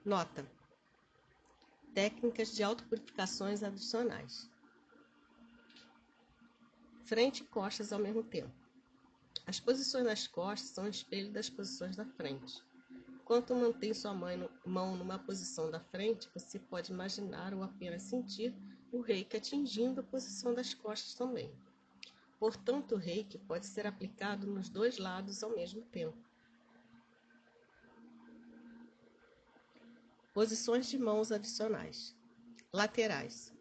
Nota: 0.05 0.47
Técnicas 1.95 2.53
de 2.53 2.61
autopurificações 2.61 3.63
adicionais. 3.63 4.47
Frente 7.05 7.41
e 7.41 7.47
costas 7.47 7.91
ao 7.91 7.97
mesmo 7.97 8.23
tempo. 8.23 8.53
As 9.47 9.59
posições 9.59 10.05
das 10.05 10.27
costas 10.27 10.69
são 10.69 10.87
espelho 10.87 11.33
das 11.33 11.49
posições 11.49 11.95
da 11.95 12.05
frente. 12.05 12.63
Enquanto 13.15 13.55
mantém 13.55 13.95
sua 13.95 14.13
mão 14.13 14.95
numa 14.95 15.17
posição 15.17 15.71
da 15.71 15.79
frente, 15.79 16.29
você 16.35 16.59
pode 16.59 16.91
imaginar 16.91 17.51
ou 17.55 17.63
apenas 17.63 18.03
sentir 18.03 18.53
o 18.91 19.01
reiki 19.01 19.37
atingindo 19.37 20.01
a 20.01 20.03
posição 20.03 20.53
das 20.53 20.71
costas 20.75 21.15
também. 21.15 21.51
Portanto, 22.39 22.93
o 22.93 22.99
reiki 22.99 23.39
pode 23.39 23.65
ser 23.65 23.87
aplicado 23.87 24.45
nos 24.45 24.69
dois 24.69 24.99
lados 24.99 25.41
ao 25.41 25.55
mesmo 25.55 25.81
tempo. 25.81 26.34
Posições 30.35 30.87
de 30.87 30.97
mãos 30.97 31.31
adicionais. 31.31 32.13
Laterais. 32.73 33.53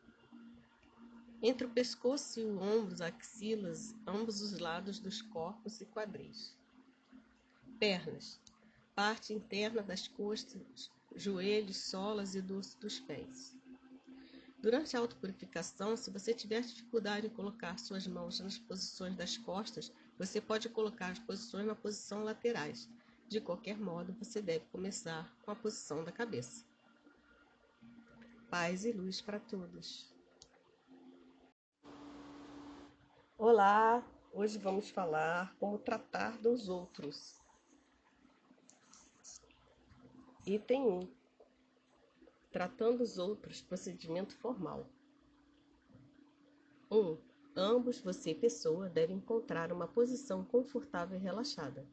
Entre 1.41 1.64
o 1.64 1.70
pescoço 1.70 2.41
e 2.41 2.43
o 2.43 2.61
ombro, 2.61 2.97
axilas, 3.01 3.95
ambos 4.05 4.41
os 4.41 4.59
lados 4.59 4.99
dos 4.99 5.22
corpos 5.22 5.81
e 5.81 5.87
quadris. 5.87 6.53
Pernas. 7.79 8.41
Parte 8.93 9.33
interna 9.33 9.85
das 9.85 10.09
costas, 10.09 10.91
joelhos, 11.14 11.77
solas 11.77 12.35
e 12.35 12.43
dorso 12.43 12.77
dos 12.81 12.99
pés. 12.99 13.57
Durante 14.61 14.97
a 14.97 14.99
autopurificação, 14.99 15.97
se 15.97 16.11
você 16.11 16.35
tiver 16.35 16.62
dificuldade 16.62 17.29
em 17.29 17.31
colocar 17.31 17.79
suas 17.79 18.05
mãos 18.05 18.41
nas 18.41 18.59
posições 18.59 19.14
das 19.14 19.37
costas, 19.37 19.93
você 20.18 20.41
pode 20.41 20.68
colocar 20.68 21.12
as 21.12 21.20
posições 21.20 21.66
na 21.66 21.77
posição 21.77 22.25
laterais. 22.25 22.89
De 23.35 23.41
qualquer 23.41 23.76
modo, 23.76 24.12
você 24.12 24.41
deve 24.41 24.64
começar 24.66 25.37
com 25.43 25.51
a 25.51 25.57
posição 25.57 26.05
da 26.05 26.12
cabeça. 26.12 26.64
Paz 28.49 28.85
e 28.85 28.93
luz 28.93 29.20
para 29.20 29.41
todos. 29.41 30.09
Olá, 33.37 34.09
hoje 34.32 34.57
vamos 34.57 34.89
falar 34.89 35.53
como 35.57 35.80
tratar 35.80 36.39
dos 36.39 36.68
outros. 36.68 37.43
Item 40.47 40.87
1. 40.87 41.01
Tratando 42.53 43.03
os 43.03 43.18
outros, 43.18 43.61
procedimento 43.61 44.37
formal. 44.37 44.87
1. 46.89 47.18
Ambos, 47.57 47.99
você 47.99 48.30
e 48.30 48.35
pessoa, 48.37 48.89
devem 48.89 49.16
encontrar 49.16 49.72
uma 49.72 49.89
posição 49.89 50.45
confortável 50.45 51.18
e 51.18 51.20
relaxada. 51.20 51.85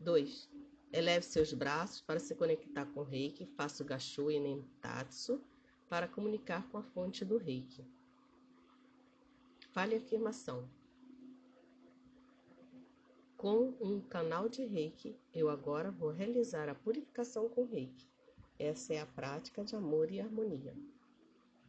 2. 0.00 0.48
Eleve 0.92 1.26
seus 1.26 1.52
braços 1.52 2.00
para 2.00 2.20
se 2.20 2.34
conectar 2.34 2.86
com 2.86 3.00
o 3.00 3.04
reiki. 3.04 3.46
Faça 3.56 3.82
o 3.82 3.86
gachu 3.86 4.30
e 4.30 4.38
nentatsu 4.38 5.42
para 5.88 6.06
comunicar 6.06 6.68
com 6.68 6.78
a 6.78 6.82
fonte 6.82 7.24
do 7.24 7.36
reiki. 7.36 7.84
Fale 9.72 9.96
a 9.96 9.98
afirmação. 9.98 10.68
Com 13.36 13.74
um 13.80 14.00
canal 14.00 14.48
de 14.48 14.64
reiki, 14.64 15.16
eu 15.34 15.48
agora 15.48 15.90
vou 15.90 16.10
realizar 16.10 16.68
a 16.68 16.74
purificação 16.74 17.48
com 17.48 17.64
reiki. 17.64 18.08
Essa 18.58 18.94
é 18.94 19.00
a 19.00 19.06
prática 19.06 19.64
de 19.64 19.76
amor 19.76 20.10
e 20.10 20.20
harmonia. 20.20 20.76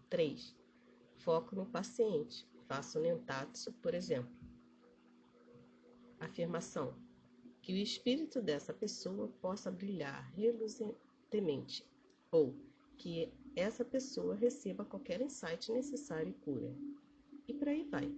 3. 0.10 0.56
Foco 1.18 1.56
no 1.56 1.66
paciente. 1.66 2.48
Faça 2.68 3.00
o 3.00 3.02
nentatsu, 3.02 3.74
por 3.74 3.94
exemplo. 3.94 4.36
Afirmação 6.20 7.09
que 7.70 7.74
o 7.76 7.78
espírito 7.78 8.42
dessa 8.42 8.74
pessoa 8.74 9.28
possa 9.40 9.70
brilhar 9.70 10.28
reluzentemente, 10.34 11.88
ou 12.32 12.56
que 12.98 13.32
essa 13.56 13.86
pessoa 13.86 14.34
receba 14.34 14.84
qualquer 14.84 15.22
insight 15.22 15.72
necessário 15.72 16.30
e 16.30 16.34
cura. 16.34 16.76
E 17.48 17.54
por 17.54 17.68
aí 17.68 17.84
vai. 17.84 18.12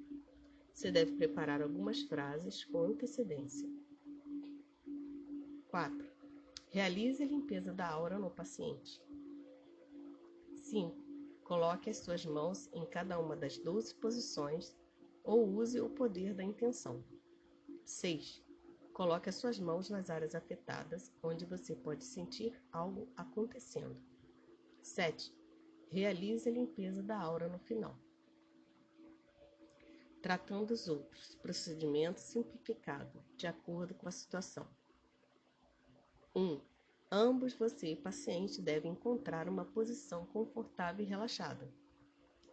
Você 0.73 0.89
deve 0.89 1.17
preparar 1.17 1.61
algumas 1.61 2.01
frases 2.03 2.63
com 2.63 2.81
antecedência. 2.81 3.69
4. 5.67 6.07
Realize 6.69 7.21
a 7.21 7.25
limpeza 7.25 7.73
da 7.73 7.89
aura 7.89 8.17
no 8.17 8.31
paciente. 8.31 9.01
5. 10.55 10.95
Coloque 11.43 11.89
as 11.89 11.97
suas 11.97 12.25
mãos 12.25 12.69
em 12.71 12.85
cada 12.85 13.19
uma 13.19 13.35
das 13.35 13.57
12 13.57 13.95
posições 13.95 14.73
ou 15.25 15.45
use 15.45 15.81
o 15.81 15.89
poder 15.89 16.33
da 16.33 16.41
intenção. 16.41 17.03
6. 17.83 18.49
Coloque 18.93 19.29
as 19.29 19.35
suas 19.35 19.57
mãos 19.57 19.89
nas 19.89 20.09
áreas 20.09 20.35
afetadas, 20.35 21.11
onde 21.23 21.45
você 21.45 21.75
pode 21.75 22.03
sentir 22.03 22.61
algo 22.71 23.07
acontecendo. 23.15 23.97
7. 24.81 25.33
Realize 25.89 26.47
a 26.47 26.51
limpeza 26.51 27.01
da 27.01 27.17
aura 27.17 27.47
no 27.47 27.59
final. 27.59 27.97
Tratando 30.21 30.71
os 30.71 30.87
outros. 30.87 31.35
Procedimento 31.35 32.19
simplificado, 32.19 33.23
de 33.37 33.47
acordo 33.47 33.95
com 33.95 34.07
a 34.07 34.11
situação. 34.11 34.67
1. 36.35 36.61
Ambos, 37.11 37.53
você 37.53 37.91
e 37.91 37.95
paciente, 37.95 38.61
devem 38.61 38.91
encontrar 38.91 39.49
uma 39.49 39.65
posição 39.65 40.25
confortável 40.27 41.05
e 41.05 41.09
relaxada. 41.09 41.73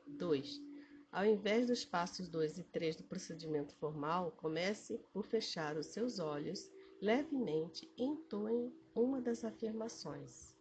2. 0.06 0.67
Ao 1.10 1.24
invés 1.24 1.66
dos 1.66 1.84
passos 1.84 2.28
2 2.28 2.58
e 2.58 2.64
3 2.64 2.96
do 2.96 3.04
procedimento 3.04 3.74
formal, 3.76 4.30
comece 4.32 4.98
por 5.12 5.24
fechar 5.24 5.76
os 5.76 5.86
seus 5.86 6.18
olhos 6.18 6.70
levemente 7.00 7.90
e 7.96 8.04
entoe 8.04 8.72
uma 8.94 9.20
das 9.20 9.44
afirmações. 9.44 10.54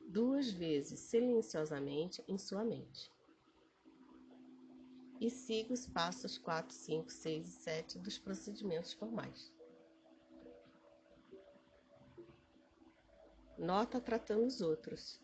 Duas 0.00 0.50
vezes 0.50 1.00
silenciosamente 1.00 2.24
em 2.26 2.38
sua 2.38 2.64
mente. 2.64 3.12
E 5.20 5.28
siga 5.30 5.74
os 5.74 5.86
passos 5.86 6.38
4, 6.38 6.74
5, 6.74 7.12
6 7.12 7.46
e 7.46 7.50
7 7.50 7.98
dos 7.98 8.18
procedimentos 8.18 8.94
formais. 8.94 9.52
Nota 13.58 14.00
tratando 14.00 14.46
os 14.46 14.62
outros. 14.62 15.20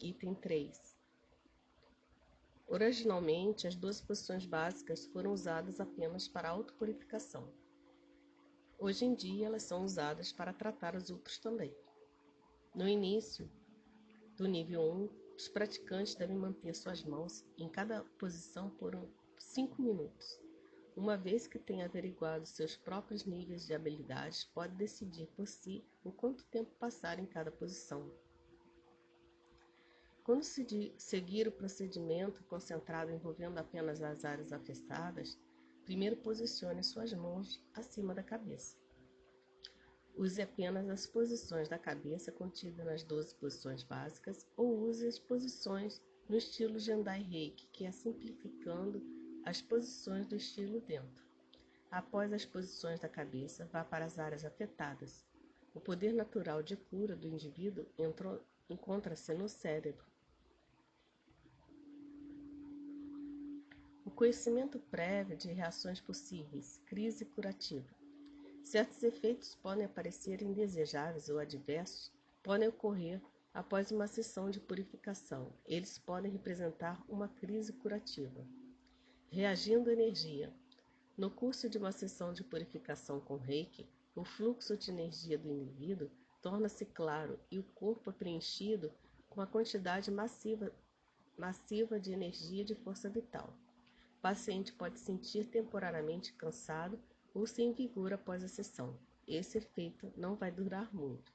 Item 0.00 0.34
3. 0.36 0.91
Originalmente, 2.72 3.66
as 3.66 3.76
duas 3.76 4.00
posições 4.00 4.46
básicas 4.46 5.04
foram 5.04 5.34
usadas 5.34 5.78
apenas 5.78 6.26
para 6.26 6.48
autopurificação. 6.48 7.52
Hoje 8.78 9.04
em 9.04 9.14
dia, 9.14 9.44
elas 9.44 9.64
são 9.64 9.84
usadas 9.84 10.32
para 10.32 10.54
tratar 10.54 10.96
os 10.96 11.10
outros 11.10 11.36
também. 11.36 11.70
No 12.74 12.88
início 12.88 13.46
do 14.38 14.48
nível 14.48 14.80
1, 14.90 15.08
os 15.36 15.48
praticantes 15.48 16.14
devem 16.14 16.34
manter 16.34 16.74
suas 16.74 17.04
mãos 17.04 17.44
em 17.58 17.68
cada 17.68 18.04
posição 18.18 18.70
por 18.70 18.98
5 19.38 19.82
minutos. 19.82 20.40
Uma 20.96 21.18
vez 21.18 21.46
que 21.46 21.58
tenha 21.58 21.84
averiguado 21.84 22.46
seus 22.46 22.74
próprios 22.74 23.26
níveis 23.26 23.66
de 23.66 23.74
habilidades, 23.74 24.44
pode 24.44 24.74
decidir 24.76 25.26
por 25.36 25.46
si 25.46 25.84
o 26.02 26.10
quanto 26.10 26.42
tempo 26.46 26.74
passar 26.76 27.18
em 27.18 27.26
cada 27.26 27.50
posição. 27.50 28.10
Quando 30.24 30.44
se 30.44 30.94
seguir 30.96 31.48
o 31.48 31.52
procedimento 31.52 32.44
concentrado 32.44 33.10
envolvendo 33.10 33.58
apenas 33.58 34.00
as 34.00 34.24
áreas 34.24 34.52
afetadas, 34.52 35.36
primeiro 35.84 36.16
posicione 36.16 36.84
suas 36.84 37.12
mãos 37.12 37.60
acima 37.74 38.14
da 38.14 38.22
cabeça. 38.22 38.76
Use 40.14 40.40
apenas 40.40 40.88
as 40.88 41.06
posições 41.06 41.68
da 41.68 41.78
cabeça 41.78 42.30
contidas 42.30 42.86
nas 42.86 43.02
12 43.02 43.34
posições 43.34 43.82
básicas 43.82 44.46
ou 44.56 44.78
use 44.82 45.08
as 45.08 45.18
posições 45.18 46.00
no 46.28 46.36
estilo 46.36 46.78
Jendai 46.78 47.22
Reiki, 47.22 47.66
que 47.72 47.84
é 47.84 47.90
simplificando 47.90 49.02
as 49.44 49.60
posições 49.60 50.26
do 50.28 50.36
estilo 50.36 50.80
dentro. 50.82 51.26
Após 51.90 52.32
as 52.32 52.44
posições 52.44 53.00
da 53.00 53.08
cabeça, 53.08 53.64
vá 53.72 53.84
para 53.84 54.04
as 54.04 54.20
áreas 54.20 54.44
afetadas. 54.44 55.26
O 55.74 55.80
poder 55.80 56.12
natural 56.12 56.62
de 56.62 56.76
cura 56.76 57.16
do 57.16 57.26
indivíduo 57.26 57.86
encontra-se 58.68 59.34
no 59.34 59.48
cérebro, 59.48 60.11
conhecimento 64.10 64.78
prévio 64.78 65.36
de 65.36 65.52
reações 65.52 66.00
possíveis, 66.00 66.80
crise 66.86 67.24
curativa. 67.24 67.88
Certos 68.64 69.02
efeitos 69.02 69.54
podem 69.56 69.84
aparecer 69.84 70.42
indesejáveis 70.42 71.28
ou 71.28 71.38
adversos, 71.38 72.10
podem 72.42 72.68
ocorrer 72.68 73.20
após 73.52 73.90
uma 73.90 74.06
sessão 74.06 74.50
de 74.50 74.60
purificação. 74.60 75.52
Eles 75.66 75.98
podem 75.98 76.32
representar 76.32 77.04
uma 77.08 77.28
crise 77.28 77.72
curativa. 77.72 78.46
Reagindo 79.30 79.90
à 79.90 79.92
energia. 79.92 80.52
No 81.16 81.30
curso 81.30 81.68
de 81.68 81.78
uma 81.78 81.92
sessão 81.92 82.32
de 82.32 82.42
purificação 82.42 83.20
com 83.20 83.36
reiki, 83.36 83.86
o 84.14 84.24
fluxo 84.24 84.76
de 84.76 84.90
energia 84.90 85.38
do 85.38 85.50
indivíduo 85.50 86.10
torna-se 86.40 86.84
claro 86.84 87.38
e 87.50 87.58
o 87.58 87.62
corpo 87.62 88.10
é 88.10 88.12
preenchido 88.12 88.92
com 89.28 89.40
a 89.40 89.46
quantidade 89.46 90.10
massiva, 90.10 90.72
massiva 91.36 91.98
de 92.00 92.12
energia 92.12 92.64
de 92.64 92.74
força 92.74 93.08
vital. 93.08 93.54
O 94.22 94.28
paciente 94.32 94.72
pode 94.72 95.00
sentir 95.00 95.48
temporariamente 95.48 96.32
cansado 96.34 96.96
ou 97.34 97.44
sem 97.44 97.72
vigor 97.72 98.12
após 98.12 98.44
a 98.44 98.46
sessão. 98.46 98.96
Esse 99.26 99.58
efeito 99.58 100.12
não 100.16 100.36
vai 100.36 100.48
durar 100.48 100.94
muito. 100.94 101.32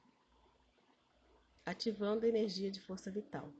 Ativando 1.66 2.24
a 2.24 2.28
energia 2.30 2.70
de 2.70 2.80
força 2.80 3.10
vital. 3.10 3.52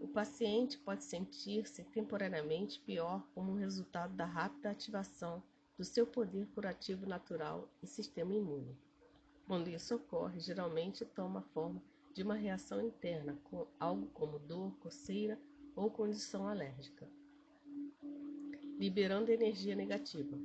O 0.00 0.08
paciente 0.08 0.76
pode 0.78 1.04
sentir-se 1.04 1.84
temporariamente 1.84 2.80
pior 2.80 3.24
como 3.36 3.54
resultado 3.54 4.16
da 4.16 4.26
rápida 4.26 4.72
ativação 4.72 5.40
do 5.78 5.84
seu 5.84 6.04
poder 6.04 6.48
curativo 6.48 7.06
natural 7.06 7.68
e 7.80 7.86
sistema 7.86 8.34
imune. 8.34 8.76
Quando 9.46 9.70
isso 9.70 9.94
ocorre, 9.94 10.40
geralmente 10.40 11.04
toma 11.04 11.38
a 11.38 11.50
forma 11.54 11.80
de 12.12 12.24
uma 12.24 12.34
reação 12.34 12.84
interna, 12.84 13.38
com 13.44 13.64
algo 13.78 14.08
como 14.08 14.40
dor, 14.40 14.74
coceira 14.80 15.38
ou 15.76 15.88
condição 15.88 16.48
alérgica, 16.48 17.08
liberando 18.78 19.30
energia 19.30 19.74
negativa. 19.74 20.38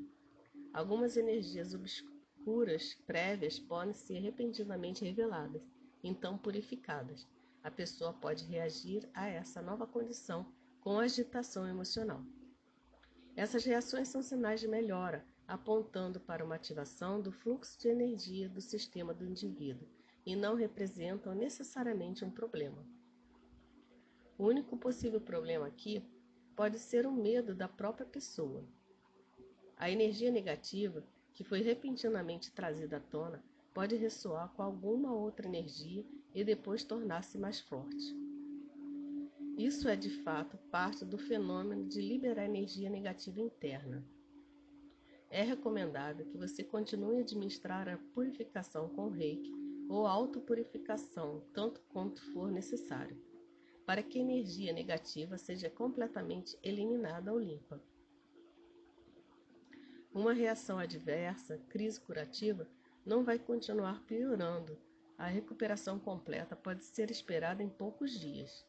Algumas 0.74 1.18
energias 1.18 1.74
obscuras 1.74 2.96
prévias 3.06 3.60
podem 3.60 3.94
ser 3.94 4.20
repentinamente 4.20 5.04
reveladas, 5.04 5.62
então 6.04 6.38
purificadas. 6.38 7.28
A 7.64 7.72
pessoa 7.72 8.14
pode 8.14 8.46
reagir 8.46 9.10
a 9.14 9.28
essa 9.28 9.62
nova 9.62 9.86
condição 9.86 10.46
com 10.80 11.00
agitação 11.00 11.68
emocional. 11.68 12.24
Essas 13.36 13.64
reações 13.66 14.08
são 14.08 14.22
sinais 14.22 14.60
de 14.60 14.68
melhora, 14.68 15.26
apontando 15.48 16.20
para 16.20 16.46
uma 16.46 16.56
ativação 16.56 17.22
do 17.22 17.32
fluxo 17.32 17.80
de 17.80 17.88
energia 17.88 18.48
do 18.48 18.62
sistema 18.62 19.14
do 19.14 19.26
indivíduo 19.26 19.88
e 20.26 20.36
não 20.36 20.56
representam 20.56 21.34
necessariamente 21.34 22.24
um 22.24 22.30
problema. 22.30 22.86
O 24.38 24.46
único 24.46 24.78
possível 24.78 25.20
problema 25.20 25.68
aqui 25.68 26.04
pode 26.60 26.78
ser 26.78 27.08
o 27.08 27.12
medo 27.14 27.56
da 27.56 27.70
própria 27.70 28.06
pessoa. 28.06 28.66
A 29.78 29.90
energia 29.90 30.30
negativa, 30.30 31.02
que 31.34 31.42
foi 31.42 31.62
repentinamente 31.62 32.52
trazida 32.52 32.98
à 32.98 33.00
tona, 33.00 33.42
pode 33.74 33.96
ressoar 33.96 34.50
com 34.50 34.62
alguma 34.62 35.14
outra 35.14 35.48
energia 35.48 36.04
e 36.36 36.44
depois 36.44 36.84
tornar-se 36.84 37.38
mais 37.38 37.62
forte. 37.62 38.14
Isso 39.58 39.88
é 39.88 39.96
de 39.96 40.10
fato 40.10 40.58
parte 40.70 41.06
do 41.06 41.18
fenômeno 41.18 41.88
de 41.88 42.02
liberar 42.02 42.44
energia 42.44 42.90
negativa 42.90 43.40
interna. 43.40 44.06
É 45.30 45.44
recomendável 45.44 46.26
que 46.26 46.38
você 46.38 46.62
continue 46.62 47.20
a 47.20 47.22
administrar 47.22 47.88
a 47.88 47.98
purificação 48.14 48.90
com 48.90 49.08
reiki 49.08 49.54
ou 49.88 50.06
autopurificação, 50.06 51.42
tanto 51.54 51.80
quanto 51.88 52.22
for 52.34 52.52
necessário, 52.52 53.18
para 53.90 54.04
que 54.04 54.20
a 54.20 54.22
energia 54.22 54.72
negativa 54.72 55.36
seja 55.36 55.68
completamente 55.68 56.56
eliminada 56.62 57.34
ou 57.34 57.40
limpa. 57.40 57.82
Uma 60.14 60.32
reação 60.32 60.78
adversa, 60.78 61.58
crise 61.70 62.00
curativa, 62.00 62.70
não 63.04 63.24
vai 63.24 63.40
continuar 63.40 64.06
piorando. 64.06 64.78
A 65.18 65.26
recuperação 65.26 65.98
completa 65.98 66.56
pode 66.56 66.84
ser 66.84 67.10
esperada 67.10 67.64
em 67.64 67.68
poucos 67.68 68.12
dias. 68.12 68.64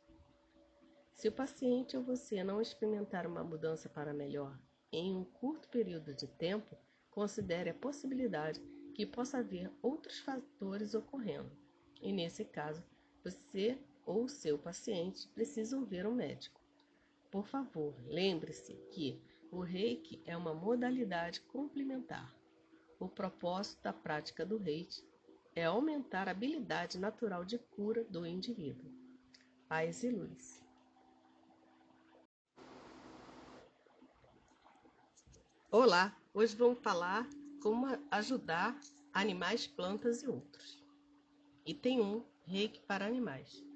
Se 1.13 1.29
o 1.29 1.33
paciente 1.33 1.99
ou 1.99 2.03
você 2.03 2.43
não 2.43 2.59
experimentar 2.59 3.27
uma 3.27 3.45
mudança 3.45 3.91
para 3.91 4.15
melhor 4.15 4.59
em 4.91 5.15
um 5.15 5.23
curto 5.23 5.69
período 5.69 6.15
de 6.15 6.27
tempo, 6.29 6.79
considere 7.11 7.69
a 7.69 7.75
possibilidade 7.75 8.59
que 8.95 9.05
possa 9.05 9.41
haver 9.41 9.71
outros 9.83 10.19
fatores 10.21 10.95
ocorrendo. 10.95 11.55
E 12.01 12.11
nesse 12.11 12.43
caso, 12.43 12.83
você 13.23 13.79
ou 14.11 14.29
seu 14.29 14.59
paciente 14.59 15.29
precisam 15.29 15.85
ver 15.85 16.05
um 16.05 16.13
médico. 16.13 16.61
Por 17.31 17.47
favor, 17.47 17.95
lembre-se 18.09 18.75
que 18.91 19.23
o 19.53 19.61
reiki 19.61 20.21
é 20.27 20.37
uma 20.37 20.53
modalidade 20.53 21.41
complementar. 21.43 22.35
O 22.99 23.09
propósito 23.09 23.81
da 23.85 23.93
prática 23.93 24.45
do 24.45 24.59
reiki 24.59 25.01
é 25.55 25.65
aumentar 25.65 26.27
a 26.27 26.33
habilidade 26.33 26.99
natural 26.99 27.45
de 27.45 27.57
cura 27.57 28.03
do 28.03 28.27
indivíduo. 28.27 28.91
Paz 29.69 30.03
e 30.03 30.11
luz. 30.11 30.61
Olá, 35.71 36.21
hoje 36.35 36.57
vamos 36.57 36.81
falar 36.81 37.29
como 37.63 37.87
ajudar 38.11 38.77
animais, 39.13 39.69
plantas 39.69 40.25
e 40.25 40.27
outros. 40.27 40.85
E 41.65 41.73
tem 41.73 42.01
um 42.01 42.25
reiki 42.45 42.81
para 42.81 43.07
animais. 43.07 43.70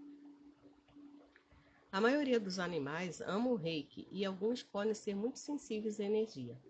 A 1.94 2.00
maioria 2.00 2.40
dos 2.40 2.58
animais 2.58 3.20
ama 3.20 3.50
o 3.50 3.54
reiki 3.54 4.08
e 4.10 4.24
alguns 4.24 4.64
podem 4.64 4.94
ser 4.94 5.14
muito 5.14 5.38
sensíveis 5.38 6.00
à 6.00 6.02
energia. 6.02 6.60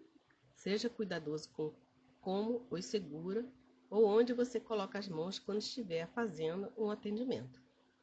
Seja 0.55 0.91
cuidadoso 0.91 1.49
com 1.49 1.73
como 2.21 2.67
os 2.71 2.85
segura 2.85 3.43
ou 3.89 4.05
onde 4.05 4.35
você 4.35 4.61
coloca 4.61 4.99
as 4.99 5.09
mãos 5.09 5.39
quando 5.39 5.61
estiver 5.61 6.07
fazendo 6.09 6.71
um 6.77 6.91
atendimento. 6.91 7.59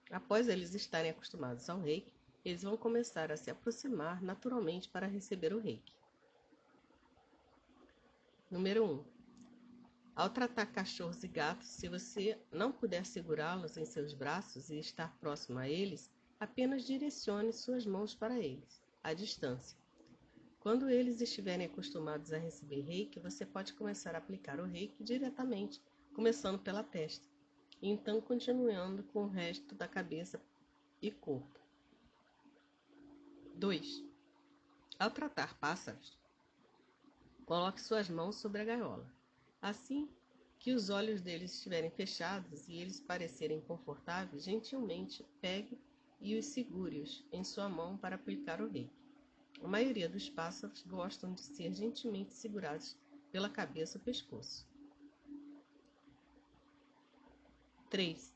Após 0.09 0.47
eles 0.47 0.73
estarem 0.73 1.11
acostumados 1.11 1.69
ao 1.69 1.79
reiki, 1.79 2.11
eles 2.43 2.63
vão 2.63 2.75
começar 2.75 3.31
a 3.31 3.37
se 3.37 3.51
aproximar 3.51 4.19
naturalmente 4.19 4.89
para 4.89 5.05
receber 5.05 5.53
o 5.53 5.59
reiki. 5.59 5.93
Número 8.49 8.83
1. 8.83 8.93
Um, 8.93 9.05
ao 10.15 10.31
tratar 10.31 10.65
cachorros 10.65 11.23
e 11.23 11.27
gatos, 11.27 11.67
se 11.67 11.87
você 11.87 12.41
não 12.51 12.71
puder 12.71 13.05
segurá-los 13.05 13.77
em 13.77 13.85
seus 13.85 14.11
braços 14.11 14.71
e 14.71 14.79
estar 14.79 15.15
próximo 15.19 15.59
a 15.59 15.69
eles, 15.69 16.09
apenas 16.41 16.83
direcione 16.83 17.53
suas 17.53 17.85
mãos 17.85 18.15
para 18.15 18.39
eles, 18.39 18.81
à 19.03 19.13
distância. 19.13 19.77
Quando 20.59 20.89
eles 20.89 21.21
estiverem 21.21 21.67
acostumados 21.67 22.33
a 22.33 22.39
receber 22.39 22.81
reiki, 22.81 23.19
você 23.19 23.45
pode 23.45 23.73
começar 23.73 24.15
a 24.15 24.17
aplicar 24.17 24.59
o 24.59 24.65
reiki 24.65 25.03
diretamente, 25.03 25.79
começando 26.15 26.57
pela 26.57 26.83
testa, 26.83 27.27
e 27.79 27.89
então 27.89 28.19
continuando 28.19 29.03
com 29.03 29.25
o 29.25 29.29
resto 29.29 29.75
da 29.75 29.87
cabeça 29.87 30.41
e 30.99 31.11
corpo. 31.11 31.59
2. 33.53 34.03
Ao 34.97 35.11
tratar 35.11 35.59
pássaros, 35.59 36.19
Coloque 37.45 37.81
suas 37.81 38.09
mãos 38.09 38.37
sobre 38.37 38.61
a 38.61 38.65
gaiola. 38.65 39.05
Assim 39.61 40.09
que 40.57 40.71
os 40.71 40.89
olhos 40.89 41.21
deles 41.21 41.53
estiverem 41.53 41.91
fechados 41.91 42.67
e 42.69 42.77
eles 42.77 42.99
parecerem 42.99 43.59
confortáveis, 43.59 44.45
gentilmente 44.45 45.23
pegue 45.41 45.77
e 46.21 46.37
os 46.37 46.45
segure-os 46.45 47.25
em 47.31 47.43
sua 47.43 47.67
mão 47.67 47.97
para 47.97 48.15
aplicar 48.15 48.61
o 48.61 48.69
reiki. 48.69 48.89
A 49.63 49.67
maioria 49.67 50.07
dos 50.07 50.29
pássaros 50.29 50.83
gostam 50.83 51.33
de 51.33 51.41
ser 51.41 51.73
gentilmente 51.73 52.33
segurados 52.33 52.97
pela 53.31 53.49
cabeça 53.49 53.97
ou 53.97 54.03
pescoço. 54.03 54.67
3. 57.89 58.33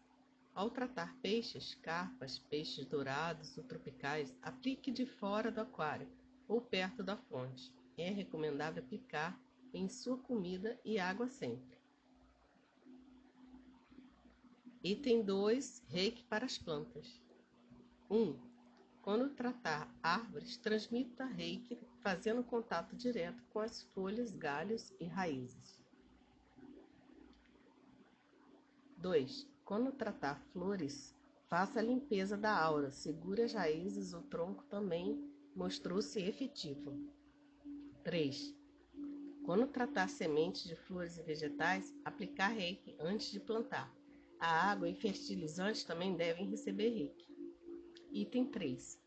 Ao 0.53 0.69
tratar 0.69 1.15
peixes, 1.21 1.75
carpas, 1.75 2.39
peixes 2.39 2.85
dourados 2.85 3.57
ou 3.57 3.63
tropicais, 3.63 4.35
aplique 4.41 4.91
de 4.91 5.05
fora 5.05 5.51
do 5.51 5.61
aquário 5.61 6.07
ou 6.47 6.61
perto 6.61 7.03
da 7.03 7.17
fonte 7.17 7.71
é 7.97 8.09
recomendável 8.09 8.83
aplicar 8.83 9.39
em 9.73 9.87
sua 9.89 10.17
comida 10.17 10.79
e 10.83 10.99
água 10.99 11.29
sempre. 11.29 11.77
Item 14.83 15.23
2: 15.23 15.83
reiki 15.87 16.23
para 16.23 16.45
as 16.45 16.57
plantas. 16.57 17.24
1. 18.09 18.15
Um, 18.15 18.35
quando 19.01 19.29
tratar 19.29 19.93
árvores, 20.01 20.57
transmita 20.57 21.25
reiki 21.25 21.77
fazendo 22.01 22.43
contato 22.43 22.95
direto 22.95 23.43
com 23.51 23.59
as 23.59 23.83
folhas, 23.93 24.31
galhos 24.31 24.93
e 24.99 25.05
raízes. 25.05 25.79
2. 28.97 29.47
Quando 29.63 29.91
tratar 29.91 30.39
flores, 30.51 31.15
faça 31.47 31.79
a 31.79 31.83
limpeza 31.83 32.35
da 32.37 32.55
aura, 32.55 32.91
segure 32.91 33.43
as 33.43 33.53
raízes, 33.53 34.13
o 34.13 34.21
tronco 34.21 34.63
também 34.65 35.31
mostrou-se 35.55 36.19
efetivo. 36.19 36.91
3. 38.03 38.55
Quando 39.45 39.67
tratar 39.67 40.09
sementes 40.09 40.63
de 40.63 40.75
flores 40.75 41.17
e 41.17 41.23
vegetais, 41.23 41.93
aplicar 42.03 42.47
reiki 42.47 42.95
antes 42.99 43.31
de 43.31 43.39
plantar. 43.39 43.91
A 44.39 44.71
água 44.71 44.89
e 44.89 44.95
fertilizantes 44.95 45.83
também 45.83 46.15
devem 46.15 46.47
receber 46.47 46.89
reiki. 46.89 47.34
Item 48.17 48.45
3. 48.45 48.97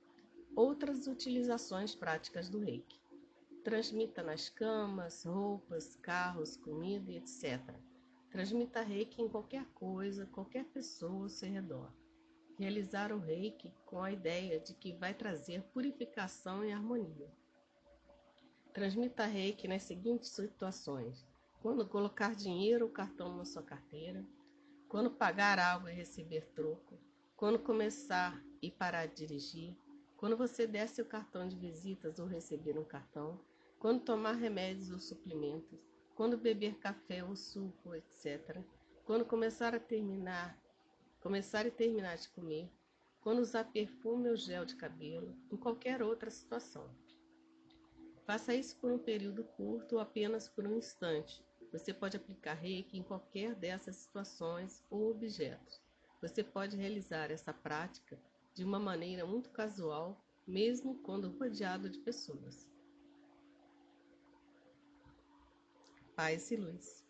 Outras 0.55 1.07
utilizações 1.07 1.95
práticas 1.95 2.51
do 2.51 2.59
reiki. 2.59 3.01
Transmita 3.65 4.23
nas 4.23 4.51
camas, 4.51 5.25
roupas, 5.25 5.97
carros, 5.97 6.59
comida 6.59 7.11
etc. 7.13 7.75
Transmita 8.31 8.83
reiki 8.83 9.23
em 9.23 9.29
qualquer 9.31 9.65
coisa, 9.73 10.27
qualquer 10.27 10.67
pessoa 10.67 11.23
ao 11.23 11.29
seu 11.31 11.51
redor. 11.51 11.91
Realizar 12.59 13.11
o 13.11 13.19
reiki 13.19 13.73
com 13.87 14.03
a 14.03 14.13
ideia 14.13 14.61
de 14.61 14.75
que 14.75 14.93
vai 14.93 15.15
trazer 15.15 15.63
purificação 15.73 16.63
e 16.63 16.71
harmonia. 16.71 17.33
Transmita 18.75 19.25
reiki 19.25 19.67
nas 19.67 19.85
seguintes 19.85 20.29
situações: 20.29 21.27
quando 21.63 21.89
colocar 21.89 22.35
dinheiro 22.35 22.85
ou 22.85 22.93
cartão 22.93 23.35
na 23.39 23.47
sua 23.47 23.63
carteira, 23.63 24.23
quando 24.87 25.11
pagar 25.11 25.59
algo 25.59 25.89
e 25.89 25.95
receber 25.95 26.45
troco, 26.55 27.01
quando 27.35 27.59
começar 27.59 28.39
e 28.63 28.71
parar 28.71 29.07
de 29.07 29.27
dirigir, 29.27 29.77
quando 30.17 30.37
você 30.37 30.67
der 30.67 30.89
seu 30.89 31.05
cartão 31.05 31.47
de 31.47 31.57
visitas 31.57 32.19
ou 32.19 32.27
receber 32.27 32.79
um 32.79 32.85
cartão, 32.85 33.41
quando 33.79 34.05
tomar 34.05 34.33
remédios 34.33 34.91
ou 34.91 34.99
suplementos, 34.99 35.79
quando 36.15 36.37
beber 36.37 36.79
café 36.79 37.23
ou 37.23 37.37
suco, 37.37 37.95
etc., 37.95 38.61
quando 39.05 39.25
começar 39.25 39.75
a 39.75 39.81
terminar, 39.81 40.59
começar 41.21 41.67
e 41.67 41.71
terminar 41.71 42.17
de 42.17 42.29
comer, 42.31 42.69
quando 43.21 43.39
usar 43.39 43.65
perfume 43.65 44.29
ou 44.29 44.37
gel 44.37 44.65
de 44.65 44.75
cabelo, 44.75 45.37
em 45.53 45.57
qualquer 45.57 46.03
outra 46.03 46.31
situação. 46.31 46.91
Faça 48.27 48.55
isso 48.55 48.77
por 48.77 48.91
um 48.91 48.99
período 48.99 49.45
curto 49.45 49.95
ou 49.95 50.01
apenas 50.01 50.49
por 50.49 50.67
um 50.67 50.77
instante, 50.77 51.43
Você 51.71 51.93
pode 51.93 52.17
aplicar 52.17 52.55
reiki 52.55 52.99
em 52.99 53.03
qualquer 53.03 53.55
dessas 53.55 53.97
situações 53.97 54.83
ou 54.91 55.11
objetos. 55.11 55.81
Você 56.23 56.43
pode 56.43 56.77
realizar 56.77 57.31
essa 57.31 57.53
prática 57.53 58.19
de 58.59 58.65
uma 58.65 58.81
maneira 58.81 59.25
muito 59.25 59.51
casual, 59.51 60.21
mesmo 60.45 60.97
quando 61.05 61.31
rodeado 61.39 61.89
de 61.89 61.97
pessoas. 62.01 62.69
Paz 66.17 66.51
e 66.51 66.57
luz. 66.57 67.05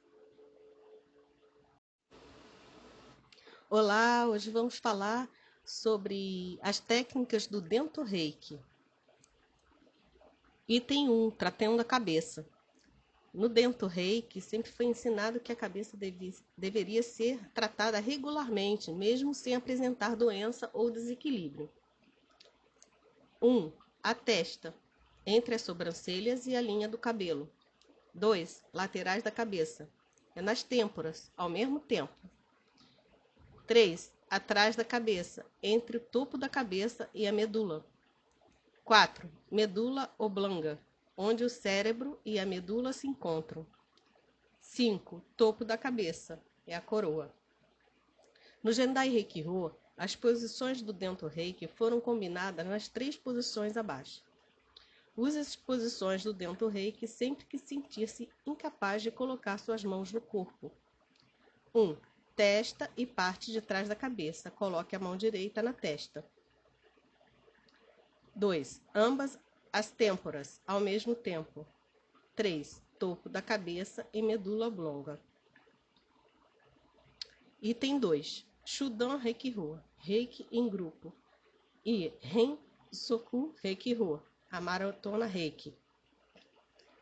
Olá, 3.71 4.29
hoje 4.29 4.51
vamos 4.51 4.77
falar 4.77 5.27
sobre 5.65 6.59
as 6.61 6.81
técnicas 6.81 7.47
do 7.47 7.63
Dento 7.63 8.03
Reiki. 8.03 8.61
Item 10.69 11.09
1, 11.09 11.31
tratando 11.31 11.81
a 11.81 11.85
cabeça. 11.85 12.47
No 13.33 13.49
Dento 13.49 13.87
Reiki, 13.87 14.41
sempre 14.41 14.73
foi 14.73 14.87
ensinado 14.87 15.39
que 15.39 15.53
a 15.53 15.57
cabeça 15.57 15.97
deve, 15.97 16.35
deveria 16.57 17.03
ser 17.03 17.39
tratada 17.53 18.01
regularmente, 18.01 18.91
mesmo 18.91 19.35
sem 19.35 19.55
apresentar 19.55 20.17
doença 20.17 20.71
ou 20.73 20.91
desequilíbrio. 20.91 21.71
1. 23.41 23.49
Um, 23.49 23.73
a 24.03 24.15
testa, 24.15 24.75
entre 25.27 25.55
as 25.55 25.63
sobrancelhas 25.63 26.47
e 26.47 26.57
a 26.57 26.61
linha 26.61 26.89
do 26.89 26.97
cabelo. 26.97 27.51
2. 28.15 28.65
Laterais 28.73 29.23
da 29.23 29.31
cabeça, 29.31 29.89
é 30.35 30.41
nas 30.41 30.63
têmporas, 30.63 31.31
ao 31.37 31.49
mesmo 31.49 31.79
tempo. 31.79 32.15
3. 33.67 34.11
Atrás 34.31 34.75
da 34.75 34.85
cabeça, 34.85 35.45
entre 35.63 35.99
o 35.99 36.01
topo 36.01 36.39
da 36.39 36.49
cabeça 36.49 37.09
e 37.15 37.27
a 37.27 37.33
medula. 37.33 37.85
4. 38.85 39.31
Medula 39.51 40.13
oblonga, 40.19 40.79
onde 41.21 41.43
o 41.43 41.51
cérebro 41.51 42.17
e 42.25 42.39
a 42.39 42.47
medula 42.47 42.93
se 42.93 43.09
encontram. 43.09 43.67
5. 44.61 45.21
Topo 45.37 45.65
da 45.65 45.77
cabeça, 45.77 46.41
é 46.65 46.77
a 46.77 46.81
coroa. 46.81 47.35
No 48.63 48.71
Jendai 48.71 49.09
Reiki-Ho, 49.09 49.73
as 49.97 50.15
posições 50.15 50.81
do 50.81 50.93
Dento 50.93 51.27
Reiki 51.27 51.67
foram 51.67 52.01
combinadas 52.01 52.65
nas 52.65 52.87
três 52.87 53.17
posições 53.17 53.77
abaixo. 53.77 54.23
Use 55.17 55.37
as 55.37 55.57
posições 55.57 56.23
do 56.23 56.33
Dento 56.33 56.69
Reiki 56.69 57.09
sempre 57.09 57.47
que 57.47 57.59
sentir-se 57.59 58.29
incapaz 58.47 59.03
de 59.03 59.11
colocar 59.11 59.59
suas 59.59 59.83
mãos 59.83 60.13
no 60.13 60.21
corpo. 60.21 60.71
1. 61.75 61.81
Um, 61.81 61.97
testa 62.37 62.89
e 62.97 63.05
parte 63.05 63.51
de 63.51 63.61
trás 63.61 63.89
da 63.89 63.97
cabeça. 63.97 64.53
Coloque 64.53 64.95
a 64.95 65.01
mão 65.01 65.17
direita 65.17 65.61
na 65.61 65.73
testa. 65.73 66.25
2. 68.37 68.81
Ambas 68.95 69.37
as 69.73 69.91
têmporas 69.91 70.61
ao 70.67 70.81
mesmo 70.81 71.15
tempo. 71.15 71.67
3. 72.35 72.83
Topo 72.99 73.29
da 73.29 73.41
cabeça 73.43 74.07
e 74.13 74.23
medula 74.23 74.69
oblonga. 74.69 75.21
Item 77.61 77.99
2. 77.99 78.47
Shudan 78.65 79.17
Reiki-Rua, 79.17 79.85
Reiki 79.99 80.47
em 80.53 80.69
grupo. 80.69 81.15
E 81.85 82.13
Ren 82.21 82.59
Soku 82.93 83.55
Reiki-Rua, 83.63 84.23
a 84.51 84.61
maratona 84.61 85.27
Reiki. 85.27 85.75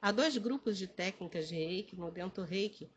Há 0.01 0.13
dois 0.13 0.37
grupos 0.37 0.79
de 0.79 0.87
técnicas 0.87 1.49
de 1.49 1.55
Reiki 1.57 1.97
no 1.97 2.11
Dento 2.11 2.43
Reiki. 2.43 2.91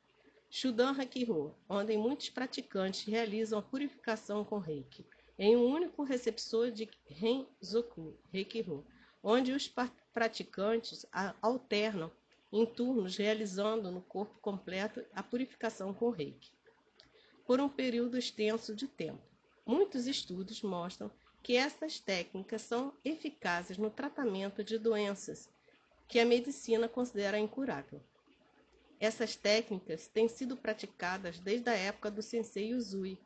Shudan 0.49 0.91
Reiki-Rua, 0.91 1.55
onde 1.67 1.95
muitos 1.97 2.30
praticantes 2.30 3.03
realizam 3.05 3.59
a 3.59 3.61
purificação 3.61 4.43
com 4.43 4.57
Reiki 4.57 5.05
em 5.39 5.55
um 5.55 5.65
único 5.74 6.03
receptor 6.03 6.70
de 6.70 6.89
Renzoku, 7.05 8.13
Reikiru, 8.30 8.86
onde 9.24 9.51
os 9.51 9.72
praticantes 10.13 11.05
alternam 11.41 12.11
em 12.51 12.65
turnos 12.65 13.15
realizando 13.17 13.91
no 13.91 14.01
corpo 14.01 14.39
completo 14.39 15.05
a 15.13 15.22
purificação 15.22 15.93
com 15.93 16.09
Reiki, 16.09 16.51
por 17.45 17.59
um 17.59 17.70
período 17.70 18.17
extenso 18.17 18.76
de 18.76 18.88
tempo. 18.88 19.22
Muitos 19.65 20.07
estudos 20.07 20.61
mostram 20.61 21.11
que 21.43 21.55
essas 21.55 21.99
técnicas 21.99 22.61
são 22.63 22.93
eficazes 23.05 23.78
no 23.78 23.89
tratamento 23.89 24.63
de 24.63 24.78
doenças 24.78 25.49
que 26.07 26.20
a 26.20 26.26
medicina 26.26 26.89
considera 26.89 27.38
incurável. 27.38 28.01
Essas 28.99 29.36
técnicas 29.36 30.07
têm 30.07 30.28
sido 30.28 30.57
praticadas 30.57 31.39
desde 31.39 31.70
a 31.70 31.76
época 31.76 32.11
do 32.11 32.22
Sensei 32.22 32.74
Usui, 32.74 33.17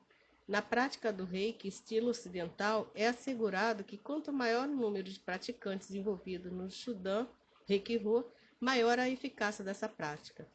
na 0.48 0.62
prática 0.62 1.12
do 1.12 1.24
reiki 1.24 1.68
estilo 1.68 2.10
ocidental, 2.10 2.92
é 2.94 3.08
assegurado 3.08 3.84
que 3.84 3.98
quanto 3.98 4.34
maior 4.34 4.68
o 4.68 4.76
número 4.76 5.10
de 5.10 5.20
praticantes 5.20 5.92
envolvidos 5.92 6.52
no 6.52 6.70
Shudan 6.70 7.28
Reiki-Ho, 7.66 8.26
maior 8.60 9.00
a 9.00 9.10
eficácia 9.10 9.64
dessa 9.64 9.88
prática. 9.88 10.48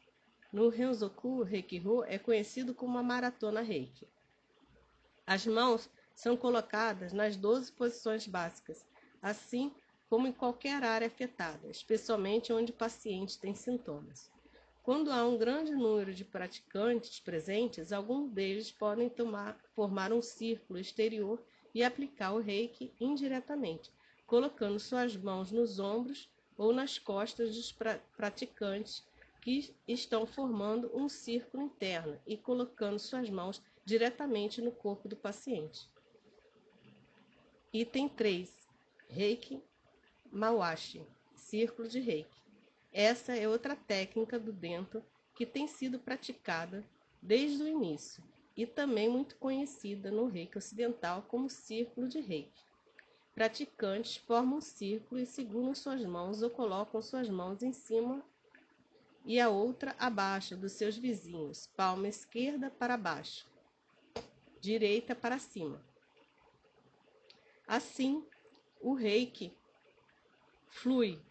No 0.53 0.69
Renzoku 0.69 1.43
Reiki-Ho 1.43 2.03
é 2.03 2.17
conhecido 2.19 2.73
como 2.73 2.97
a 2.97 3.03
maratona 3.03 3.61
Reiki. 3.61 4.07
As 5.25 5.45
mãos 5.45 5.89
são 6.15 6.35
colocadas 6.35 7.13
nas 7.13 7.35
12 7.35 7.71
posições 7.71 8.27
básicas, 8.27 8.85
assim 9.21 9.73
como 10.09 10.27
em 10.27 10.33
qualquer 10.33 10.83
área 10.83 11.07
afetada, 11.07 11.69
especialmente 11.69 12.51
onde 12.51 12.71
o 12.71 12.75
paciente 12.75 13.39
tem 13.39 13.53
sintomas. 13.53 14.31
Quando 14.89 15.11
há 15.11 15.23
um 15.23 15.37
grande 15.37 15.75
número 15.75 16.11
de 16.15 16.25
praticantes 16.25 17.19
presentes, 17.19 17.91
alguns 17.91 18.31
deles 18.31 18.71
podem 18.71 19.07
tomar, 19.07 19.55
formar 19.75 20.11
um 20.11 20.19
círculo 20.19 20.79
exterior 20.79 21.39
e 21.75 21.83
aplicar 21.83 22.33
o 22.33 22.39
reiki 22.39 22.91
indiretamente, 22.99 23.91
colocando 24.25 24.79
suas 24.79 25.15
mãos 25.15 25.51
nos 25.51 25.79
ombros 25.79 26.27
ou 26.57 26.73
nas 26.73 26.97
costas 26.97 27.55
dos 27.55 27.71
pra 27.71 27.99
praticantes 28.17 29.05
que 29.41 29.71
estão 29.87 30.25
formando 30.25 30.89
um 30.91 31.07
círculo 31.07 31.61
interno 31.61 32.19
e 32.25 32.35
colocando 32.35 32.97
suas 32.97 33.29
mãos 33.29 33.61
diretamente 33.85 34.59
no 34.59 34.71
corpo 34.71 35.07
do 35.07 35.15
paciente. 35.15 35.87
Item 37.71 38.09
3. 38.09 38.51
Reiki 39.07 39.61
Mawashi, 40.31 41.05
círculo 41.35 41.87
de 41.87 41.99
reiki. 41.99 42.39
Essa 42.91 43.35
é 43.35 43.47
outra 43.47 43.75
técnica 43.75 44.39
do 44.39 44.51
dento 44.51 45.03
que 45.35 45.45
tem 45.45 45.67
sido 45.67 45.99
praticada 45.99 46.83
desde 47.21 47.61
o 47.61 47.67
início 47.67 48.23
e 48.57 48.65
também 48.65 49.07
muito 49.07 49.35
conhecida 49.37 50.11
no 50.11 50.27
reiki 50.27 50.57
ocidental 50.57 51.21
como 51.23 51.49
círculo 51.49 52.07
de 52.07 52.19
reiki. 52.19 52.63
Praticantes 53.33 54.17
formam 54.17 54.57
um 54.57 54.61
círculo 54.61 55.21
e 55.21 55.25
seguram 55.25 55.73
suas 55.75 56.03
mãos 56.03 56.41
ou 56.41 56.49
colocam 56.49 57.01
suas 57.01 57.29
mãos 57.29 57.63
em 57.63 57.71
cima 57.71 58.23
e 59.23 59.39
a 59.39 59.49
outra 59.49 59.95
abaixo 59.99 60.57
dos 60.57 60.73
seus 60.73 60.97
vizinhos, 60.97 61.67
palma 61.77 62.07
esquerda 62.07 62.69
para 62.71 62.97
baixo, 62.97 63.47
direita 64.59 65.15
para 65.15 65.37
cima. 65.37 65.81
Assim, 67.67 68.25
o 68.81 68.93
reiki 68.93 69.55
flui 70.67 71.21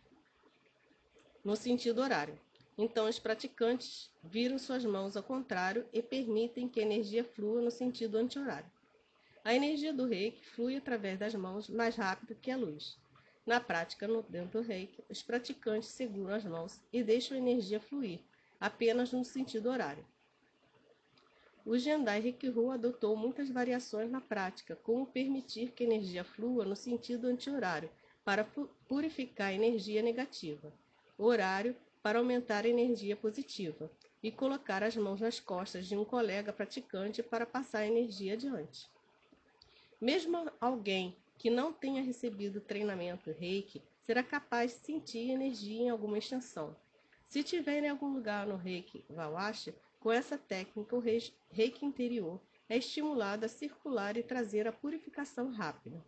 no 1.48 1.56
sentido 1.56 2.02
horário. 2.02 2.38
Então, 2.76 3.08
os 3.08 3.18
praticantes 3.18 4.10
viram 4.22 4.58
suas 4.58 4.84
mãos 4.84 5.16
ao 5.16 5.22
contrário 5.22 5.86
e 5.94 6.02
permitem 6.02 6.68
que 6.68 6.78
a 6.78 6.82
energia 6.82 7.24
flua 7.24 7.62
no 7.62 7.70
sentido 7.70 8.18
anti-horário. 8.18 8.70
A 9.42 9.54
energia 9.54 9.90
do 9.90 10.04
reiki 10.04 10.44
flui 10.44 10.76
através 10.76 11.18
das 11.18 11.34
mãos 11.34 11.70
mais 11.70 11.96
rápido 11.96 12.34
que 12.34 12.50
a 12.50 12.56
luz. 12.58 12.98
Na 13.46 13.58
prática, 13.60 14.06
no 14.06 14.20
dentro 14.24 14.60
do 14.60 14.68
reiki, 14.68 15.02
os 15.08 15.22
praticantes 15.22 15.88
seguram 15.88 16.34
as 16.34 16.44
mãos 16.44 16.78
e 16.92 17.02
deixam 17.02 17.34
a 17.34 17.40
energia 17.40 17.80
fluir, 17.80 18.20
apenas 18.60 19.10
no 19.10 19.24
sentido 19.24 19.70
horário. 19.70 20.04
O 21.64 21.78
Jendai 21.78 22.20
Rikiru 22.20 22.70
adotou 22.70 23.16
muitas 23.16 23.48
variações 23.48 24.10
na 24.10 24.20
prática, 24.20 24.76
como 24.76 25.06
permitir 25.06 25.70
que 25.70 25.82
a 25.82 25.86
energia 25.86 26.24
flua 26.24 26.66
no 26.66 26.76
sentido 26.76 27.26
anti-horário, 27.26 27.88
para 28.22 28.46
purificar 28.86 29.46
a 29.46 29.54
energia 29.54 30.02
negativa 30.02 30.70
horário 31.24 31.76
para 32.02 32.18
aumentar 32.18 32.64
a 32.64 32.68
energia 32.68 33.16
positiva 33.16 33.90
e 34.22 34.30
colocar 34.30 34.82
as 34.82 34.96
mãos 34.96 35.20
nas 35.20 35.40
costas 35.40 35.86
de 35.86 35.96
um 35.96 36.04
colega 36.04 36.52
praticante 36.52 37.22
para 37.22 37.46
passar 37.46 37.80
a 37.80 37.86
energia 37.86 38.34
adiante. 38.34 38.88
Mesmo 40.00 40.50
alguém 40.60 41.16
que 41.36 41.50
não 41.50 41.72
tenha 41.72 42.02
recebido 42.02 42.60
treinamento 42.60 43.30
Reiki 43.30 43.82
será 44.06 44.22
capaz 44.22 44.72
de 44.72 44.78
sentir 44.78 45.30
energia 45.30 45.82
em 45.82 45.90
alguma 45.90 46.18
extensão. 46.18 46.76
Se 47.28 47.42
tiver 47.42 47.84
em 47.84 47.88
algum 47.88 48.12
lugar 48.12 48.46
no 48.46 48.56
Reiki 48.56 49.04
Vawashi, 49.08 49.74
com 50.00 50.10
essa 50.10 50.38
técnica 50.38 50.96
o 50.96 51.02
Reiki 51.50 51.84
interior 51.84 52.40
é 52.68 52.76
estimulado 52.76 53.44
a 53.44 53.48
circular 53.48 54.16
e 54.16 54.22
trazer 54.22 54.66
a 54.66 54.72
purificação 54.72 55.50
rápida. 55.50 56.02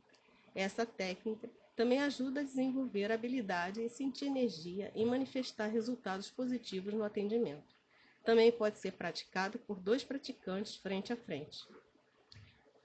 Essa 0.54 0.84
técnica 0.84 1.48
também 1.80 1.98
ajuda 2.02 2.40
a 2.40 2.44
desenvolver 2.44 3.10
habilidade 3.10 3.80
em 3.80 3.88
sentir 3.88 4.26
energia 4.26 4.92
e 4.94 5.02
manifestar 5.02 5.68
resultados 5.68 6.30
positivos 6.30 6.92
no 6.92 7.02
atendimento. 7.02 7.74
Também 8.22 8.52
pode 8.52 8.78
ser 8.78 8.92
praticado 8.92 9.58
por 9.60 9.80
dois 9.80 10.04
praticantes 10.04 10.76
frente 10.76 11.10
a 11.10 11.16
frente. 11.16 11.66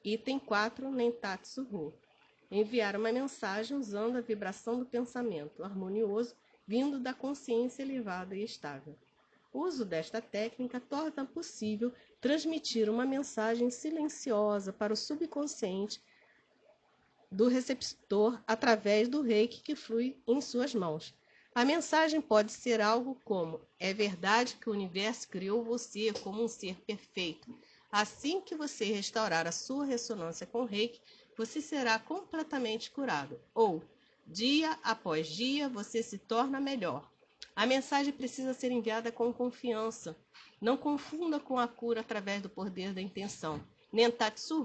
Item 0.01 0.39
4, 0.39 0.89
Nentatsu 0.89 1.63
Ru. 1.63 1.93
Enviar 2.49 2.95
uma 2.95 3.11
mensagem 3.11 3.75
usando 3.75 4.15
a 4.15 4.21
vibração 4.21 4.79
do 4.79 4.85
pensamento 4.85 5.61
harmonioso 5.61 6.33
vindo 6.65 6.97
da 6.97 7.13
consciência 7.13 7.83
elevada 7.83 8.33
e 8.33 8.45
estável. 8.45 8.95
O 9.51 9.59
uso 9.59 9.83
desta 9.83 10.21
técnica 10.21 10.79
torna 10.79 11.25
possível 11.25 11.91
transmitir 12.21 12.89
uma 12.89 13.05
mensagem 13.05 13.69
silenciosa 13.69 14.71
para 14.71 14.93
o 14.93 14.95
subconsciente 14.95 16.01
do 17.35 17.49
receptor 17.49 18.41
através 18.47 19.09
do 19.09 19.21
reiki 19.21 19.61
que 19.61 19.75
flui 19.75 20.17
em 20.25 20.39
suas 20.39 20.73
mãos. 20.73 21.13
A 21.53 21.65
mensagem 21.65 22.21
pode 22.21 22.53
ser 22.53 22.79
algo 22.79 23.19
como: 23.25 23.59
É 23.77 23.93
verdade 23.93 24.55
que 24.55 24.69
o 24.69 24.73
universo 24.73 25.27
criou 25.27 25.61
você 25.61 26.13
como 26.13 26.41
um 26.41 26.47
ser 26.47 26.75
perfeito. 26.81 27.53
Assim 27.91 28.39
que 28.39 28.55
você 28.55 28.85
restaurar 28.85 29.47
a 29.47 29.51
sua 29.51 29.85
ressonância 29.85 30.47
com 30.47 30.61
o 30.61 30.65
reiki, 30.65 31.01
você 31.37 31.59
será 31.59 31.99
completamente 31.99 32.89
curado. 32.89 33.37
Ou, 33.53 33.83
dia 34.25 34.79
após 34.81 35.27
dia, 35.27 35.67
você 35.67 36.01
se 36.01 36.17
torna 36.17 36.61
melhor. 36.61 37.09
A 37.53 37.65
mensagem 37.65 38.13
precisa 38.13 38.53
ser 38.53 38.71
enviada 38.71 39.11
com 39.11 39.33
confiança. 39.33 40.15
Não 40.61 40.77
confunda 40.77 41.37
com 41.39 41.59
a 41.59 41.67
cura 41.67 41.99
através 41.99 42.41
do 42.41 42.49
poder 42.49 42.93
da 42.93 43.01
intenção. 43.01 43.61
Nentatsu 43.91 44.63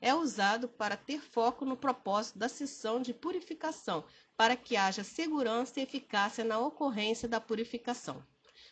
é 0.00 0.14
usado 0.14 0.68
para 0.68 0.96
ter 0.96 1.20
foco 1.20 1.64
no 1.64 1.76
propósito 1.76 2.38
da 2.38 2.48
sessão 2.48 3.00
de 3.00 3.12
purificação, 3.12 4.04
para 4.36 4.56
que 4.56 4.76
haja 4.76 5.02
segurança 5.02 5.80
e 5.80 5.82
eficácia 5.82 6.44
na 6.44 6.58
ocorrência 6.58 7.28
da 7.28 7.40
purificação. 7.40 8.22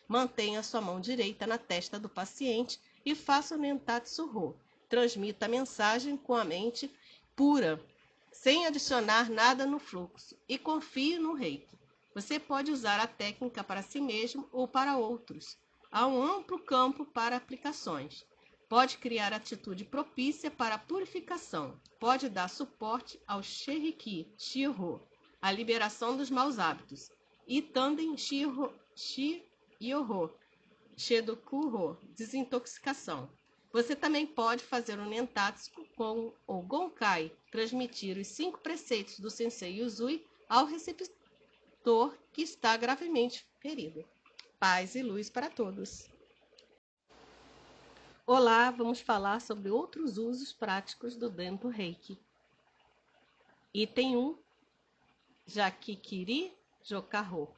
Mantenha 0.09 0.62
sua 0.62 0.81
mão 0.81 1.01
direita 1.01 1.47
na 1.47 1.59
testa 1.59 1.99
do 1.99 2.09
paciente 2.09 2.81
e 3.05 3.14
faça 3.14 3.55
o 3.55 3.59
Nentatsu 3.59 4.55
Transmita 4.89 5.47
a 5.47 5.49
mensagem 5.49 6.16
com 6.16 6.35
a 6.35 6.45
mente 6.45 6.89
pura, 7.35 7.85
sem 8.31 8.66
adicionar 8.66 9.29
nada 9.29 9.66
no 9.66 9.81
fluxo, 9.81 10.37
e 10.49 10.57
confie 10.57 11.18
no 11.18 11.35
reiki. 11.35 11.77
Você 12.14 12.39
pode 12.39 12.70
usar 12.70 13.01
a 13.01 13.07
técnica 13.07 13.64
para 13.64 13.83
si 13.83 14.01
mesmo 14.01 14.49
ou 14.53 14.68
para 14.68 14.97
outros. 14.97 15.59
Há 15.91 16.07
um 16.07 16.22
amplo 16.22 16.59
campo 16.59 17.05
para 17.05 17.37
aplicações. 17.37 18.24
Pode 18.69 18.99
criar 18.99 19.33
atitude 19.33 19.85
propícia 19.85 20.51
para 20.51 20.75
a 20.75 20.79
purificação. 20.79 21.81
Pode 22.01 22.29
dar 22.29 22.49
suporte 22.49 23.21
ao 23.27 23.41
Sheriki, 23.41 24.27
Shiro, 24.37 25.01
a 25.41 25.53
liberação 25.53 26.17
dos 26.17 26.31
maus 26.31 26.59
hábitos. 26.59 27.11
E 27.47 27.62
Tanden 27.62 28.17
Shiro, 28.17 28.75
Shi-Yoho, 28.97 30.35
Shedokuro, 30.97 31.97
desintoxicação. 32.17 33.31
Você 33.73 33.95
também 33.95 34.27
pode 34.27 34.64
fazer 34.64 34.99
um 34.99 35.09
Nentatsu 35.09 35.71
com 35.95 36.33
o 36.45 36.61
Gonkai, 36.61 37.31
transmitir 37.53 38.19
os 38.19 38.27
cinco 38.27 38.59
preceitos 38.59 39.21
do 39.21 39.31
Sensei 39.31 39.81
Yuzui 39.81 40.27
ao 40.49 40.67
receptor 40.67 42.17
que 42.33 42.43
está 42.43 42.77
gravemente 42.77 43.47
ferido. 43.61 44.05
Paz 44.59 44.97
e 44.97 45.03
luz 45.03 45.31
para 45.31 45.49
todos. 45.49 46.16
Olá, 48.29 48.72
vamos 48.72 49.01
falar 49.01 49.41
sobre 49.41 49.70
outros 49.70 50.18
usos 50.18 50.53
práticos 50.53 51.14
do 51.14 51.31
Dento 51.31 51.68
Reiki. 51.68 52.18
Item 53.72 54.16
1, 54.16 54.39
Jakikiri 55.47 56.53
Jokarro. 56.83 57.55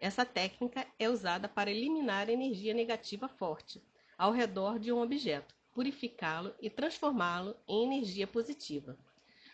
Essa 0.00 0.24
técnica 0.24 0.86
é 0.98 1.10
usada 1.10 1.50
para 1.50 1.70
eliminar 1.70 2.30
energia 2.30 2.72
negativa 2.72 3.28
forte 3.28 3.84
ao 4.16 4.32
redor 4.32 4.78
de 4.78 4.90
um 4.90 5.02
objeto, 5.02 5.54
purificá-lo 5.74 6.54
e 6.62 6.70
transformá-lo 6.70 7.54
em 7.68 7.84
energia 7.84 8.26
positiva. 8.26 8.96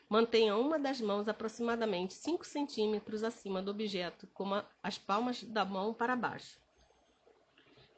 Mantenha 0.09 0.57
uma 0.57 0.79
das 0.79 1.01
mãos 1.01 1.27
aproximadamente 1.27 2.15
5 2.15 2.47
centímetros 2.47 3.25
acima 3.25 3.61
do 3.61 3.73
objeto, 3.73 4.29
com 4.29 4.63
as 4.81 4.97
palmas 4.97 5.43
da 5.43 5.65
mão 5.65 5.93
para 5.93 6.15
baixo. 6.15 6.57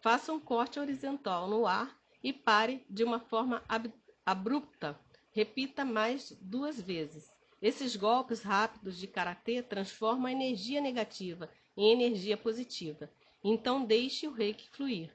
Faça 0.01 0.33
um 0.33 0.41
corte 0.41 0.81
horizontal 0.81 1.47
no 1.47 1.67
ar 1.67 1.95
e 2.23 2.33
pare 2.33 2.85
de 2.89 3.05
uma 3.05 3.21
forma 3.21 3.63
abrupta. 4.25 4.99
Repita 5.31 5.85
mais 5.85 6.33
duas 6.41 6.81
vezes. 6.81 7.31
Esses 7.61 7.97
golpes 7.97 8.43
rápidos 8.43 8.99
de 8.99 9.07
karatê 9.07 9.63
transformam 9.63 10.27
a 10.27 10.33
energia 10.33 10.81
negativa 10.81 11.51
em 11.77 11.93
energia 11.93 12.37
positiva. 12.37 13.11
Então 13.43 13.85
deixe 13.85 14.27
o 14.27 14.33
reiki 14.33 14.69
fluir. 14.71 15.13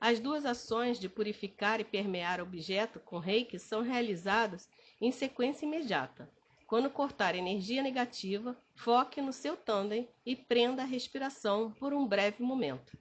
As 0.00 0.20
duas 0.20 0.44
ações 0.44 1.00
de 1.00 1.08
purificar 1.08 1.80
e 1.80 1.84
permear 1.84 2.40
objeto 2.40 3.00
com 3.00 3.18
reiki 3.18 3.58
são 3.58 3.80
realizadas 3.80 4.68
em 5.00 5.10
sequência 5.10 5.64
imediata. 5.64 6.30
Quando 6.66 6.90
cortar 6.90 7.34
energia 7.34 7.82
negativa, 7.82 8.56
foque 8.74 9.22
no 9.22 9.32
seu 9.32 9.56
tandem 9.56 10.08
e 10.26 10.34
prenda 10.34 10.82
a 10.82 10.86
respiração 10.86 11.72
por 11.72 11.94
um 11.94 12.06
breve 12.06 12.42
momento. 12.42 12.98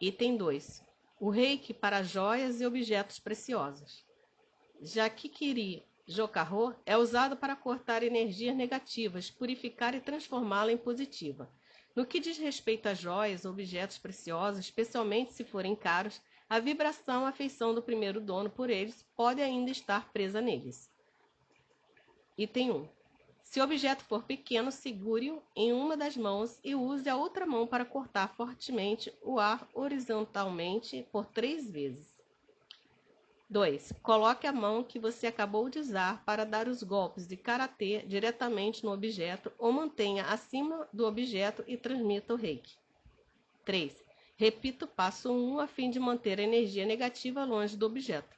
Item 0.00 0.36
2. 0.36 0.85
O 1.18 1.30
reiki 1.30 1.72
para 1.72 2.02
joias 2.02 2.60
e 2.60 2.66
objetos 2.66 3.18
preciosos. 3.18 4.04
Jakikiri 4.82 5.82
Jokarro 6.06 6.76
é 6.84 6.96
usado 6.96 7.36
para 7.36 7.56
cortar 7.56 8.02
energias 8.02 8.54
negativas, 8.54 9.30
purificar 9.30 9.94
e 9.94 10.00
transformá-la 10.00 10.72
em 10.72 10.76
positiva. 10.76 11.50
No 11.94 12.04
que 12.04 12.20
diz 12.20 12.36
respeito 12.36 12.86
a 12.86 12.94
joias 12.94 13.46
ou 13.46 13.52
objetos 13.52 13.96
preciosos, 13.96 14.60
especialmente 14.60 15.32
se 15.32 15.42
forem 15.42 15.74
caros, 15.74 16.20
a 16.50 16.60
vibração, 16.60 17.24
a 17.24 17.30
afeição 17.30 17.74
do 17.74 17.82
primeiro 17.82 18.20
dono 18.20 18.50
por 18.50 18.68
eles 18.68 19.02
pode 19.16 19.40
ainda 19.40 19.70
estar 19.70 20.12
presa 20.12 20.40
neles. 20.42 20.92
Item 22.36 22.70
1. 22.70 22.95
Se 23.48 23.60
o 23.60 23.64
objeto 23.64 24.04
for 24.04 24.24
pequeno, 24.24 24.72
segure-o 24.72 25.40
em 25.54 25.72
uma 25.72 25.96
das 25.96 26.16
mãos 26.16 26.58
e 26.64 26.74
use 26.74 27.08
a 27.08 27.16
outra 27.16 27.46
mão 27.46 27.64
para 27.64 27.84
cortar 27.84 28.34
fortemente 28.34 29.10
o 29.22 29.38
ar 29.38 29.66
horizontalmente 29.72 31.06
por 31.12 31.24
três 31.26 31.70
vezes. 31.70 32.12
2. 33.48 33.92
Coloque 34.02 34.48
a 34.48 34.52
mão 34.52 34.82
que 34.82 34.98
você 34.98 35.28
acabou 35.28 35.70
de 35.70 35.78
usar 35.78 36.24
para 36.24 36.44
dar 36.44 36.66
os 36.66 36.82
golpes 36.82 37.26
de 37.28 37.36
karatê 37.36 38.02
diretamente 38.04 38.84
no 38.84 38.92
objeto 38.92 39.52
ou 39.58 39.70
mantenha 39.70 40.24
acima 40.24 40.86
do 40.92 41.06
objeto 41.06 41.64
e 41.68 41.76
transmita 41.76 42.34
o 42.34 42.36
reiki. 42.36 42.76
3. 43.64 43.96
Repita 44.36 44.84
o 44.84 44.88
passo 44.88 45.32
1 45.32 45.60
a 45.60 45.68
fim 45.68 45.88
de 45.88 46.00
manter 46.00 46.40
a 46.40 46.42
energia 46.42 46.84
negativa 46.84 47.44
longe 47.44 47.76
do 47.76 47.86
objeto. 47.86 48.36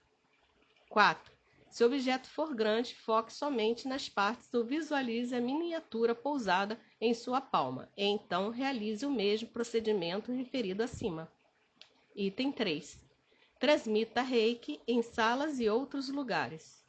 4. 0.90 1.37
Se 1.70 1.84
o 1.84 1.86
objeto 1.86 2.28
for 2.28 2.54
grande, 2.54 2.94
foque 2.94 3.32
somente 3.32 3.86
nas 3.86 4.08
partes 4.08 4.52
ou 4.54 4.64
visualize 4.64 5.34
a 5.34 5.40
miniatura 5.40 6.14
pousada 6.14 6.80
em 7.00 7.12
sua 7.12 7.40
palma, 7.40 7.88
e 7.96 8.04
então 8.04 8.50
realize 8.50 9.04
o 9.04 9.10
mesmo 9.10 9.48
procedimento 9.48 10.32
referido 10.32 10.82
acima. 10.82 11.30
Item 12.16 12.50
3. 12.50 13.00
Transmita 13.60 14.22
reiki 14.22 14.80
em 14.86 15.02
salas 15.02 15.60
e 15.60 15.68
outros 15.68 16.08
lugares. 16.08 16.84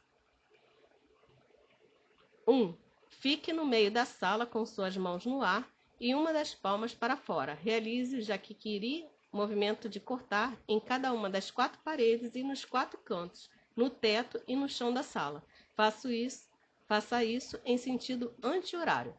1. 2.48 2.74
Fique 3.10 3.52
no 3.52 3.66
meio 3.66 3.90
da 3.90 4.04
sala 4.04 4.46
com 4.46 4.64
suas 4.64 4.96
mãos 4.96 5.26
no 5.26 5.42
ar 5.42 5.70
e 6.00 6.14
uma 6.14 6.32
das 6.32 6.54
palmas 6.54 6.94
para 6.94 7.16
fora. 7.16 7.54
Realize 7.54 8.16
o 8.16 8.22
jaquiquiri, 8.22 9.06
movimento 9.30 9.88
de 9.88 10.00
cortar, 10.00 10.58
em 10.66 10.80
cada 10.80 11.12
uma 11.12 11.28
das 11.28 11.50
quatro 11.50 11.78
paredes 11.84 12.34
e 12.34 12.42
nos 12.42 12.64
quatro 12.64 12.98
cantos, 12.98 13.50
no 13.80 13.88
teto 13.88 14.38
e 14.46 14.54
no 14.54 14.68
chão 14.68 14.92
da 14.92 15.02
sala. 15.02 15.42
Faça 15.74 16.12
isso, 16.12 16.50
faça 16.86 17.24
isso 17.24 17.58
em 17.64 17.78
sentido 17.78 18.34
anti-horário. 18.42 19.16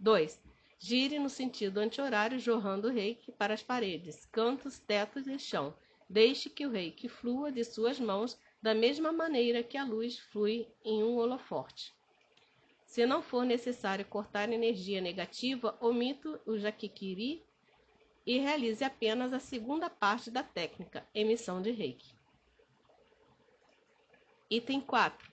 2. 0.00 0.42
Gire 0.80 1.20
no 1.20 1.28
sentido 1.28 1.78
anti-horário, 1.78 2.40
jorrando 2.40 2.88
o 2.88 2.90
reiki 2.90 3.30
para 3.30 3.54
as 3.54 3.62
paredes, 3.62 4.26
cantos, 4.32 4.80
tetos 4.80 5.28
e 5.28 5.38
chão. 5.38 5.72
Deixe 6.10 6.50
que 6.50 6.66
o 6.66 6.70
reiki 6.70 7.08
flua 7.08 7.52
de 7.52 7.62
suas 7.62 8.00
mãos 8.00 8.36
da 8.60 8.74
mesma 8.74 9.12
maneira 9.12 9.62
que 9.62 9.76
a 9.76 9.84
luz 9.84 10.18
flui 10.18 10.66
em 10.84 11.04
um 11.04 11.16
holoforte. 11.16 11.94
Se 12.84 13.06
não 13.06 13.22
for 13.22 13.44
necessário 13.44 14.04
cortar 14.04 14.52
energia 14.52 15.00
negativa, 15.00 15.78
omito 15.80 16.40
o 16.44 16.58
jaquiquiri 16.58 17.44
e 18.26 18.40
realize 18.40 18.82
apenas 18.82 19.32
a 19.32 19.38
segunda 19.38 19.88
parte 19.88 20.32
da 20.32 20.42
técnica, 20.42 21.06
emissão 21.14 21.62
de 21.62 21.70
reiki. 21.70 22.17
Item 24.50 24.80
4. 24.80 25.30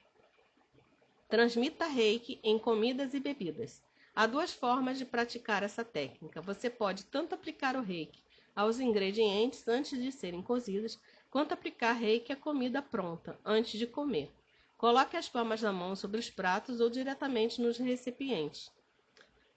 Transmita 1.29 1.87
reiki 1.87 2.37
em 2.43 2.59
comidas 2.59 3.13
e 3.13 3.19
bebidas. 3.21 3.81
Há 4.13 4.27
duas 4.27 4.51
formas 4.51 4.97
de 4.97 5.05
praticar 5.05 5.63
essa 5.63 5.85
técnica. 5.85 6.41
Você 6.41 6.69
pode 6.69 7.05
tanto 7.05 7.33
aplicar 7.33 7.77
o 7.77 7.81
reiki 7.81 8.21
aos 8.53 8.77
ingredientes 8.77 9.65
antes 9.69 10.03
de 10.03 10.11
serem 10.11 10.41
cozidos, 10.41 10.99
quanto 11.31 11.53
aplicar 11.53 11.93
reiki 11.93 12.33
à 12.33 12.35
comida 12.35 12.81
pronta, 12.81 13.39
antes 13.45 13.79
de 13.79 13.87
comer. 13.87 14.29
Coloque 14.77 15.15
as 15.15 15.29
palmas 15.29 15.61
da 15.61 15.71
mão 15.71 15.95
sobre 15.95 16.19
os 16.19 16.29
pratos 16.29 16.81
ou 16.81 16.89
diretamente 16.89 17.61
nos 17.61 17.77
recipientes. 17.77 18.69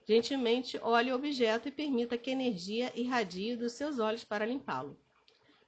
Gentilmente 0.07 0.79
olhe 0.81 1.11
o 1.11 1.17
objeto 1.17 1.67
e 1.67 1.73
permita 1.73 2.17
que 2.17 2.31
a 2.31 2.33
energia 2.33 2.93
irradie 2.95 3.57
dos 3.57 3.73
seus 3.73 3.99
olhos 3.99 4.23
para 4.23 4.47
limpá-lo. 4.47 4.97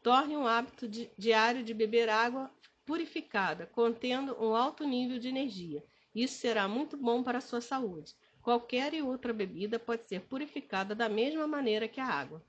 Torne 0.01 0.37
um 0.37 0.47
hábito 0.47 0.87
di 0.87 1.11
diário 1.19 1.65
de 1.65 1.75
beber 1.75 2.09
água 2.09 2.49
purificada, 2.91 3.67
contendo 3.67 4.37
um 4.45 4.53
alto 4.53 4.83
nível 4.83 5.17
de 5.17 5.29
energia. 5.29 5.81
Isso 6.13 6.41
será 6.41 6.67
muito 6.67 6.97
bom 6.97 7.23
para 7.23 7.39
a 7.39 7.41
sua 7.41 7.61
saúde. 7.61 8.17
Qualquer 8.43 8.93
outra 9.05 9.33
bebida 9.33 9.79
pode 9.79 10.09
ser 10.09 10.23
purificada 10.23 10.93
da 10.93 11.09
mesma 11.09 11.47
maneira 11.47 11.87
que 11.87 12.01
a 12.01 12.05
água. 12.05 12.45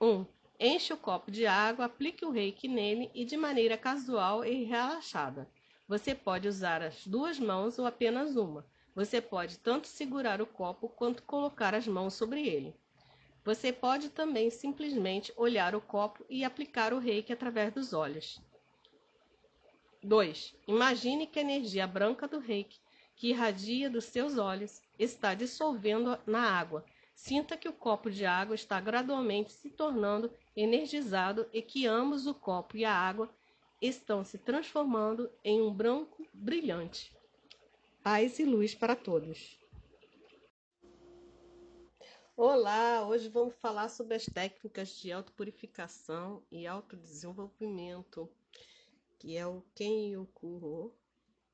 1. 0.00 0.24
Enche 0.58 0.94
o 0.94 0.96
copo 0.96 1.30
de 1.30 1.44
água, 1.44 1.84
aplique 1.84 2.24
o 2.24 2.30
reiki 2.30 2.68
nele 2.68 3.10
e 3.14 3.26
de 3.26 3.36
maneira 3.36 3.76
casual 3.76 4.42
e 4.46 4.64
relaxada. 4.64 5.46
Você 5.86 6.14
pode 6.14 6.48
usar 6.48 6.80
as 6.80 7.06
duas 7.06 7.38
mãos 7.38 7.78
ou 7.78 7.84
apenas 7.84 8.34
uma. 8.34 8.66
Você 8.94 9.20
pode 9.20 9.58
tanto 9.58 9.88
segurar 9.88 10.40
o 10.40 10.46
copo 10.46 10.88
quanto 10.88 11.22
colocar 11.24 11.74
as 11.74 11.86
mãos 11.86 12.14
sobre 12.14 12.48
ele. 12.48 12.74
Você 13.44 13.72
pode 13.72 14.08
também 14.08 14.50
simplesmente 14.50 15.32
olhar 15.36 15.74
o 15.74 15.80
copo 15.80 16.24
e 16.30 16.44
aplicar 16.44 16.92
o 16.92 16.98
reiki 16.98 17.32
através 17.32 17.72
dos 17.72 17.92
olhos. 17.92 18.40
2. 20.02 20.54
Imagine 20.66 21.26
que 21.26 21.38
a 21.38 21.42
energia 21.42 21.86
branca 21.86 22.28
do 22.28 22.38
reiki, 22.38 22.80
que 23.16 23.28
irradia 23.28 23.90
dos 23.90 24.04
seus 24.04 24.38
olhos, 24.38 24.80
está 24.98 25.34
dissolvendo 25.34 26.18
na 26.26 26.40
água. 26.40 26.84
Sinta 27.14 27.56
que 27.56 27.68
o 27.68 27.72
copo 27.72 28.10
de 28.10 28.24
água 28.24 28.54
está 28.54 28.80
gradualmente 28.80 29.52
se 29.52 29.70
tornando 29.70 30.32
energizado 30.56 31.46
e 31.52 31.62
que 31.62 31.86
ambos, 31.86 32.26
o 32.26 32.34
copo 32.34 32.76
e 32.76 32.84
a 32.84 32.92
água, 32.92 33.32
estão 33.80 34.24
se 34.24 34.38
transformando 34.38 35.30
em 35.44 35.60
um 35.60 35.72
branco 35.72 36.26
brilhante. 36.32 37.12
Paz 38.02 38.38
e 38.38 38.44
luz 38.44 38.74
para 38.74 38.96
todos. 38.96 39.61
Olá, 42.44 43.06
hoje 43.06 43.28
vamos 43.28 43.54
falar 43.54 43.88
sobre 43.88 44.16
as 44.16 44.26
técnicas 44.26 44.96
de 44.96 45.12
autopurificação 45.12 46.42
e 46.50 46.66
autodesenvolvimento, 46.66 48.28
que 49.16 49.36
é 49.36 49.46
o 49.46 49.62
Kenyokuro 49.76 50.92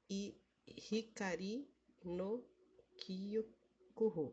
e 0.09 0.35
Hikari 0.67 1.69
no 2.03 2.43
Kyokuro. 2.97 4.33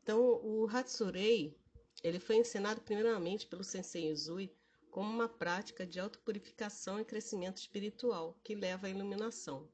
Então, 0.00 0.20
o 0.44 0.68
Hatsurei, 0.68 1.58
ele 2.04 2.20
foi 2.20 2.36
ensinado 2.36 2.80
primeiramente 2.80 3.48
pelo 3.48 3.64
Sensei 3.64 4.12
Uzui 4.12 4.54
como 4.92 5.10
uma 5.10 5.28
prática 5.28 5.84
de 5.84 5.98
autopurificação 5.98 7.00
e 7.00 7.04
crescimento 7.04 7.56
espiritual 7.56 8.38
que 8.44 8.54
leva 8.54 8.86
à 8.86 8.90
iluminação. 8.90 9.68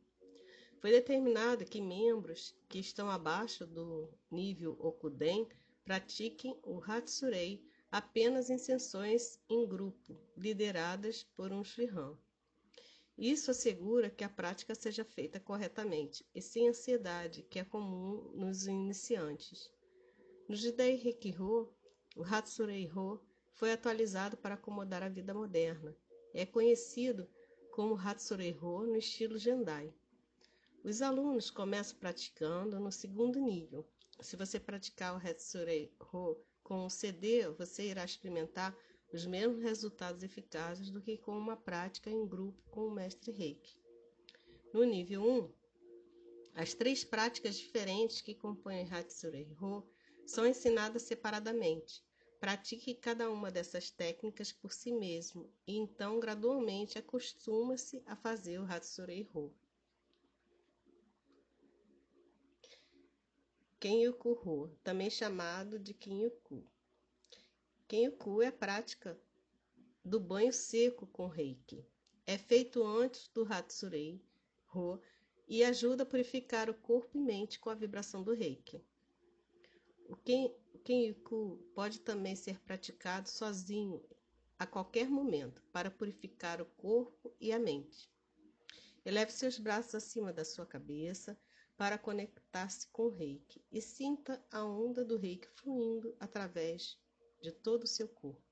Foi 0.81 0.93
determinado 0.93 1.65
que 1.65 1.81
membros 1.81 2.55
que 2.69 2.79
estão 2.79 3.11
abaixo 3.11 3.67
do 3.67 4.09
nível 4.31 4.77
Okuden 4.79 5.49
pratiquem 5.85 6.57
o 6.63 6.81
Hatsurei 6.81 7.67
apenas 7.91 8.49
em 8.49 8.59
sessões 8.59 9.41
em 9.49 9.67
grupo, 9.67 10.17
lideradas 10.37 11.25
por 11.37 11.53
um 11.53 11.65
Shihan. 11.65 12.17
Isso 13.17 13.51
assegura 13.51 14.09
que 14.09 14.23
a 14.23 14.29
prática 14.29 14.73
seja 14.73 15.05
feita 15.05 15.41
corretamente 15.41 16.25
e 16.33 16.41
sem 16.41 16.69
ansiedade, 16.69 17.43
que 17.43 17.59
é 17.59 17.65
comum 17.65 18.31
nos 18.35 18.69
iniciantes. 18.69 19.69
No 20.49 20.55
Jidai 20.55 20.95
Rekiho, 20.95 21.75
o 22.15 22.23
Hatsurei-ho 22.23 23.21
foi 23.55 23.73
atualizado 23.73 24.37
para 24.37 24.55
acomodar 24.55 25.03
a 25.03 25.09
vida 25.09 25.35
moderna. 25.35 25.97
É 26.33 26.47
conhecido 26.47 27.29
como 27.73 27.99
Hatsurei-ho 27.99 28.87
no 28.87 28.97
estilo 28.97 29.39
Jendai. 29.39 29.93
Os 30.85 31.03
alunos 31.03 31.51
começam 31.51 31.99
praticando 31.99 32.79
no 32.79 32.93
segundo 32.93 33.41
nível. 33.41 33.87
Se 34.21 34.37
você 34.37 34.61
praticar 34.61 35.15
o 35.15 35.17
Hatsurei 35.17 35.93
Ho 36.13 36.37
com 36.63 36.87
o 36.87 36.91
CD, 36.91 37.49
você 37.51 37.89
irá 37.89 38.05
experimentar 38.05 38.77
os 39.13 39.27
mesmos 39.27 39.61
resultados 39.61 40.23
eficazes 40.23 40.91
do 40.91 41.03
que 41.03 41.19
com 41.19 41.37
uma 41.37 41.57
prática 41.57 42.09
em 42.09 42.27
grupo 42.27 42.63
com 42.71 42.87
o 42.87 42.91
mestre 42.91 43.33
Reiki. 43.33 43.77
No 44.73 44.85
nível 44.85 45.23
1, 45.23 45.53
as 46.55 46.75
três 46.75 47.05
práticas 47.05 47.57
diferentes 47.57 48.21
que 48.21 48.35
compõem 48.35 48.85
o 48.85 48.95
Hatsurei 48.95 49.51
Ho 49.61 49.85
são 50.27 50.47
ensinadas 50.47 51.03
separadamente. 51.03 52.05
Pratique 52.39 52.95
cada 52.95 53.29
uma 53.31 53.51
dessas 53.51 53.91
técnicas 53.91 54.53
por 54.53 54.73
si 54.73 54.93
mesmo 54.93 55.53
e 55.67 55.77
então 55.77 56.21
gradualmente 56.21 56.99
acostuma-se 56.99 58.01
a 58.07 58.15
fazer 58.15 58.61
o 58.61 58.65
Hatsurei 58.65 59.29
Ho. 63.79 63.81
Kenyuku, 63.81 64.77
também 64.83 65.09
chamado 65.09 65.79
de 65.79 65.95
Kenyuku. 65.95 66.67
Kenyuku 67.87 68.43
é 68.43 68.49
a 68.49 68.53
prática 68.53 69.17
do 70.05 70.19
banho 70.19 70.53
seco 70.53 71.07
com 71.07 71.29
reiki. 71.29 71.87
É 72.27 72.37
feito 72.37 72.85
antes 72.85 73.29
do 73.29 73.45
Hatsurei 73.45 74.21
Ho 74.75 75.01
e 75.47 75.63
ajuda 75.63 76.03
a 76.03 76.07
purificar 76.07 76.69
o 76.69 76.75
corpo 76.75 77.17
e 77.17 77.21
mente 77.21 77.61
com 77.61 77.71
a 77.71 77.75
vibração 77.75 78.21
do 78.25 78.35
reiki. 78.35 78.85
O 80.09 80.17
Kenyuku 80.83 81.65
pode 81.73 82.01
também 82.01 82.35
ser 82.35 82.59
praticado 82.61 83.29
sozinho 83.29 84.05
a 84.59 84.67
qualquer 84.67 85.09
momento 85.09 85.63
para 85.73 85.89
purificar 85.89 86.61
o 86.61 86.67
corpo 86.67 87.33
e 87.41 87.53
a 87.53 87.61
mente. 87.61 88.11
Eleve 89.05 89.31
seus 89.31 89.57
braços 89.57 89.95
acima 89.95 90.33
da 90.33 90.45
sua 90.45 90.67
cabeça 90.67 91.39
para 91.79 91.97
conectar-se 91.97 92.89
com 92.89 93.05
o 93.05 93.09
reiki 93.09 93.65
e 93.71 93.81
sinta 93.81 94.45
a 94.51 94.65
onda 94.65 95.05
do 95.05 95.17
reiki 95.17 95.47
fluindo 95.55 96.13
através 96.19 96.99
de 97.41 97.53
todo 97.53 97.85
o 97.85 97.87
seu 97.87 98.09
corpo. 98.09 98.43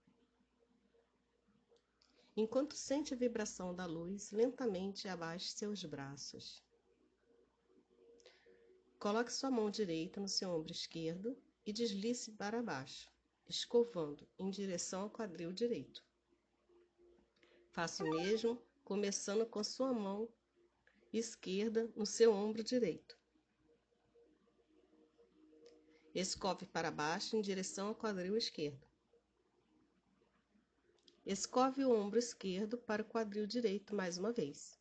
Enquanto 2.37 2.77
sente 2.77 3.15
a 3.15 3.17
vibração 3.17 3.75
da 3.75 3.85
luz, 3.85 4.31
lentamente 4.31 5.09
abaixe 5.09 5.49
seus 5.49 5.85
braços. 5.85 6.63
Coloque 8.97 9.33
sua 9.33 9.51
mão 9.51 9.71
direita 9.71 10.21
no 10.21 10.29
seu 10.29 10.51
ombro 10.51 10.71
esquerdo 10.71 11.37
e 11.65 11.73
deslize 11.73 12.31
para 12.31 12.63
baixo, 12.63 13.11
escovando 13.49 14.29
em 14.39 14.51
direção 14.51 15.03
ao 15.03 15.11
quadril 15.11 15.53
direito. 15.53 16.05
Faça 17.73 18.05
o 18.05 18.11
mesmo, 18.11 18.63
começando 18.85 19.45
com 19.45 19.65
sua 19.65 19.93
mão 19.93 20.29
esquerda 21.19 21.91
no 21.97 22.07
seu 22.07 22.33
ombro 22.33 22.63
direito. 22.63 23.19
Escove 26.15 26.65
para 26.67 26.91
baixo 26.91 27.37
em 27.37 27.41
direção 27.41 27.89
ao 27.89 27.95
quadril 27.95 28.37
esquerdo. 28.37 28.87
Escove 31.27 31.85
o 31.85 31.93
ombro 31.93 32.19
esquerdo 32.19 32.79
para 32.79 33.03
o 33.03 33.05
quadril 33.05 33.47
direito 33.47 33.95
mais 33.95 34.17
uma 34.17 34.33
vez. 34.33 34.79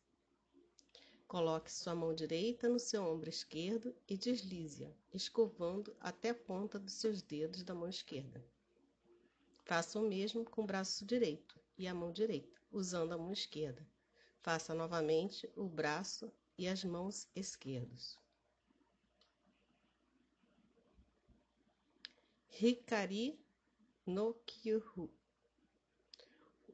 Coloque 1.26 1.72
sua 1.72 1.94
mão 1.94 2.14
direita 2.14 2.68
no 2.68 2.78
seu 2.78 3.02
ombro 3.02 3.28
esquerdo 3.28 3.92
e 4.08 4.16
deslize-a, 4.16 4.90
escovando 5.12 5.96
até 5.98 6.30
a 6.30 6.34
ponta 6.34 6.78
dos 6.78 6.94
seus 6.94 7.20
dedos 7.20 7.64
da 7.64 7.74
mão 7.74 7.88
esquerda. 7.88 8.42
Faça 9.64 9.98
o 9.98 10.08
mesmo 10.08 10.44
com 10.44 10.62
o 10.62 10.66
braço 10.66 11.04
direito 11.04 11.58
e 11.76 11.88
a 11.88 11.92
mão 11.92 12.12
direita, 12.12 12.56
usando 12.70 13.12
a 13.12 13.18
mão 13.18 13.32
esquerda. 13.32 13.84
Faça 14.46 14.72
novamente 14.72 15.50
o 15.56 15.68
braço 15.68 16.32
e 16.56 16.68
as 16.68 16.84
mãos 16.84 17.28
esquerdos. 17.34 18.16
Hikari 22.62 23.40
no 24.06 24.34
Kyuhu. 24.46 25.10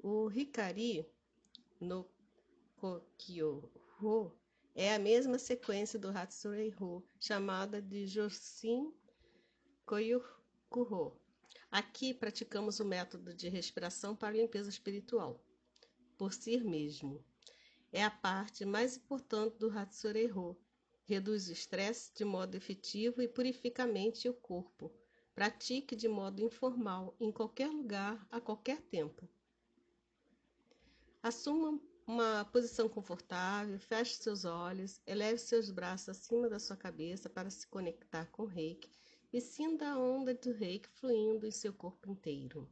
O 0.03 0.31
Hikari 0.31 1.11
no 1.81 2.07
Kokyoho 2.77 4.39
é 4.75 4.95
a 4.95 4.99
mesma 4.99 5.39
sequência 5.39 5.99
do 5.99 6.11
Hatsurei-ho, 6.11 7.03
chamada 7.19 7.81
de 7.81 8.07
Josin 8.07 8.93
Koyukuho. 9.87 11.19
Aqui 11.71 12.13
praticamos 12.13 12.81
o 12.81 12.85
método 12.85 13.33
de 13.33 13.49
respiração 13.49 14.15
para 14.15 14.37
limpeza 14.37 14.69
espiritual, 14.69 15.43
por 16.19 16.35
si 16.35 16.59
mesmo 16.59 17.25
é 17.93 18.03
a 18.03 18.11
parte 18.11 18.65
mais 18.65 18.97
importante 18.97 19.59
do 19.59 19.71
Hatsurei-ho. 19.71 20.57
Reduz 21.05 21.49
o 21.49 21.53
estresse 21.53 22.13
de 22.15 22.25
modo 22.25 22.57
efetivo 22.57 23.21
e 23.21 23.29
purifica 23.29 23.83
a 23.83 23.87
mente 23.87 24.25
e 24.25 24.31
o 24.31 24.35
corpo. 24.35 24.91
Pratique 25.35 25.95
de 25.95 26.09
modo 26.09 26.43
informal, 26.43 27.15
em 27.21 27.31
qualquer 27.31 27.69
lugar, 27.69 28.27
a 28.31 28.41
qualquer 28.41 28.81
tempo. 28.81 29.29
Assuma 31.23 31.79
uma 32.07 32.45
posição 32.47 32.89
confortável, 32.89 33.79
feche 33.79 34.15
seus 34.15 34.45
olhos, 34.45 35.01
eleve 35.07 35.39
seus 35.39 35.71
braços 35.71 36.09
acima 36.09 36.49
da 36.49 36.59
sua 36.59 36.77
cabeça 36.77 37.29
para 37.29 37.51
se 37.51 37.67
conectar 37.67 38.27
com 38.27 38.43
o 38.43 38.47
reiki 38.47 38.91
e 39.33 39.41
sinta 39.41 39.89
a 39.89 39.99
onda 39.99 40.35
do 40.35 40.53
reiki 40.53 40.89
fluindo 40.89 41.47
em 41.47 41.51
seu 41.51 41.73
corpo 41.73 42.11
inteiro. 42.11 42.69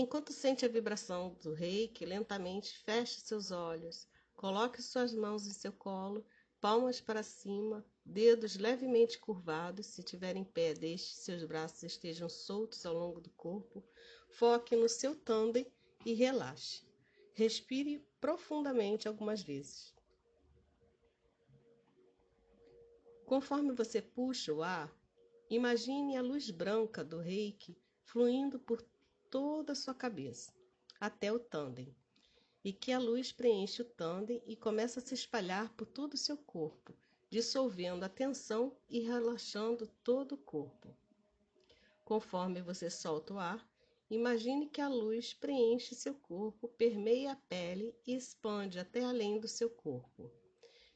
Enquanto 0.00 0.32
sente 0.32 0.64
a 0.64 0.68
vibração 0.68 1.36
do 1.42 1.52
reiki, 1.52 2.06
lentamente 2.06 2.78
feche 2.84 3.20
seus 3.20 3.50
olhos, 3.50 4.06
coloque 4.36 4.80
suas 4.80 5.12
mãos 5.12 5.44
em 5.44 5.52
seu 5.52 5.72
colo, 5.72 6.24
palmas 6.60 7.00
para 7.00 7.24
cima, 7.24 7.84
dedos 8.04 8.54
levemente 8.54 9.18
curvados. 9.18 9.86
Se 9.86 10.04
tiver 10.04 10.36
em 10.36 10.44
pé, 10.44 10.72
deixe 10.72 11.16
seus 11.16 11.42
braços 11.42 11.82
estejam 11.82 12.28
soltos 12.28 12.86
ao 12.86 12.94
longo 12.94 13.20
do 13.20 13.30
corpo. 13.30 13.82
Foque 14.30 14.76
no 14.76 14.88
seu 14.88 15.16
tandem 15.16 15.66
e 16.06 16.14
relaxe. 16.14 16.86
Respire 17.34 17.98
profundamente 18.20 19.08
algumas 19.08 19.42
vezes. 19.42 19.92
Conforme 23.26 23.72
você 23.72 24.00
puxa 24.00 24.54
o 24.54 24.62
ar, 24.62 24.96
imagine 25.50 26.16
a 26.16 26.22
luz 26.22 26.52
branca 26.52 27.02
do 27.02 27.18
reiki 27.18 27.76
fluindo 28.04 28.60
por 28.60 28.80
toda 29.30 29.72
a 29.72 29.76
sua 29.76 29.94
cabeça, 29.94 30.52
até 31.00 31.32
o 31.32 31.38
tândem, 31.38 31.96
e 32.64 32.72
que 32.72 32.90
a 32.92 32.98
luz 32.98 33.30
preenche 33.32 33.82
o 33.82 33.84
tândem 33.84 34.42
e 34.46 34.56
começa 34.56 35.00
a 35.00 35.02
se 35.02 35.14
espalhar 35.14 35.72
por 35.74 35.86
todo 35.86 36.14
o 36.14 36.18
seu 36.18 36.36
corpo, 36.36 36.96
dissolvendo 37.30 38.04
a 38.04 38.08
tensão 38.08 38.76
e 38.88 39.00
relaxando 39.00 39.86
todo 40.02 40.32
o 40.32 40.38
corpo. 40.38 40.96
Conforme 42.04 42.62
você 42.62 42.90
solta 42.90 43.34
o 43.34 43.38
ar, 43.38 43.68
imagine 44.10 44.66
que 44.66 44.80
a 44.80 44.88
luz 44.88 45.34
preenche 45.34 45.94
seu 45.94 46.14
corpo, 46.14 46.68
permeia 46.68 47.32
a 47.32 47.36
pele 47.36 47.94
e 48.06 48.14
expande 48.14 48.78
até 48.78 49.04
além 49.04 49.38
do 49.38 49.46
seu 49.46 49.68
corpo. 49.68 50.32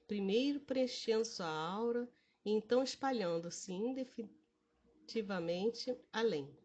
Primeiro 0.07 0.61
preenchendo 0.61 1.25
sua 1.25 1.49
aura 1.49 2.09
e 2.45 2.51
então 2.51 2.83
espalhando-se 2.83 3.73
indefinitivamente 3.73 5.97
além. 6.13 6.62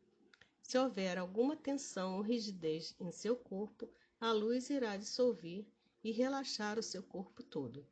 Se 0.67 0.77
houver 0.77 1.17
alguma 1.17 1.55
tensão 1.55 2.17
ou 2.17 2.21
rigidez 2.21 2.93
em 2.99 3.09
seu 3.09 3.37
corpo, 3.37 3.89
a 4.19 4.33
luz 4.33 4.69
irá 4.69 4.97
dissolver 4.97 5.65
e 6.03 6.11
relaxar 6.11 6.77
o 6.77 6.83
seu 6.83 7.01
corpo 7.01 7.41
todo. 7.41 7.87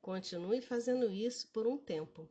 Continue 0.00 0.62
fazendo 0.62 1.10
isso 1.10 1.48
por 1.48 1.66
um 1.66 1.76
tempo. 1.76 2.30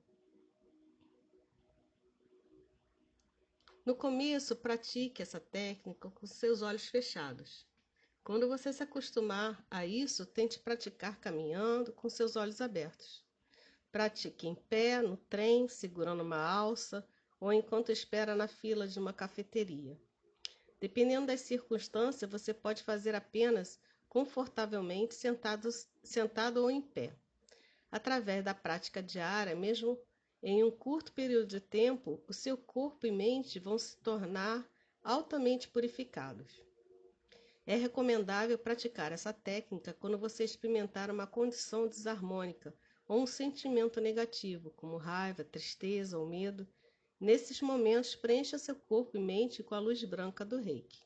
No 3.85 3.93
começo, 3.93 4.55
pratique 4.55 5.21
essa 5.21 5.37
técnica 5.37 6.09
com 6.11 6.25
seus 6.25 6.61
olhos 6.61 6.87
fechados. 6.87 7.67
Quando 8.23 8.47
você 8.47 8.71
se 8.71 8.81
acostumar 8.81 9.67
a 9.69 9.85
isso, 9.85 10.25
tente 10.25 10.59
praticar 10.59 11.19
caminhando 11.19 11.91
com 11.91 12.09
seus 12.09 12.37
olhos 12.37 12.61
abertos. 12.61 13.21
Pratique 13.91 14.47
em 14.47 14.55
pé, 14.55 15.01
no 15.01 15.17
trem, 15.17 15.67
segurando 15.67 16.23
uma 16.23 16.41
alça 16.41 17.05
ou 17.39 17.53
enquanto 17.53 17.91
espera 17.91 18.35
na 18.35 18.47
fila 18.47 18.87
de 18.87 18.99
uma 18.99 19.13
cafeteria. 19.13 19.99
Dependendo 20.79 21.27
das 21.27 21.41
circunstâncias, 21.41 22.29
você 22.29 22.53
pode 22.53 22.83
fazer 22.83 23.15
apenas 23.15 23.79
confortavelmente 24.07 25.13
sentado, 25.13 25.69
sentado 26.03 26.57
ou 26.57 26.71
em 26.71 26.81
pé. 26.81 27.13
Através 27.91 28.43
da 28.43 28.53
prática 28.53 29.01
diária, 29.01 29.55
mesmo 29.55 29.99
em 30.41 30.63
um 30.63 30.71
curto 30.71 31.11
período 31.11 31.47
de 31.47 31.59
tempo, 31.59 32.23
o 32.27 32.33
seu 32.33 32.57
corpo 32.57 33.05
e 33.05 33.11
mente 33.11 33.59
vão 33.59 33.77
se 33.77 33.97
tornar 33.97 34.65
altamente 35.03 35.67
purificados. 35.67 36.63
É 37.65 37.75
recomendável 37.75 38.57
praticar 38.57 39.11
essa 39.11 39.31
técnica 39.31 39.93
quando 39.93 40.17
você 40.17 40.43
experimentar 40.43 41.11
uma 41.11 41.27
condição 41.27 41.87
desarmônica 41.87 42.73
ou 43.07 43.21
um 43.21 43.27
sentimento 43.27 43.99
negativo, 44.01 44.71
como 44.71 44.97
raiva, 44.97 45.43
tristeza 45.43 46.17
ou 46.17 46.25
medo. 46.25 46.67
Nesses 47.19 47.61
momentos, 47.61 48.15
preencha 48.15 48.57
seu 48.57 48.75
corpo 48.75 49.17
e 49.17 49.19
mente 49.19 49.61
com 49.61 49.75
a 49.75 49.79
luz 49.79 50.01
branca 50.05 50.45
do 50.45 50.57
reiki. 50.57 51.05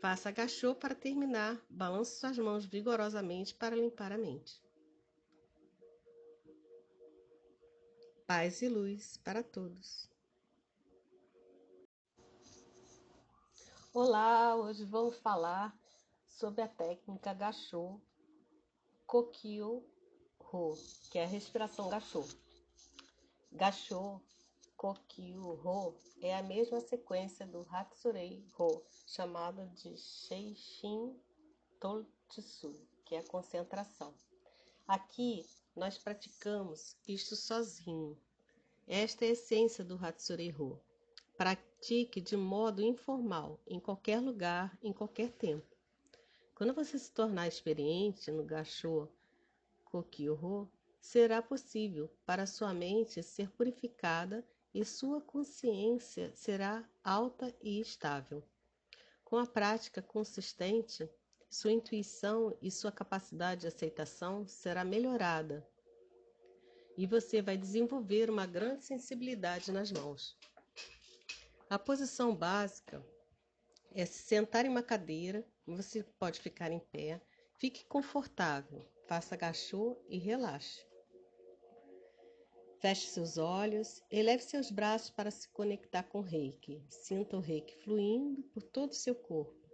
Faça 0.00 0.30
agachô 0.30 0.74
para 0.74 0.92
terminar, 0.92 1.64
balance 1.70 2.18
suas 2.18 2.36
mãos 2.36 2.64
vigorosamente 2.64 3.54
para 3.54 3.76
limpar 3.76 4.10
a 4.10 4.18
mente. 4.18 4.60
Paz 8.26 8.60
e 8.62 8.68
luz 8.68 9.16
para 9.18 9.44
todos. 9.44 10.10
Olá, 13.94 14.56
hoje 14.56 14.84
vamos 14.84 15.16
falar 15.18 15.78
sobre 16.24 16.62
a 16.62 16.66
técnica 16.66 17.32
Gachô 17.32 18.00
Kokyo 19.06 19.84
Ho, 20.40 20.74
que 21.10 21.18
é 21.18 21.24
a 21.24 21.28
respiração 21.28 21.88
Gachô. 21.88 22.24
Gachô 23.52 24.20
Kokyo 24.82 25.60
Ho 25.64 25.94
é 26.20 26.34
a 26.36 26.42
mesma 26.42 26.80
sequência 26.80 27.46
do 27.46 27.64
Hatsurei 27.70 28.44
Ho, 28.58 28.82
chamado 29.06 29.64
de 29.76 29.96
Sheishin 29.96 31.16
Toltsu, 31.78 32.74
que 33.04 33.14
é 33.14 33.20
a 33.20 33.28
concentração. 33.28 34.12
Aqui 34.84 35.46
nós 35.76 35.98
praticamos 35.98 36.96
isto 37.06 37.36
sozinho. 37.36 38.18
Esta 38.84 39.24
é 39.24 39.28
a 39.28 39.30
essência 39.30 39.84
do 39.84 39.94
Hatsureho. 40.04 40.80
Pratique 41.36 42.20
de 42.20 42.36
modo 42.36 42.82
informal, 42.82 43.60
em 43.68 43.78
qualquer 43.78 44.18
lugar, 44.18 44.76
em 44.82 44.92
qualquer 44.92 45.30
tempo. 45.30 45.76
Quando 46.56 46.74
você 46.74 46.98
se 46.98 47.12
tornar 47.12 47.46
experiente 47.46 48.32
no 48.32 48.42
Gacho 48.42 49.08
Kokyoho, 49.84 50.68
será 51.00 51.40
possível 51.40 52.10
para 52.26 52.48
sua 52.48 52.74
mente 52.74 53.22
ser 53.22 53.48
purificada 53.52 54.44
e 54.74 54.84
sua 54.84 55.20
consciência 55.20 56.32
será 56.34 56.88
alta 57.02 57.54
e 57.62 57.80
estável. 57.80 58.42
Com 59.24 59.36
a 59.36 59.46
prática 59.46 60.00
consistente, 60.00 61.08
sua 61.50 61.72
intuição 61.72 62.56
e 62.60 62.70
sua 62.70 62.92
capacidade 62.92 63.62
de 63.62 63.66
aceitação 63.66 64.46
será 64.46 64.84
melhorada 64.84 65.66
e 66.96 67.06
você 67.06 67.40
vai 67.40 67.56
desenvolver 67.56 68.30
uma 68.30 68.46
grande 68.46 68.84
sensibilidade 68.84 69.72
nas 69.72 69.90
mãos. 69.90 70.36
A 71.68 71.78
posição 71.78 72.34
básica 72.34 73.04
é 73.94 74.04
se 74.04 74.22
sentar 74.22 74.66
em 74.66 74.68
uma 74.68 74.82
cadeira, 74.82 75.46
você 75.66 76.02
pode 76.18 76.40
ficar 76.40 76.70
em 76.70 76.78
pé, 76.78 77.20
fique 77.58 77.84
confortável, 77.86 78.84
faça 79.06 79.34
agachô 79.34 79.96
e 80.08 80.18
relaxe. 80.18 80.86
Feche 82.82 83.06
seus 83.06 83.38
olhos, 83.38 84.02
eleve 84.10 84.42
seus 84.42 84.68
braços 84.68 85.08
para 85.08 85.30
se 85.30 85.48
conectar 85.50 86.02
com 86.02 86.18
o 86.18 86.20
reiki. 86.20 86.82
Sinta 86.90 87.36
o 87.36 87.40
reiki 87.40 87.76
fluindo 87.76 88.42
por 88.52 88.60
todo 88.60 88.90
o 88.90 88.96
seu 88.96 89.14
corpo. 89.14 89.70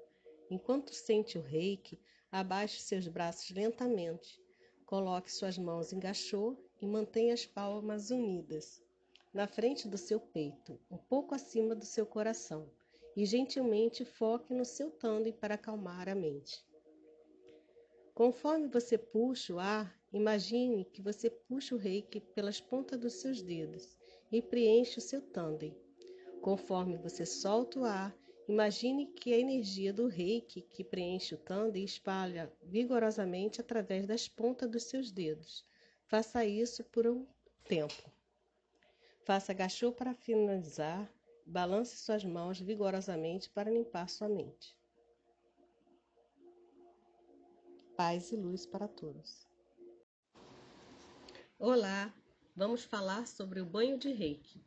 Enquanto 0.50 0.92
sente 0.92 1.38
o 1.38 1.40
reiki, 1.40 1.98
abaixe 2.30 2.82
seus 2.82 3.08
braços 3.08 3.50
lentamente. 3.50 4.38
Coloque 4.84 5.32
suas 5.32 5.56
mãos 5.56 5.90
em 5.90 5.98
gachô 5.98 6.54
e 6.82 6.86
mantenha 6.86 7.32
as 7.32 7.46
palmas 7.46 8.10
unidas 8.10 8.82
na 9.32 9.46
frente 9.46 9.88
do 9.88 9.96
seu 9.96 10.20
peito, 10.20 10.78
um 10.90 10.98
pouco 10.98 11.34
acima 11.34 11.74
do 11.74 11.86
seu 11.86 12.04
coração, 12.04 12.70
e 13.16 13.24
gentilmente 13.24 14.04
foque 14.04 14.52
no 14.52 14.66
seu 14.66 14.90
tandem 14.90 15.32
para 15.32 15.54
acalmar 15.54 16.10
a 16.10 16.14
mente. 16.14 16.62
Conforme 18.14 18.68
você 18.68 18.98
puxa 18.98 19.54
o 19.54 19.58
ar, 19.58 19.97
imagine 20.12 20.84
que 20.84 21.02
você 21.02 21.30
puxa 21.30 21.74
o 21.74 21.78
reiki 21.78 22.20
pelas 22.20 22.60
pontas 22.60 22.98
dos 22.98 23.14
seus 23.14 23.42
dedos 23.42 23.96
e 24.30 24.40
preenche 24.42 24.98
o 24.98 25.02
seu 25.02 25.20
tandem. 25.20 25.76
Conforme 26.40 26.96
você 26.96 27.26
solta 27.26 27.80
o 27.80 27.84
ar, 27.84 28.16
Imagine 28.48 29.04
que 29.04 29.34
a 29.34 29.38
energia 29.38 29.92
do 29.92 30.06
reiki 30.06 30.62
que 30.62 30.82
preenche 30.82 31.34
o 31.34 31.38
tandem 31.38 31.84
espalha 31.84 32.50
vigorosamente 32.62 33.60
através 33.60 34.06
das 34.06 34.26
pontas 34.26 34.70
dos 34.70 34.84
seus 34.84 35.12
dedos. 35.12 35.66
Faça 36.06 36.46
isso 36.46 36.82
por 36.84 37.06
um 37.06 37.26
tempo. 37.64 38.10
Faça 39.22 39.52
agachô 39.52 39.92
para 39.92 40.14
finalizar. 40.14 41.12
Balance 41.44 41.98
suas 41.98 42.24
mãos 42.24 42.58
vigorosamente 42.58 43.50
para 43.50 43.70
limpar 43.70 44.08
sua 44.08 44.30
mente. 44.30 44.74
Paz 47.94 48.32
e 48.32 48.36
luz 48.36 48.64
para 48.64 48.88
todos. 48.88 49.47
Olá, 51.60 52.14
vamos 52.54 52.84
falar 52.84 53.26
sobre 53.26 53.60
o 53.60 53.66
banho 53.66 53.98
de 53.98 54.12
reiki. 54.12 54.64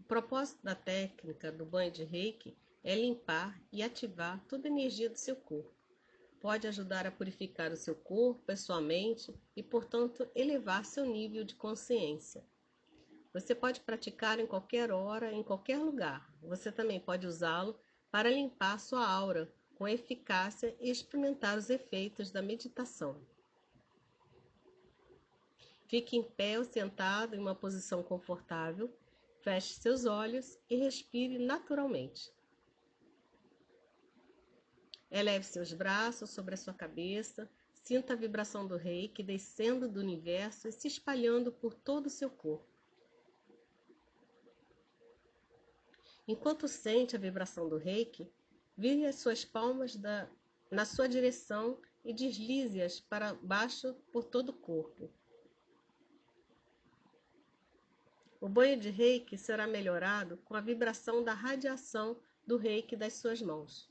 O 0.00 0.02
propósito 0.04 0.64
da 0.64 0.74
técnica 0.74 1.52
do 1.52 1.66
banho 1.66 1.92
de 1.92 2.04
reiki 2.04 2.56
é 2.82 2.94
limpar 2.94 3.60
e 3.70 3.82
ativar 3.82 4.42
toda 4.48 4.66
a 4.66 4.70
energia 4.70 5.10
do 5.10 5.18
seu 5.18 5.36
corpo. 5.36 5.76
Pode 6.40 6.66
ajudar 6.66 7.06
a 7.06 7.10
purificar 7.10 7.70
o 7.70 7.76
seu 7.76 7.94
corpo, 7.94 8.50
a 8.50 8.56
sua 8.56 8.80
mente 8.80 9.38
e, 9.54 9.62
portanto, 9.62 10.26
elevar 10.34 10.86
seu 10.86 11.04
nível 11.04 11.44
de 11.44 11.54
consciência. 11.54 12.42
Você 13.34 13.54
pode 13.54 13.80
praticar 13.80 14.40
em 14.40 14.46
qualquer 14.46 14.90
hora, 14.90 15.30
em 15.30 15.42
qualquer 15.42 15.76
lugar. 15.76 16.34
Você 16.40 16.72
também 16.72 16.98
pode 16.98 17.26
usá-lo 17.26 17.78
para 18.10 18.30
limpar 18.30 18.80
sua 18.80 19.06
aura 19.06 19.52
com 19.74 19.86
eficácia 19.86 20.74
e 20.80 20.88
experimentar 20.88 21.58
os 21.58 21.68
efeitos 21.68 22.30
da 22.30 22.40
meditação. 22.40 23.33
Fique 25.86 26.16
em 26.16 26.22
pé 26.22 26.58
ou 26.58 26.64
sentado 26.64 27.34
em 27.34 27.38
uma 27.38 27.54
posição 27.54 28.02
confortável 28.02 28.92
Feche 29.44 29.74
seus 29.74 30.06
olhos 30.06 30.58
e 30.70 30.76
respire 30.76 31.38
naturalmente. 31.38 32.32
Eleve 35.10 35.44
seus 35.44 35.70
braços 35.74 36.30
sobre 36.30 36.54
a 36.54 36.56
sua 36.56 36.72
cabeça, 36.72 37.46
sinta 37.74 38.14
a 38.14 38.16
vibração 38.16 38.66
do 38.66 38.78
reiki 38.78 39.22
descendo 39.22 39.86
do 39.86 40.00
universo 40.00 40.66
e 40.66 40.72
se 40.72 40.88
espalhando 40.88 41.52
por 41.52 41.74
todo 41.74 42.06
o 42.06 42.10
seu 42.10 42.30
corpo. 42.30 42.66
Enquanto 46.26 46.66
sente 46.66 47.14
a 47.14 47.18
vibração 47.18 47.68
do 47.68 47.76
reiki, 47.76 48.26
vire 48.74 49.04
as 49.04 49.16
suas 49.16 49.44
palmas 49.44 49.94
da, 49.94 50.26
na 50.70 50.86
sua 50.86 51.06
direção 51.06 51.78
e 52.02 52.14
deslize-as 52.14 52.98
para 52.98 53.34
baixo 53.34 53.92
por 54.10 54.24
todo 54.24 54.48
o 54.48 54.54
corpo. 54.54 55.12
O 58.44 58.48
banho 58.50 58.78
de 58.78 58.90
reiki 58.90 59.38
será 59.38 59.66
melhorado 59.66 60.36
com 60.44 60.54
a 60.54 60.60
vibração 60.60 61.24
da 61.24 61.32
radiação 61.32 62.20
do 62.46 62.58
reiki 62.58 62.94
das 62.94 63.14
suas 63.14 63.40
mãos. 63.40 63.90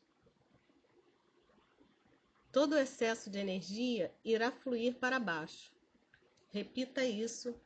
Todo 2.52 2.74
o 2.74 2.78
excesso 2.78 3.32
de 3.32 3.40
energia 3.40 4.14
irá 4.24 4.52
fluir 4.52 5.00
para 5.00 5.20
baixo. 5.20 5.74
Repita 6.52 7.04
isso 7.04 7.60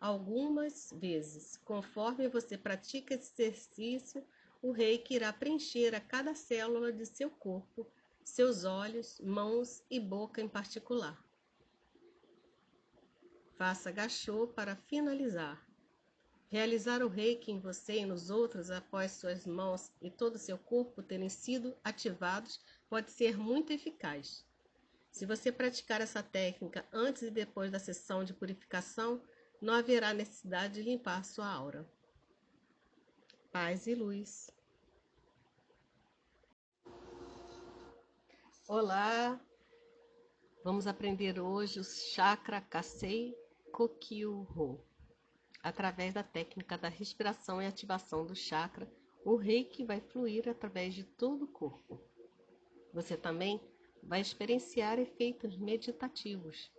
algumas 0.00 0.92
vezes. 0.96 1.56
Conforme 1.58 2.26
você 2.26 2.58
pratica 2.58 3.14
esse 3.14 3.30
exercício, 3.40 4.26
o 4.60 4.72
reiki 4.72 5.14
irá 5.14 5.32
preencher 5.32 5.94
a 5.94 6.00
cada 6.00 6.34
célula 6.34 6.92
de 6.92 7.06
seu 7.06 7.30
corpo, 7.30 7.86
seus 8.24 8.64
olhos, 8.64 9.20
mãos 9.20 9.84
e 9.88 10.00
boca 10.00 10.40
em 10.40 10.48
particular. 10.48 11.24
Faça 13.54 13.92
gachô 13.92 14.48
para 14.48 14.74
finalizar. 14.74 15.69
Realizar 16.50 17.00
o 17.00 17.08
reiki 17.08 17.52
em 17.52 17.60
você 17.60 18.00
e 18.00 18.04
nos 18.04 18.28
outros 18.28 18.72
após 18.72 19.12
suas 19.12 19.46
mãos 19.46 19.92
e 20.02 20.10
todo 20.10 20.34
o 20.34 20.38
seu 20.38 20.58
corpo 20.58 21.00
terem 21.00 21.28
sido 21.28 21.76
ativados 21.84 22.60
pode 22.88 23.12
ser 23.12 23.38
muito 23.38 23.72
eficaz. 23.72 24.44
Se 25.12 25.24
você 25.24 25.52
praticar 25.52 26.00
essa 26.00 26.24
técnica 26.24 26.84
antes 26.92 27.22
e 27.22 27.30
depois 27.30 27.70
da 27.70 27.78
sessão 27.78 28.24
de 28.24 28.34
purificação, 28.34 29.22
não 29.62 29.74
haverá 29.74 30.12
necessidade 30.12 30.74
de 30.74 30.82
limpar 30.82 31.24
sua 31.24 31.46
aura. 31.46 31.88
Paz 33.52 33.86
e 33.86 33.94
luz. 33.94 34.50
Olá, 38.66 39.40
vamos 40.64 40.88
aprender 40.88 41.38
hoje 41.38 41.78
o 41.78 41.84
chakra 41.84 42.60
Kasei 42.60 43.36
Kokyu-ho. 43.70 44.89
Através 45.62 46.14
da 46.14 46.22
técnica 46.22 46.78
da 46.78 46.88
respiração 46.88 47.60
e 47.60 47.66
ativação 47.66 48.24
do 48.24 48.34
chakra, 48.34 48.90
o 49.24 49.36
reiki 49.36 49.84
vai 49.84 50.00
fluir 50.00 50.48
através 50.48 50.94
de 50.94 51.04
todo 51.04 51.44
o 51.44 51.48
corpo. 51.48 52.00
Você 52.92 53.16
também 53.16 53.60
vai 54.02 54.20
experienciar 54.20 54.98
efeitos 54.98 55.56
meditativos. 55.58 56.72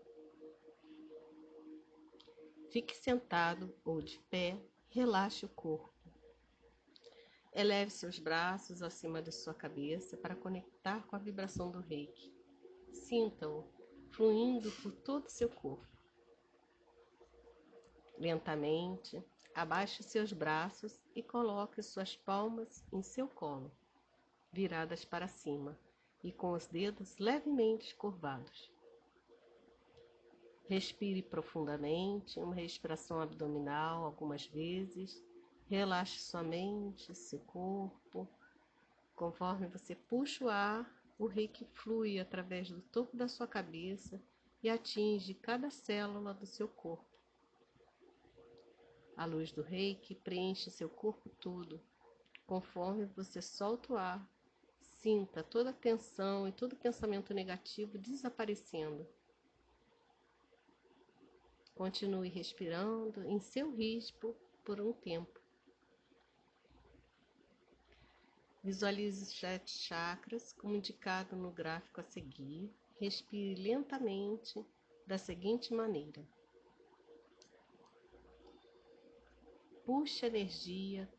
Fique 2.71 2.95
sentado 2.95 3.75
ou 3.85 4.01
de 4.01 4.17
pé, 4.29 4.57
relaxe 4.89 5.45
o 5.45 5.49
corpo. 5.49 5.91
Eleve 7.53 7.91
seus 7.91 8.17
braços 8.17 8.81
acima 8.81 9.21
de 9.21 9.31
sua 9.31 9.53
cabeça 9.53 10.15
para 10.15 10.35
conectar 10.35 11.05
com 11.05 11.15
a 11.15 11.19
vibração 11.19 11.69
do 11.69 11.81
reiki. 11.81 12.33
Sinta-o 12.93 13.67
fluindo 14.11 14.71
por 14.81 14.91
todo 14.93 15.25
o 15.25 15.29
seu 15.29 15.49
corpo. 15.49 15.90
Lentamente, 18.21 19.19
abaixe 19.55 20.03
seus 20.03 20.31
braços 20.31 21.01
e 21.15 21.23
coloque 21.23 21.81
suas 21.81 22.15
palmas 22.15 22.85
em 22.93 23.01
seu 23.01 23.27
colo, 23.27 23.71
viradas 24.53 25.03
para 25.03 25.27
cima 25.27 25.75
e 26.23 26.31
com 26.31 26.51
os 26.51 26.67
dedos 26.67 27.17
levemente 27.17 27.95
curvados. 27.95 28.71
Respire 30.69 31.23
profundamente, 31.23 32.39
uma 32.39 32.53
respiração 32.53 33.19
abdominal 33.19 34.05
algumas 34.05 34.45
vezes. 34.45 35.19
Relaxe 35.67 36.19
sua 36.19 36.43
mente, 36.43 37.15
seu 37.15 37.39
corpo. 37.39 38.27
Conforme 39.15 39.65
você 39.65 39.95
puxa 39.95 40.45
o 40.45 40.49
ar, 40.49 40.87
o 41.17 41.25
reiki 41.25 41.65
flui 41.73 42.19
através 42.19 42.69
do 42.69 42.81
topo 42.81 43.17
da 43.17 43.27
sua 43.27 43.47
cabeça 43.47 44.21
e 44.61 44.69
atinge 44.69 45.33
cada 45.33 45.71
célula 45.71 46.35
do 46.35 46.45
seu 46.45 46.67
corpo. 46.67 47.10
A 49.21 49.25
luz 49.25 49.51
do 49.51 49.61
reiki 49.61 50.15
preenche 50.15 50.71
seu 50.71 50.89
corpo 50.89 51.29
todo. 51.29 51.79
Conforme 52.47 53.05
você 53.05 53.39
solta 53.39 53.93
o 53.93 53.95
ar, 53.95 54.27
sinta 54.79 55.43
toda 55.43 55.69
a 55.69 55.73
tensão 55.73 56.47
e 56.47 56.51
todo 56.51 56.75
pensamento 56.75 57.31
negativo 57.31 57.99
desaparecendo. 57.99 59.07
Continue 61.75 62.29
respirando 62.29 63.23
em 63.23 63.39
seu 63.39 63.69
ritmo 63.69 64.35
por 64.65 64.81
um 64.81 64.91
tempo. 64.91 65.39
Visualize 68.63 69.21
os 69.21 69.39
sete 69.39 69.69
chakras, 69.69 70.51
como 70.51 70.75
indicado 70.75 71.35
no 71.35 71.51
gráfico 71.51 72.01
a 72.01 72.03
seguir. 72.03 72.73
Respire 72.99 73.53
lentamente 73.61 74.65
da 75.05 75.19
seguinte 75.19 75.75
maneira. 75.75 76.27
Puxe 79.85 80.27
energia 80.27 81.11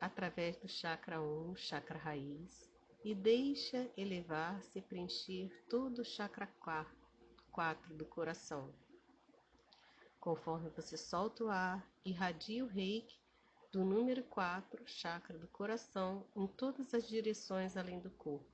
através 0.00 0.56
do 0.56 0.68
chakra 0.68 1.20
1, 1.20 1.56
chakra 1.56 1.98
raiz, 1.98 2.70
e 3.04 3.12
deixa 3.12 3.90
elevar-se 3.96 4.78
e 4.78 4.82
preencher 4.82 5.50
todo 5.68 5.98
o 5.98 6.04
chakra 6.04 6.46
4 7.50 7.94
do 7.96 8.04
coração. 8.04 8.72
Conforme 10.20 10.70
você 10.70 10.96
solta 10.96 11.44
o 11.44 11.48
ar, 11.48 11.84
irradia 12.04 12.64
o 12.64 12.68
reiki 12.68 13.18
do 13.72 13.84
número 13.84 14.22
4, 14.22 14.86
chakra 14.86 15.36
do 15.36 15.48
coração, 15.48 16.24
em 16.36 16.46
todas 16.46 16.94
as 16.94 17.08
direções 17.08 17.76
além 17.76 17.98
do 17.98 18.10
corpo. 18.10 18.46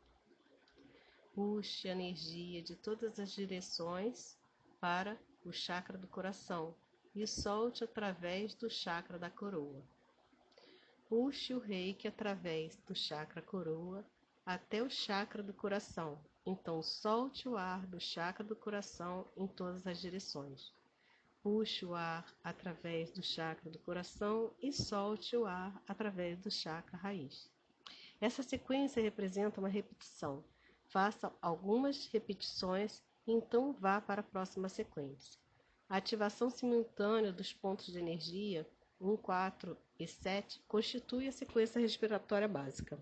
Puxe 1.34 1.86
a 1.86 1.92
energia 1.92 2.62
de 2.62 2.74
todas 2.74 3.20
as 3.20 3.30
direções 3.30 4.38
para 4.80 5.20
o 5.44 5.52
chakra 5.52 5.98
do 5.98 6.08
coração, 6.08 6.74
e 7.14 7.26
solte 7.26 7.84
através 7.84 8.54
do 8.54 8.70
chakra 8.70 9.18
da 9.18 9.30
coroa. 9.30 9.82
Puxe 11.08 11.54
o 11.54 11.58
reiki 11.58 12.06
através 12.06 12.76
do 12.86 12.94
chakra 12.94 13.42
coroa 13.42 14.04
até 14.46 14.82
o 14.82 14.88
chakra 14.88 15.42
do 15.42 15.52
coração. 15.52 16.18
Então 16.46 16.82
solte 16.82 17.48
o 17.48 17.56
ar 17.56 17.86
do 17.86 18.00
chakra 18.00 18.44
do 18.44 18.56
coração 18.56 19.26
em 19.36 19.46
todas 19.46 19.86
as 19.86 20.00
direções. 20.00 20.72
Puxe 21.42 21.84
o 21.84 21.94
ar 21.94 22.32
através 22.44 23.10
do 23.10 23.22
chakra 23.22 23.70
do 23.70 23.78
coração 23.78 24.52
e 24.60 24.72
solte 24.72 25.36
o 25.36 25.46
ar 25.46 25.82
através 25.88 26.38
do 26.38 26.50
chakra 26.50 26.96
raiz. 26.96 27.50
Essa 28.20 28.42
sequência 28.42 29.02
representa 29.02 29.60
uma 29.60 29.68
repetição. 29.68 30.44
Faça 30.88 31.32
algumas 31.40 32.06
repetições 32.06 33.02
então 33.26 33.72
vá 33.72 34.00
para 34.00 34.20
a 34.20 34.24
próxima 34.24 34.68
sequência. 34.68 35.39
A 35.90 35.96
ativação 35.96 36.48
simultânea 36.48 37.32
dos 37.32 37.52
pontos 37.52 37.86
de 37.92 37.98
energia 37.98 38.64
1, 39.00 39.16
4 39.16 39.76
e 39.98 40.06
7 40.06 40.62
constitui 40.68 41.26
a 41.26 41.32
sequência 41.32 41.80
respiratória 41.80 42.46
básica. 42.46 42.96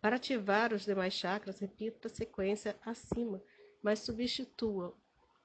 Para 0.00 0.16
ativar 0.16 0.74
os 0.74 0.84
demais 0.84 1.14
chakras, 1.14 1.60
repita 1.60 2.08
a 2.08 2.10
sequência 2.10 2.76
acima, 2.84 3.40
mas 3.80 4.00
substitua 4.00 4.92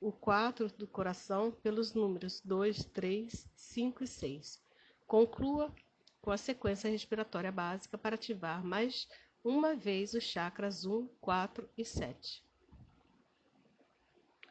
o 0.01 0.11
4 0.11 0.67
do 0.69 0.87
coração 0.87 1.51
pelos 1.51 1.93
números 1.93 2.41
2, 2.43 2.85
3, 2.85 3.47
5 3.53 4.03
e 4.03 4.07
6. 4.07 4.63
Conclua 5.05 5.71
com 6.19 6.31
a 6.31 6.37
sequência 6.37 6.89
respiratória 6.89 7.51
básica 7.51 7.99
para 7.99 8.15
ativar 8.15 8.65
mais 8.65 9.07
uma 9.43 9.75
vez 9.75 10.15
os 10.15 10.23
chakras 10.23 10.85
1, 10.85 11.05
4 11.21 11.69
e 11.77 11.85
7. 11.85 12.43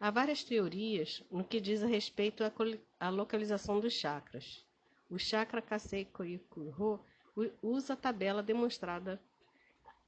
Há 0.03 0.11
várias 0.11 0.43
teorias 0.43 1.23
no 1.31 1.45
que 1.45 1.61
diz 1.61 1.81
a 1.81 1.87
respeito 1.87 2.43
à 2.99 3.09
localização 3.09 3.79
dos 3.79 3.93
chakras. 3.93 4.67
O 5.09 5.17
chakra 5.17 5.63
Kasei 5.63 6.07
Koikuho 6.07 6.99
usa 7.63 7.93
a 7.93 7.97
tabela 7.97 8.43
demonstrada 8.43 9.23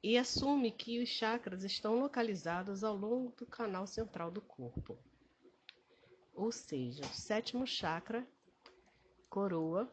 e 0.03 0.19
assume 0.19 0.73
que 0.73 1.01
os 1.01 1.09
chakras 1.09 1.63
estão 1.63 2.01
localizados 2.01 2.83
ao 2.83 2.97
longo 2.97 3.37
do 3.37 3.47
canal 3.47 3.87
central 3.87 4.33
do 4.33 4.41
corpo. 4.41 4.99
Ou 6.35 6.51
seja, 6.51 7.05
o 7.05 7.15
sétimo 7.15 7.65
chakra, 7.65 8.27
coroa, 9.31 9.89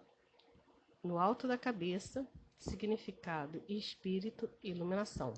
no 1.03 1.19
alto 1.19 1.47
da 1.47 1.59
cabeça, 1.59 2.27
significado 2.57 3.63
espírito 3.69 4.49
e 4.63 4.71
iluminação. 4.71 5.31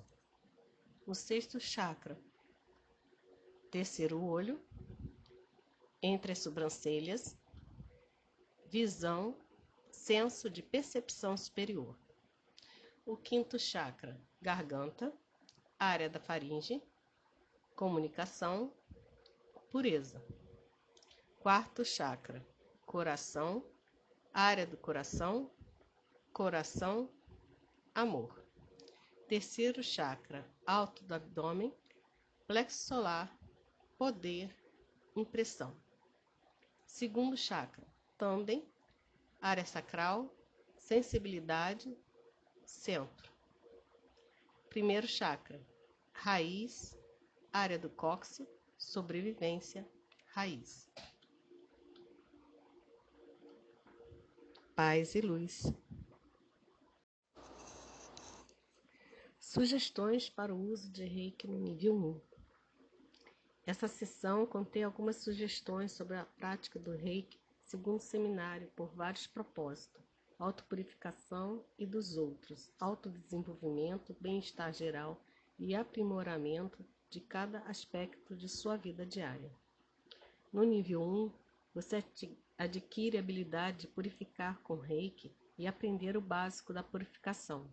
O 1.05 1.13
sexto 1.13 1.59
chakra, 1.59 2.17
terceiro 3.73 4.23
olho, 4.23 4.63
entre 5.99 6.31
as 6.31 6.37
sobrancelhas, 6.37 7.35
visão, 8.67 9.35
senso 9.91 10.47
de 10.47 10.61
percepção 10.61 11.35
superior. 11.35 11.97
O 13.03 13.17
quinto 13.17 13.57
chakra, 13.57 14.15
garganta, 14.39 15.11
área 15.79 16.07
da 16.07 16.19
faringe, 16.19 16.83
comunicação, 17.75 18.71
pureza. 19.71 20.23
Quarto 21.39 21.83
chakra, 21.83 22.45
coração, 22.85 23.65
área 24.31 24.67
do 24.67 24.77
coração, 24.77 25.49
coração, 26.31 27.09
amor. 27.95 28.45
Terceiro 29.27 29.81
chakra, 29.81 30.47
alto 30.63 31.03
do 31.05 31.15
abdômen, 31.15 31.73
plexo 32.45 32.85
solar, 32.85 33.35
poder, 34.03 34.53
impressão. 35.15 35.73
Segundo 36.85 37.37
chakra, 37.37 37.87
tandem, 38.17 38.67
área 39.39 39.65
sacral, 39.65 40.29
sensibilidade, 40.75 41.97
centro. 42.65 43.31
Primeiro 44.67 45.07
chakra, 45.07 45.65
raiz, 46.11 46.99
área 47.49 47.79
do 47.79 47.89
cóccix, 47.89 48.45
sobrevivência, 48.77 49.89
raiz. 50.33 50.91
Paz 54.75 55.15
e 55.15 55.21
luz. 55.21 55.63
Sugestões 59.39 60.29
para 60.29 60.53
o 60.53 60.59
uso 60.59 60.91
de 60.91 61.05
reiki 61.05 61.47
no 61.47 61.57
nível 61.57 61.95
1. 61.95 62.32
Essa 63.65 63.87
sessão 63.87 64.45
contém 64.45 64.83
algumas 64.83 65.15
sugestões 65.17 65.93
sobre 65.93 66.17
a 66.17 66.25
prática 66.25 66.77
do 66.77 66.91
reiki 66.91 67.39
segundo 67.63 67.95
o 67.95 68.03
seminário 68.03 68.69
por 68.75 68.93
vários 68.93 69.25
propósitos: 69.25 70.03
autopurificação 70.37 71.63
e 71.79 71.85
dos 71.85 72.17
outros, 72.17 72.69
autodesenvolvimento, 72.77 74.15
bem-estar 74.19 74.73
geral 74.73 75.23
e 75.57 75.73
aprimoramento 75.73 76.85
de 77.09 77.21
cada 77.21 77.59
aspecto 77.59 78.35
de 78.35 78.49
sua 78.49 78.75
vida 78.75 79.05
diária. 79.05 79.51
No 80.51 80.63
nível 80.63 81.01
1, 81.01 81.31
você 81.73 82.03
adquire 82.57 83.17
a 83.17 83.21
habilidade 83.21 83.79
de 83.79 83.87
purificar 83.87 84.59
com 84.61 84.75
reiki 84.75 85.33
e 85.57 85.65
aprender 85.65 86.17
o 86.17 86.21
básico 86.21 86.73
da 86.73 86.83
purificação. 86.83 87.65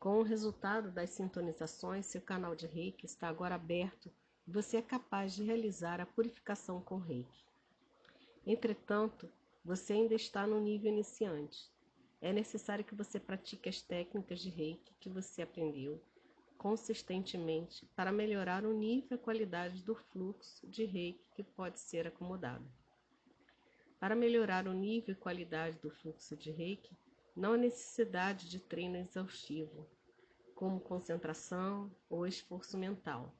Com 0.00 0.18
o 0.18 0.24
resultado 0.24 0.90
das 0.90 1.10
sintonizações, 1.10 2.06
seu 2.06 2.20
canal 2.20 2.56
de 2.56 2.66
reiki 2.66 3.06
está 3.06 3.28
agora 3.28 3.54
aberto 3.54 4.10
você 4.46 4.76
é 4.76 4.82
capaz 4.82 5.34
de 5.34 5.42
realizar 5.42 6.00
a 6.00 6.06
purificação 6.06 6.80
com 6.80 6.98
reiki. 6.98 7.44
Entretanto, 8.46 9.28
você 9.64 9.94
ainda 9.94 10.14
está 10.14 10.46
no 10.46 10.60
nível 10.60 10.92
iniciante. 10.92 11.68
É 12.20 12.32
necessário 12.32 12.84
que 12.84 12.94
você 12.94 13.18
pratique 13.18 13.68
as 13.68 13.82
técnicas 13.82 14.40
de 14.40 14.48
reiki 14.48 14.94
que 15.00 15.08
você 15.08 15.42
aprendeu 15.42 16.00
consistentemente 16.56 17.86
para 17.94 18.10
melhorar 18.10 18.64
o 18.64 18.72
nível 18.72 19.08
e 19.10 19.14
a 19.14 19.18
qualidade 19.18 19.82
do 19.82 19.94
fluxo 19.94 20.66
de 20.66 20.84
reiki 20.84 21.28
que 21.34 21.42
pode 21.42 21.78
ser 21.78 22.06
acomodado. 22.06 22.66
Para 24.00 24.14
melhorar 24.14 24.66
o 24.66 24.72
nível 24.72 25.12
e 25.12 25.18
qualidade 25.18 25.78
do 25.78 25.90
fluxo 25.90 26.36
de 26.36 26.50
reiki, 26.50 26.96
não 27.34 27.52
há 27.52 27.56
necessidade 27.56 28.48
de 28.48 28.58
treino 28.58 28.96
exaustivo, 28.96 29.86
como 30.54 30.80
concentração 30.80 31.90
ou 32.08 32.26
esforço 32.26 32.78
mental. 32.78 33.34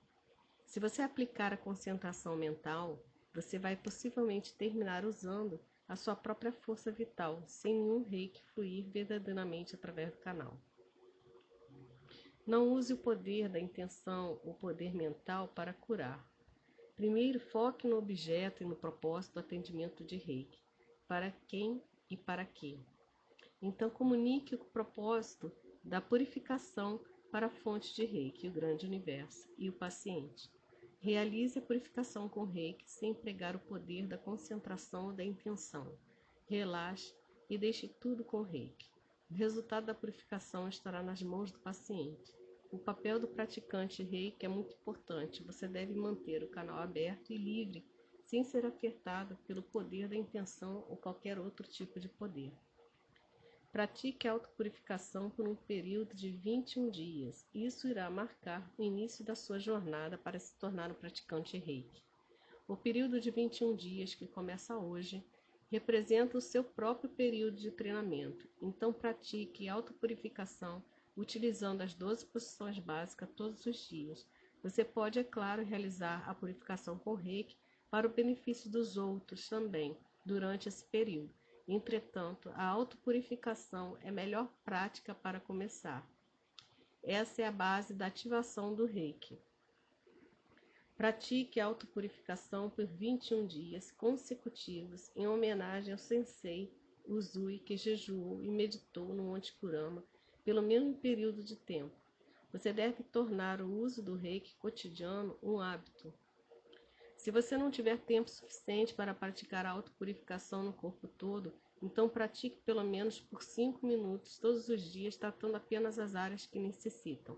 Se 0.67 0.81
você 0.81 1.01
aplicar 1.01 1.53
a 1.53 1.57
concentração 1.57 2.37
mental, 2.37 3.03
você 3.33 3.59
vai 3.59 3.77
possivelmente 3.77 4.55
terminar 4.55 5.05
usando 5.05 5.61
a 5.89 5.95
sua 5.95 6.17
própria 6.17 6.53
força 6.53 6.91
vital, 6.91 7.43
sem 7.47 7.73
nenhum 7.73 8.03
reiki 8.03 8.43
fluir 8.53 8.85
verdadeiramente 8.91 9.75
através 9.75 10.11
do 10.11 10.19
canal. 10.19 10.59
Não 12.47 12.69
use 12.73 12.93
o 12.93 12.99
poder 12.99 13.49
da 13.49 13.59
intenção 13.59 14.41
ou 14.45 14.55
poder 14.55 14.95
mental 14.95 15.49
para 15.49 15.73
curar. 15.73 16.25
Primeiro, 16.97 17.39
foque 17.39 17.87
no 17.87 17.97
objeto 17.97 18.63
e 18.63 18.67
no 18.67 18.77
propósito 18.77 19.35
do 19.35 19.41
atendimento 19.41 20.05
de 20.05 20.17
reiki. 20.17 20.59
Para 21.07 21.31
quem 21.47 21.83
e 22.11 22.17
para 22.17 22.45
quê? 22.45 22.79
Então, 23.63 23.89
comunique 23.89 24.55
o 24.55 24.59
propósito 24.59 25.53
da 25.83 26.01
purificação 26.01 27.01
para 27.31 27.47
a 27.47 27.51
fonte 27.51 27.95
de 27.95 28.05
reiki, 28.05 28.49
o 28.49 28.53
grande 28.53 28.87
universo, 28.87 29.49
e 29.59 29.69
o 29.69 29.73
paciente. 29.73 30.56
Realize 30.99 31.59
a 31.59 31.63
purificação 31.63 32.29
com 32.29 32.45
reiki 32.45 32.91
sem 32.91 33.11
empregar 33.11 33.55
o 33.55 33.61
poder 33.61 34.07
da 34.07 34.19
concentração 34.19 35.07
ou 35.07 35.13
da 35.13 35.23
intenção. 35.23 35.97
Relaxe 36.49 37.15
e 37.49 37.57
deixe 37.57 37.89
tudo 37.89 38.25
com 38.25 38.43
reiki. 38.43 38.91
O 39.31 39.35
resultado 39.35 39.87
da 39.87 39.95
purificação 39.95 40.69
estará 40.69 41.03
nas 41.03 41.23
mãos 41.23 41.53
do 41.53 41.59
paciente. 41.59 42.33
O 42.73 42.79
papel 42.79 43.21
do 43.21 43.29
praticante 43.29 44.03
reiki 44.03 44.45
é 44.45 44.49
muito 44.49 44.75
importante. 44.75 45.45
Você 45.45 45.69
deve 45.69 45.95
manter 45.95 46.43
o 46.43 46.51
canal 46.51 46.79
aberto 46.79 47.33
e 47.33 47.37
livre, 47.37 47.85
sem 48.25 48.43
ser 48.43 48.67
afetado 48.67 49.37
pelo 49.47 49.63
poder 49.63 50.09
da 50.09 50.17
intenção 50.17 50.85
ou 50.89 50.97
qualquer 50.97 51.39
outro 51.39 51.69
tipo 51.69 52.01
de 52.01 52.09
poder. 52.09 52.53
Pratique 53.77 54.27
a 54.27 54.33
autopurificação 54.33 55.29
por 55.29 55.47
um 55.47 55.55
período 55.55 56.15
de 56.15 56.31
21 56.31 56.89
dias. 56.89 57.47
Isso 57.55 57.87
irá 57.87 58.09
marcar 58.09 58.73
o 58.79 58.83
início 58.83 59.23
da 59.23 59.35
sua 59.35 59.59
jornada 59.59 60.17
para 60.17 60.39
se 60.39 60.55
tornar 60.55 60.91
um 60.91 60.95
praticante 60.95 61.59
reiki. 61.59 62.03
O 62.67 62.75
período 62.75 63.21
de 63.21 63.31
21 63.31 63.77
dias, 63.77 64.15
que 64.15 64.27
começa 64.27 64.79
hoje, 64.79 65.23
representa 65.71 66.39
o 66.39 66.41
seu 66.41 66.65
próprio 66.65 67.11
período 67.11 67.59
de 67.59 67.71
treinamento. 67.71 68.49
Então, 68.63 68.95
pratique 68.95 69.69
autopurificação 69.69 70.83
utilizando 71.15 71.83
as 71.83 71.93
12 71.93 72.25
posições 72.25 72.79
básicas 72.79 73.29
todos 73.37 73.67
os 73.67 73.87
dias. 73.87 74.27
Você 74.63 74.87
pode, 74.87 75.19
é 75.19 75.23
claro, 75.23 75.63
realizar 75.63 76.27
a 76.27 76.35
purificação 76.35 76.99
com 76.99 77.13
reiki 77.13 77.59
para 77.91 78.07
o 78.07 78.11
benefício 78.11 78.71
dos 78.71 78.97
outros 78.97 79.51
também 79.51 79.95
durante 80.25 80.67
esse 80.67 80.83
período. 80.87 81.29
Entretanto, 81.69 82.51
a 82.55 82.65
autopurificação 82.65 83.99
é 84.01 84.11
melhor 84.11 84.49
prática 84.65 85.15
para 85.15 85.41
começar. 85.41 86.09
Essa 87.03 87.43
é 87.43 87.47
a 87.47 87.53
base 87.53 87.95
da 87.95 88.07
ativação 88.07 88.75
do 88.75 88.85
reiki. 88.85 89.39
Pratique 90.97 91.61
a 91.61 91.67
autopurificação 91.67 92.71
por 92.71 92.87
21 92.87 93.47
dias 93.47 93.91
consecutivos 93.91 95.11
em 95.15 95.27
homenagem 95.27 95.93
ao 95.93 95.99
sensei 95.99 96.73
Uzui 97.09 97.61
que 97.61 97.77
jejuou 97.77 98.43
e 98.43 98.51
meditou 98.51 99.15
no 99.15 99.23
Monte 99.23 99.53
Kurama 99.55 100.03
pelo 100.45 100.61
mesmo 100.61 100.95
período 100.95 101.43
de 101.43 101.55
tempo. 101.55 101.95
Você 102.53 102.73
deve 102.73 103.05
tornar 103.05 103.61
o 103.61 103.71
uso 103.71 104.03
do 104.03 104.17
reiki 104.17 104.57
cotidiano 104.57 105.39
um 105.43 105.61
hábito. 105.61 106.13
Se 107.27 107.33
você 107.33 107.59
não 107.59 107.73
tiver 107.73 107.99
tempo 107.99 108.31
suficiente 108.31 108.95
para 108.95 109.13
praticar 109.13 109.67
a 109.67 109.71
autopurificação 109.71 110.63
no 110.63 110.73
corpo 110.73 111.09
todo, 111.09 111.53
então 111.83 112.09
pratique 112.09 112.61
pelo 112.65 112.85
menos 112.85 113.21
por 113.21 113.43
5 113.43 113.85
minutos 113.85 114.39
todos 114.39 114.69
os 114.69 114.81
dias, 114.81 115.17
tratando 115.17 115.57
apenas 115.57 115.99
as 115.99 116.15
áreas 116.15 116.47
que 116.47 116.61
necessitam. 116.61 117.37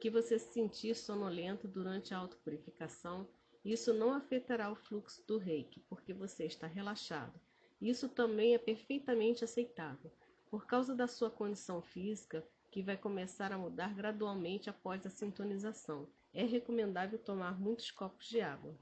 Que 0.00 0.08
você 0.08 0.38
se 0.38 0.54
sentir 0.54 0.96
sonolento 0.96 1.68
durante 1.68 2.14
a 2.14 2.16
autopurificação, 2.16 3.28
isso 3.62 3.92
não 3.92 4.14
afetará 4.14 4.72
o 4.72 4.74
fluxo 4.74 5.22
do 5.26 5.36
reiki, 5.36 5.80
porque 5.80 6.14
você 6.14 6.46
está 6.46 6.66
relaxado. 6.66 7.38
Isso 7.78 8.08
também 8.08 8.54
é 8.54 8.58
perfeitamente 8.58 9.44
aceitável. 9.44 10.10
Por 10.50 10.64
causa 10.64 10.94
da 10.94 11.06
sua 11.06 11.30
condição 11.30 11.82
física, 11.82 12.42
que 12.70 12.82
vai 12.82 12.96
começar 12.96 13.52
a 13.52 13.58
mudar 13.58 13.94
gradualmente 13.94 14.70
após 14.70 15.04
a 15.04 15.10
sintonização, 15.10 16.08
é 16.32 16.46
recomendável 16.46 17.18
tomar 17.18 17.60
muitos 17.60 17.90
copos 17.90 18.26
de 18.26 18.40
água. 18.40 18.74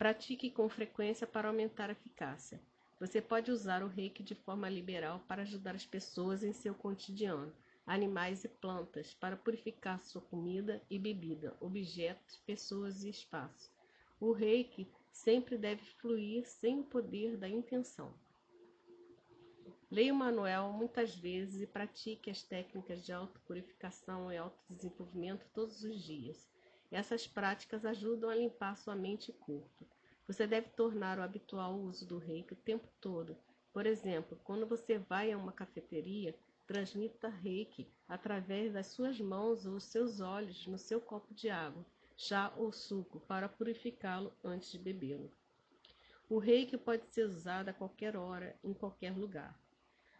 Pratique 0.00 0.50
com 0.50 0.66
frequência 0.66 1.26
para 1.26 1.48
aumentar 1.48 1.90
a 1.90 1.92
eficácia. 1.92 2.58
Você 2.98 3.20
pode 3.20 3.50
usar 3.50 3.82
o 3.82 3.86
reiki 3.86 4.22
de 4.22 4.34
forma 4.34 4.66
liberal 4.66 5.22
para 5.28 5.42
ajudar 5.42 5.74
as 5.74 5.84
pessoas 5.84 6.42
em 6.42 6.54
seu 6.54 6.74
cotidiano, 6.74 7.52
animais 7.86 8.42
e 8.42 8.48
plantas, 8.48 9.12
para 9.12 9.36
purificar 9.36 10.00
sua 10.00 10.22
comida 10.22 10.80
e 10.88 10.98
bebida, 10.98 11.54
objetos, 11.60 12.38
pessoas 12.46 13.04
e 13.04 13.10
espaço. 13.10 13.70
O 14.18 14.32
reiki 14.32 14.88
sempre 15.12 15.58
deve 15.58 15.84
fluir 16.00 16.48
sem 16.48 16.80
o 16.80 16.84
poder 16.84 17.36
da 17.36 17.46
intenção. 17.46 18.10
Leia 19.90 20.14
o 20.14 20.16
manual 20.16 20.72
muitas 20.72 21.14
vezes 21.14 21.60
e 21.60 21.66
pratique 21.66 22.30
as 22.30 22.42
técnicas 22.42 23.04
de 23.04 23.12
autopurificação 23.12 24.32
e 24.32 24.38
autodesenvolvimento 24.38 25.44
todos 25.52 25.84
os 25.84 26.02
dias. 26.02 26.48
Essas 26.90 27.26
práticas 27.26 27.84
ajudam 27.84 28.28
a 28.28 28.34
limpar 28.34 28.76
sua 28.76 28.96
mente 28.96 29.30
e 29.30 29.34
corpo. 29.34 29.86
Você 30.26 30.46
deve 30.46 30.70
tornar 30.70 31.18
o 31.18 31.22
habitual 31.22 31.78
uso 31.78 32.06
do 32.06 32.18
reiki 32.18 32.52
o 32.52 32.56
tempo 32.56 32.88
todo. 33.00 33.36
Por 33.72 33.86
exemplo, 33.86 34.38
quando 34.42 34.66
você 34.66 34.98
vai 34.98 35.30
a 35.30 35.38
uma 35.38 35.52
cafeteria, 35.52 36.34
transmita 36.66 37.28
reiki 37.28 37.88
através 38.08 38.72
das 38.72 38.88
suas 38.88 39.20
mãos 39.20 39.66
ou 39.66 39.78
seus 39.80 40.20
olhos 40.20 40.66
no 40.66 40.78
seu 40.78 41.00
copo 41.00 41.32
de 41.34 41.48
água, 41.50 41.84
chá 42.16 42.52
ou 42.56 42.72
suco 42.72 43.20
para 43.20 43.48
purificá-lo 43.48 44.32
antes 44.42 44.72
de 44.72 44.78
bebê-lo. 44.78 45.30
O 46.28 46.38
reiki 46.38 46.76
pode 46.76 47.06
ser 47.06 47.24
usado 47.24 47.70
a 47.70 47.72
qualquer 47.72 48.16
hora, 48.16 48.56
em 48.62 48.72
qualquer 48.72 49.16
lugar. 49.16 49.58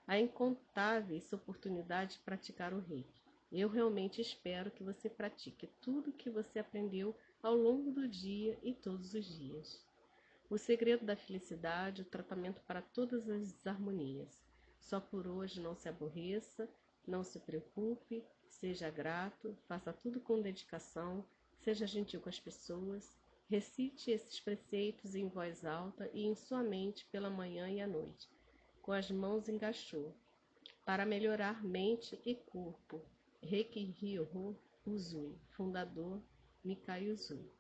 Há 0.06 0.18
incontáveis 0.18 1.32
oportunidades 1.32 2.16
de 2.16 2.22
praticar 2.22 2.74
o 2.74 2.80
reiki. 2.80 3.19
Eu 3.51 3.68
realmente 3.68 4.20
espero 4.20 4.70
que 4.70 4.85
você 4.85 5.09
pratique 5.09 5.66
tudo 5.81 6.10
o 6.10 6.12
que 6.12 6.31
você 6.31 6.59
aprendeu 6.59 7.16
ao 7.43 7.55
longo 7.55 7.90
do 7.90 8.06
dia 8.06 8.59
e 8.62 8.72
todos 8.72 9.14
os 9.14 9.27
dias. 9.27 9.85
O 10.48 10.56
segredo 10.56 11.05
da 11.05 11.16
felicidade, 11.16 12.02
o 12.02 12.05
tratamento 12.05 12.60
para 12.62 12.82
todas 12.82 13.28
as 13.28 13.52
desarmonias. 13.52 14.43
Só 14.78 15.01
por 15.01 15.27
hoje 15.27 15.60
não 15.60 15.74
se 15.74 15.89
aborreça, 15.89 16.68
não 17.06 17.22
se 17.24 17.39
preocupe, 17.40 18.24
seja 18.48 18.90
grato, 18.90 19.56
faça 19.66 19.93
tudo 19.93 20.20
com 20.20 20.40
dedicação, 20.40 21.24
seja 21.59 21.86
gentil 21.86 22.20
com 22.20 22.28
as 22.28 22.39
pessoas, 22.39 23.16
Recite 23.51 24.12
esses 24.12 24.39
preceitos 24.39 25.16
em 25.16 25.27
voz 25.27 25.64
alta 25.64 26.09
e 26.14 26.24
em 26.24 26.36
sua 26.36 26.62
mente 26.62 27.05
pela 27.06 27.28
manhã 27.28 27.68
e 27.68 27.81
à 27.81 27.86
noite, 27.86 28.31
com 28.81 28.93
as 28.93 29.10
mãos 29.10 29.48
em 29.48 29.59
gachô, 29.59 30.12
para 30.85 31.05
melhorar 31.05 31.60
mente 31.64 32.16
e 32.24 32.36
corpo. 32.36 33.02
Reiki 33.42 33.84
Ryoho 33.84 34.56
Uzui, 34.86 35.38
fundador 35.50 36.22
Mikai 36.64 37.10
Uzui. 37.10 37.50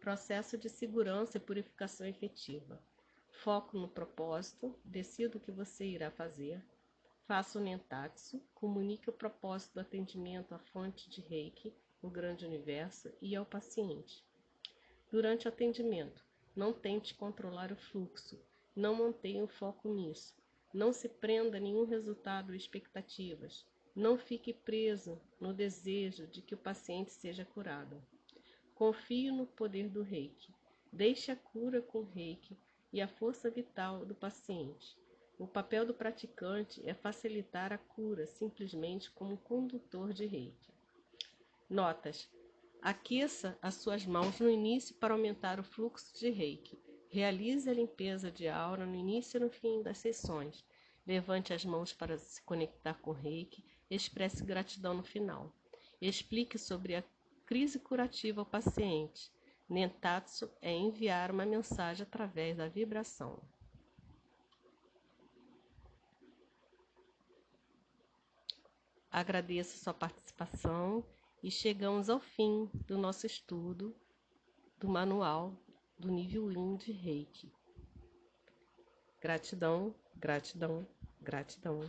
Processo 0.00 0.58
de 0.58 0.68
segurança 0.68 1.36
e 1.36 1.40
purificação 1.40 2.06
efetiva. 2.06 2.82
Foco 3.30 3.78
no 3.78 3.88
propósito, 3.88 4.78
decida 4.84 5.38
o 5.38 5.40
que 5.40 5.52
você 5.52 5.86
irá 5.86 6.10
fazer, 6.10 6.64
faça 7.26 7.58
o 7.58 7.62
Nentatsu, 7.62 8.42
comunique 8.54 9.08
o 9.08 9.12
propósito 9.12 9.74
do 9.74 9.80
atendimento 9.80 10.54
à 10.54 10.58
fonte 10.58 11.08
de 11.08 11.20
Reiki 11.20 11.72
o 12.02 12.08
grande 12.08 12.46
universo 12.46 13.12
e 13.20 13.36
ao 13.36 13.44
paciente. 13.44 14.24
Durante 15.10 15.46
o 15.46 15.48
atendimento, 15.48 16.24
não 16.56 16.72
tente 16.72 17.14
controlar 17.14 17.70
o 17.70 17.76
fluxo, 17.76 18.40
não 18.74 18.94
mantenha 18.94 19.44
o 19.44 19.48
foco 19.48 19.88
nisso, 19.92 20.39
não 20.72 20.92
se 20.92 21.08
prenda 21.08 21.56
a 21.56 21.60
nenhum 21.60 21.84
resultado 21.84 22.50
ou 22.50 22.54
expectativas, 22.54 23.66
não 23.94 24.16
fique 24.16 24.52
preso 24.52 25.20
no 25.40 25.52
desejo 25.52 26.26
de 26.26 26.40
que 26.40 26.54
o 26.54 26.58
paciente 26.58 27.12
seja 27.12 27.44
curado. 27.44 28.00
Confie 28.74 29.30
no 29.30 29.46
poder 29.46 29.88
do 29.88 30.02
reiki. 30.02 30.54
Deixe 30.92 31.30
a 31.30 31.36
cura 31.36 31.82
com 31.82 31.98
o 31.98 32.08
reiki 32.08 32.56
e 32.92 33.00
a 33.00 33.08
força 33.08 33.50
vital 33.50 34.04
do 34.06 34.14
paciente. 34.14 34.96
O 35.38 35.46
papel 35.46 35.86
do 35.86 35.94
praticante 35.94 36.86
é 36.88 36.94
facilitar 36.94 37.72
a 37.72 37.78
cura 37.78 38.26
simplesmente 38.26 39.10
como 39.10 39.38
condutor 39.38 40.12
de 40.12 40.26
reiki. 40.26 40.72
Notas: 41.68 42.28
Aqueça 42.82 43.58
as 43.60 43.74
suas 43.74 44.06
mãos 44.06 44.38
no 44.40 44.48
início 44.48 44.94
para 44.96 45.14
aumentar 45.14 45.60
o 45.60 45.64
fluxo 45.64 46.18
de 46.18 46.30
reiki. 46.30 46.78
Realize 47.12 47.68
a 47.68 47.74
limpeza 47.74 48.30
de 48.30 48.46
aura 48.46 48.86
no 48.86 48.94
início 48.94 49.36
e 49.36 49.40
no 49.40 49.50
fim 49.50 49.82
das 49.82 49.98
sessões. 49.98 50.64
Levante 51.04 51.52
as 51.52 51.64
mãos 51.64 51.92
para 51.92 52.16
se 52.16 52.40
conectar 52.42 52.94
com 52.94 53.10
o 53.10 53.14
reiki. 53.14 53.64
Expresse 53.90 54.44
gratidão 54.44 54.94
no 54.94 55.02
final. 55.02 55.52
Explique 56.00 56.56
sobre 56.56 56.94
a 56.94 57.02
crise 57.44 57.80
curativa 57.80 58.42
ao 58.42 58.46
paciente. 58.46 59.28
Nentatsu 59.68 60.48
é 60.62 60.72
enviar 60.72 61.32
uma 61.32 61.44
mensagem 61.44 62.04
através 62.04 62.56
da 62.56 62.68
vibração. 62.68 63.42
Agradeço 69.10 69.76
sua 69.78 69.92
participação 69.92 71.04
e 71.42 71.50
chegamos 71.50 72.08
ao 72.08 72.20
fim 72.20 72.70
do 72.86 72.96
nosso 72.96 73.26
estudo 73.26 73.92
do 74.78 74.88
manual 74.88 75.60
do 76.00 76.10
nível 76.10 76.46
1 76.46 76.76
de 76.76 76.92
Reiki. 76.92 77.52
Gratidão, 79.20 79.94
gratidão, 80.16 80.86
gratidão. 81.20 81.82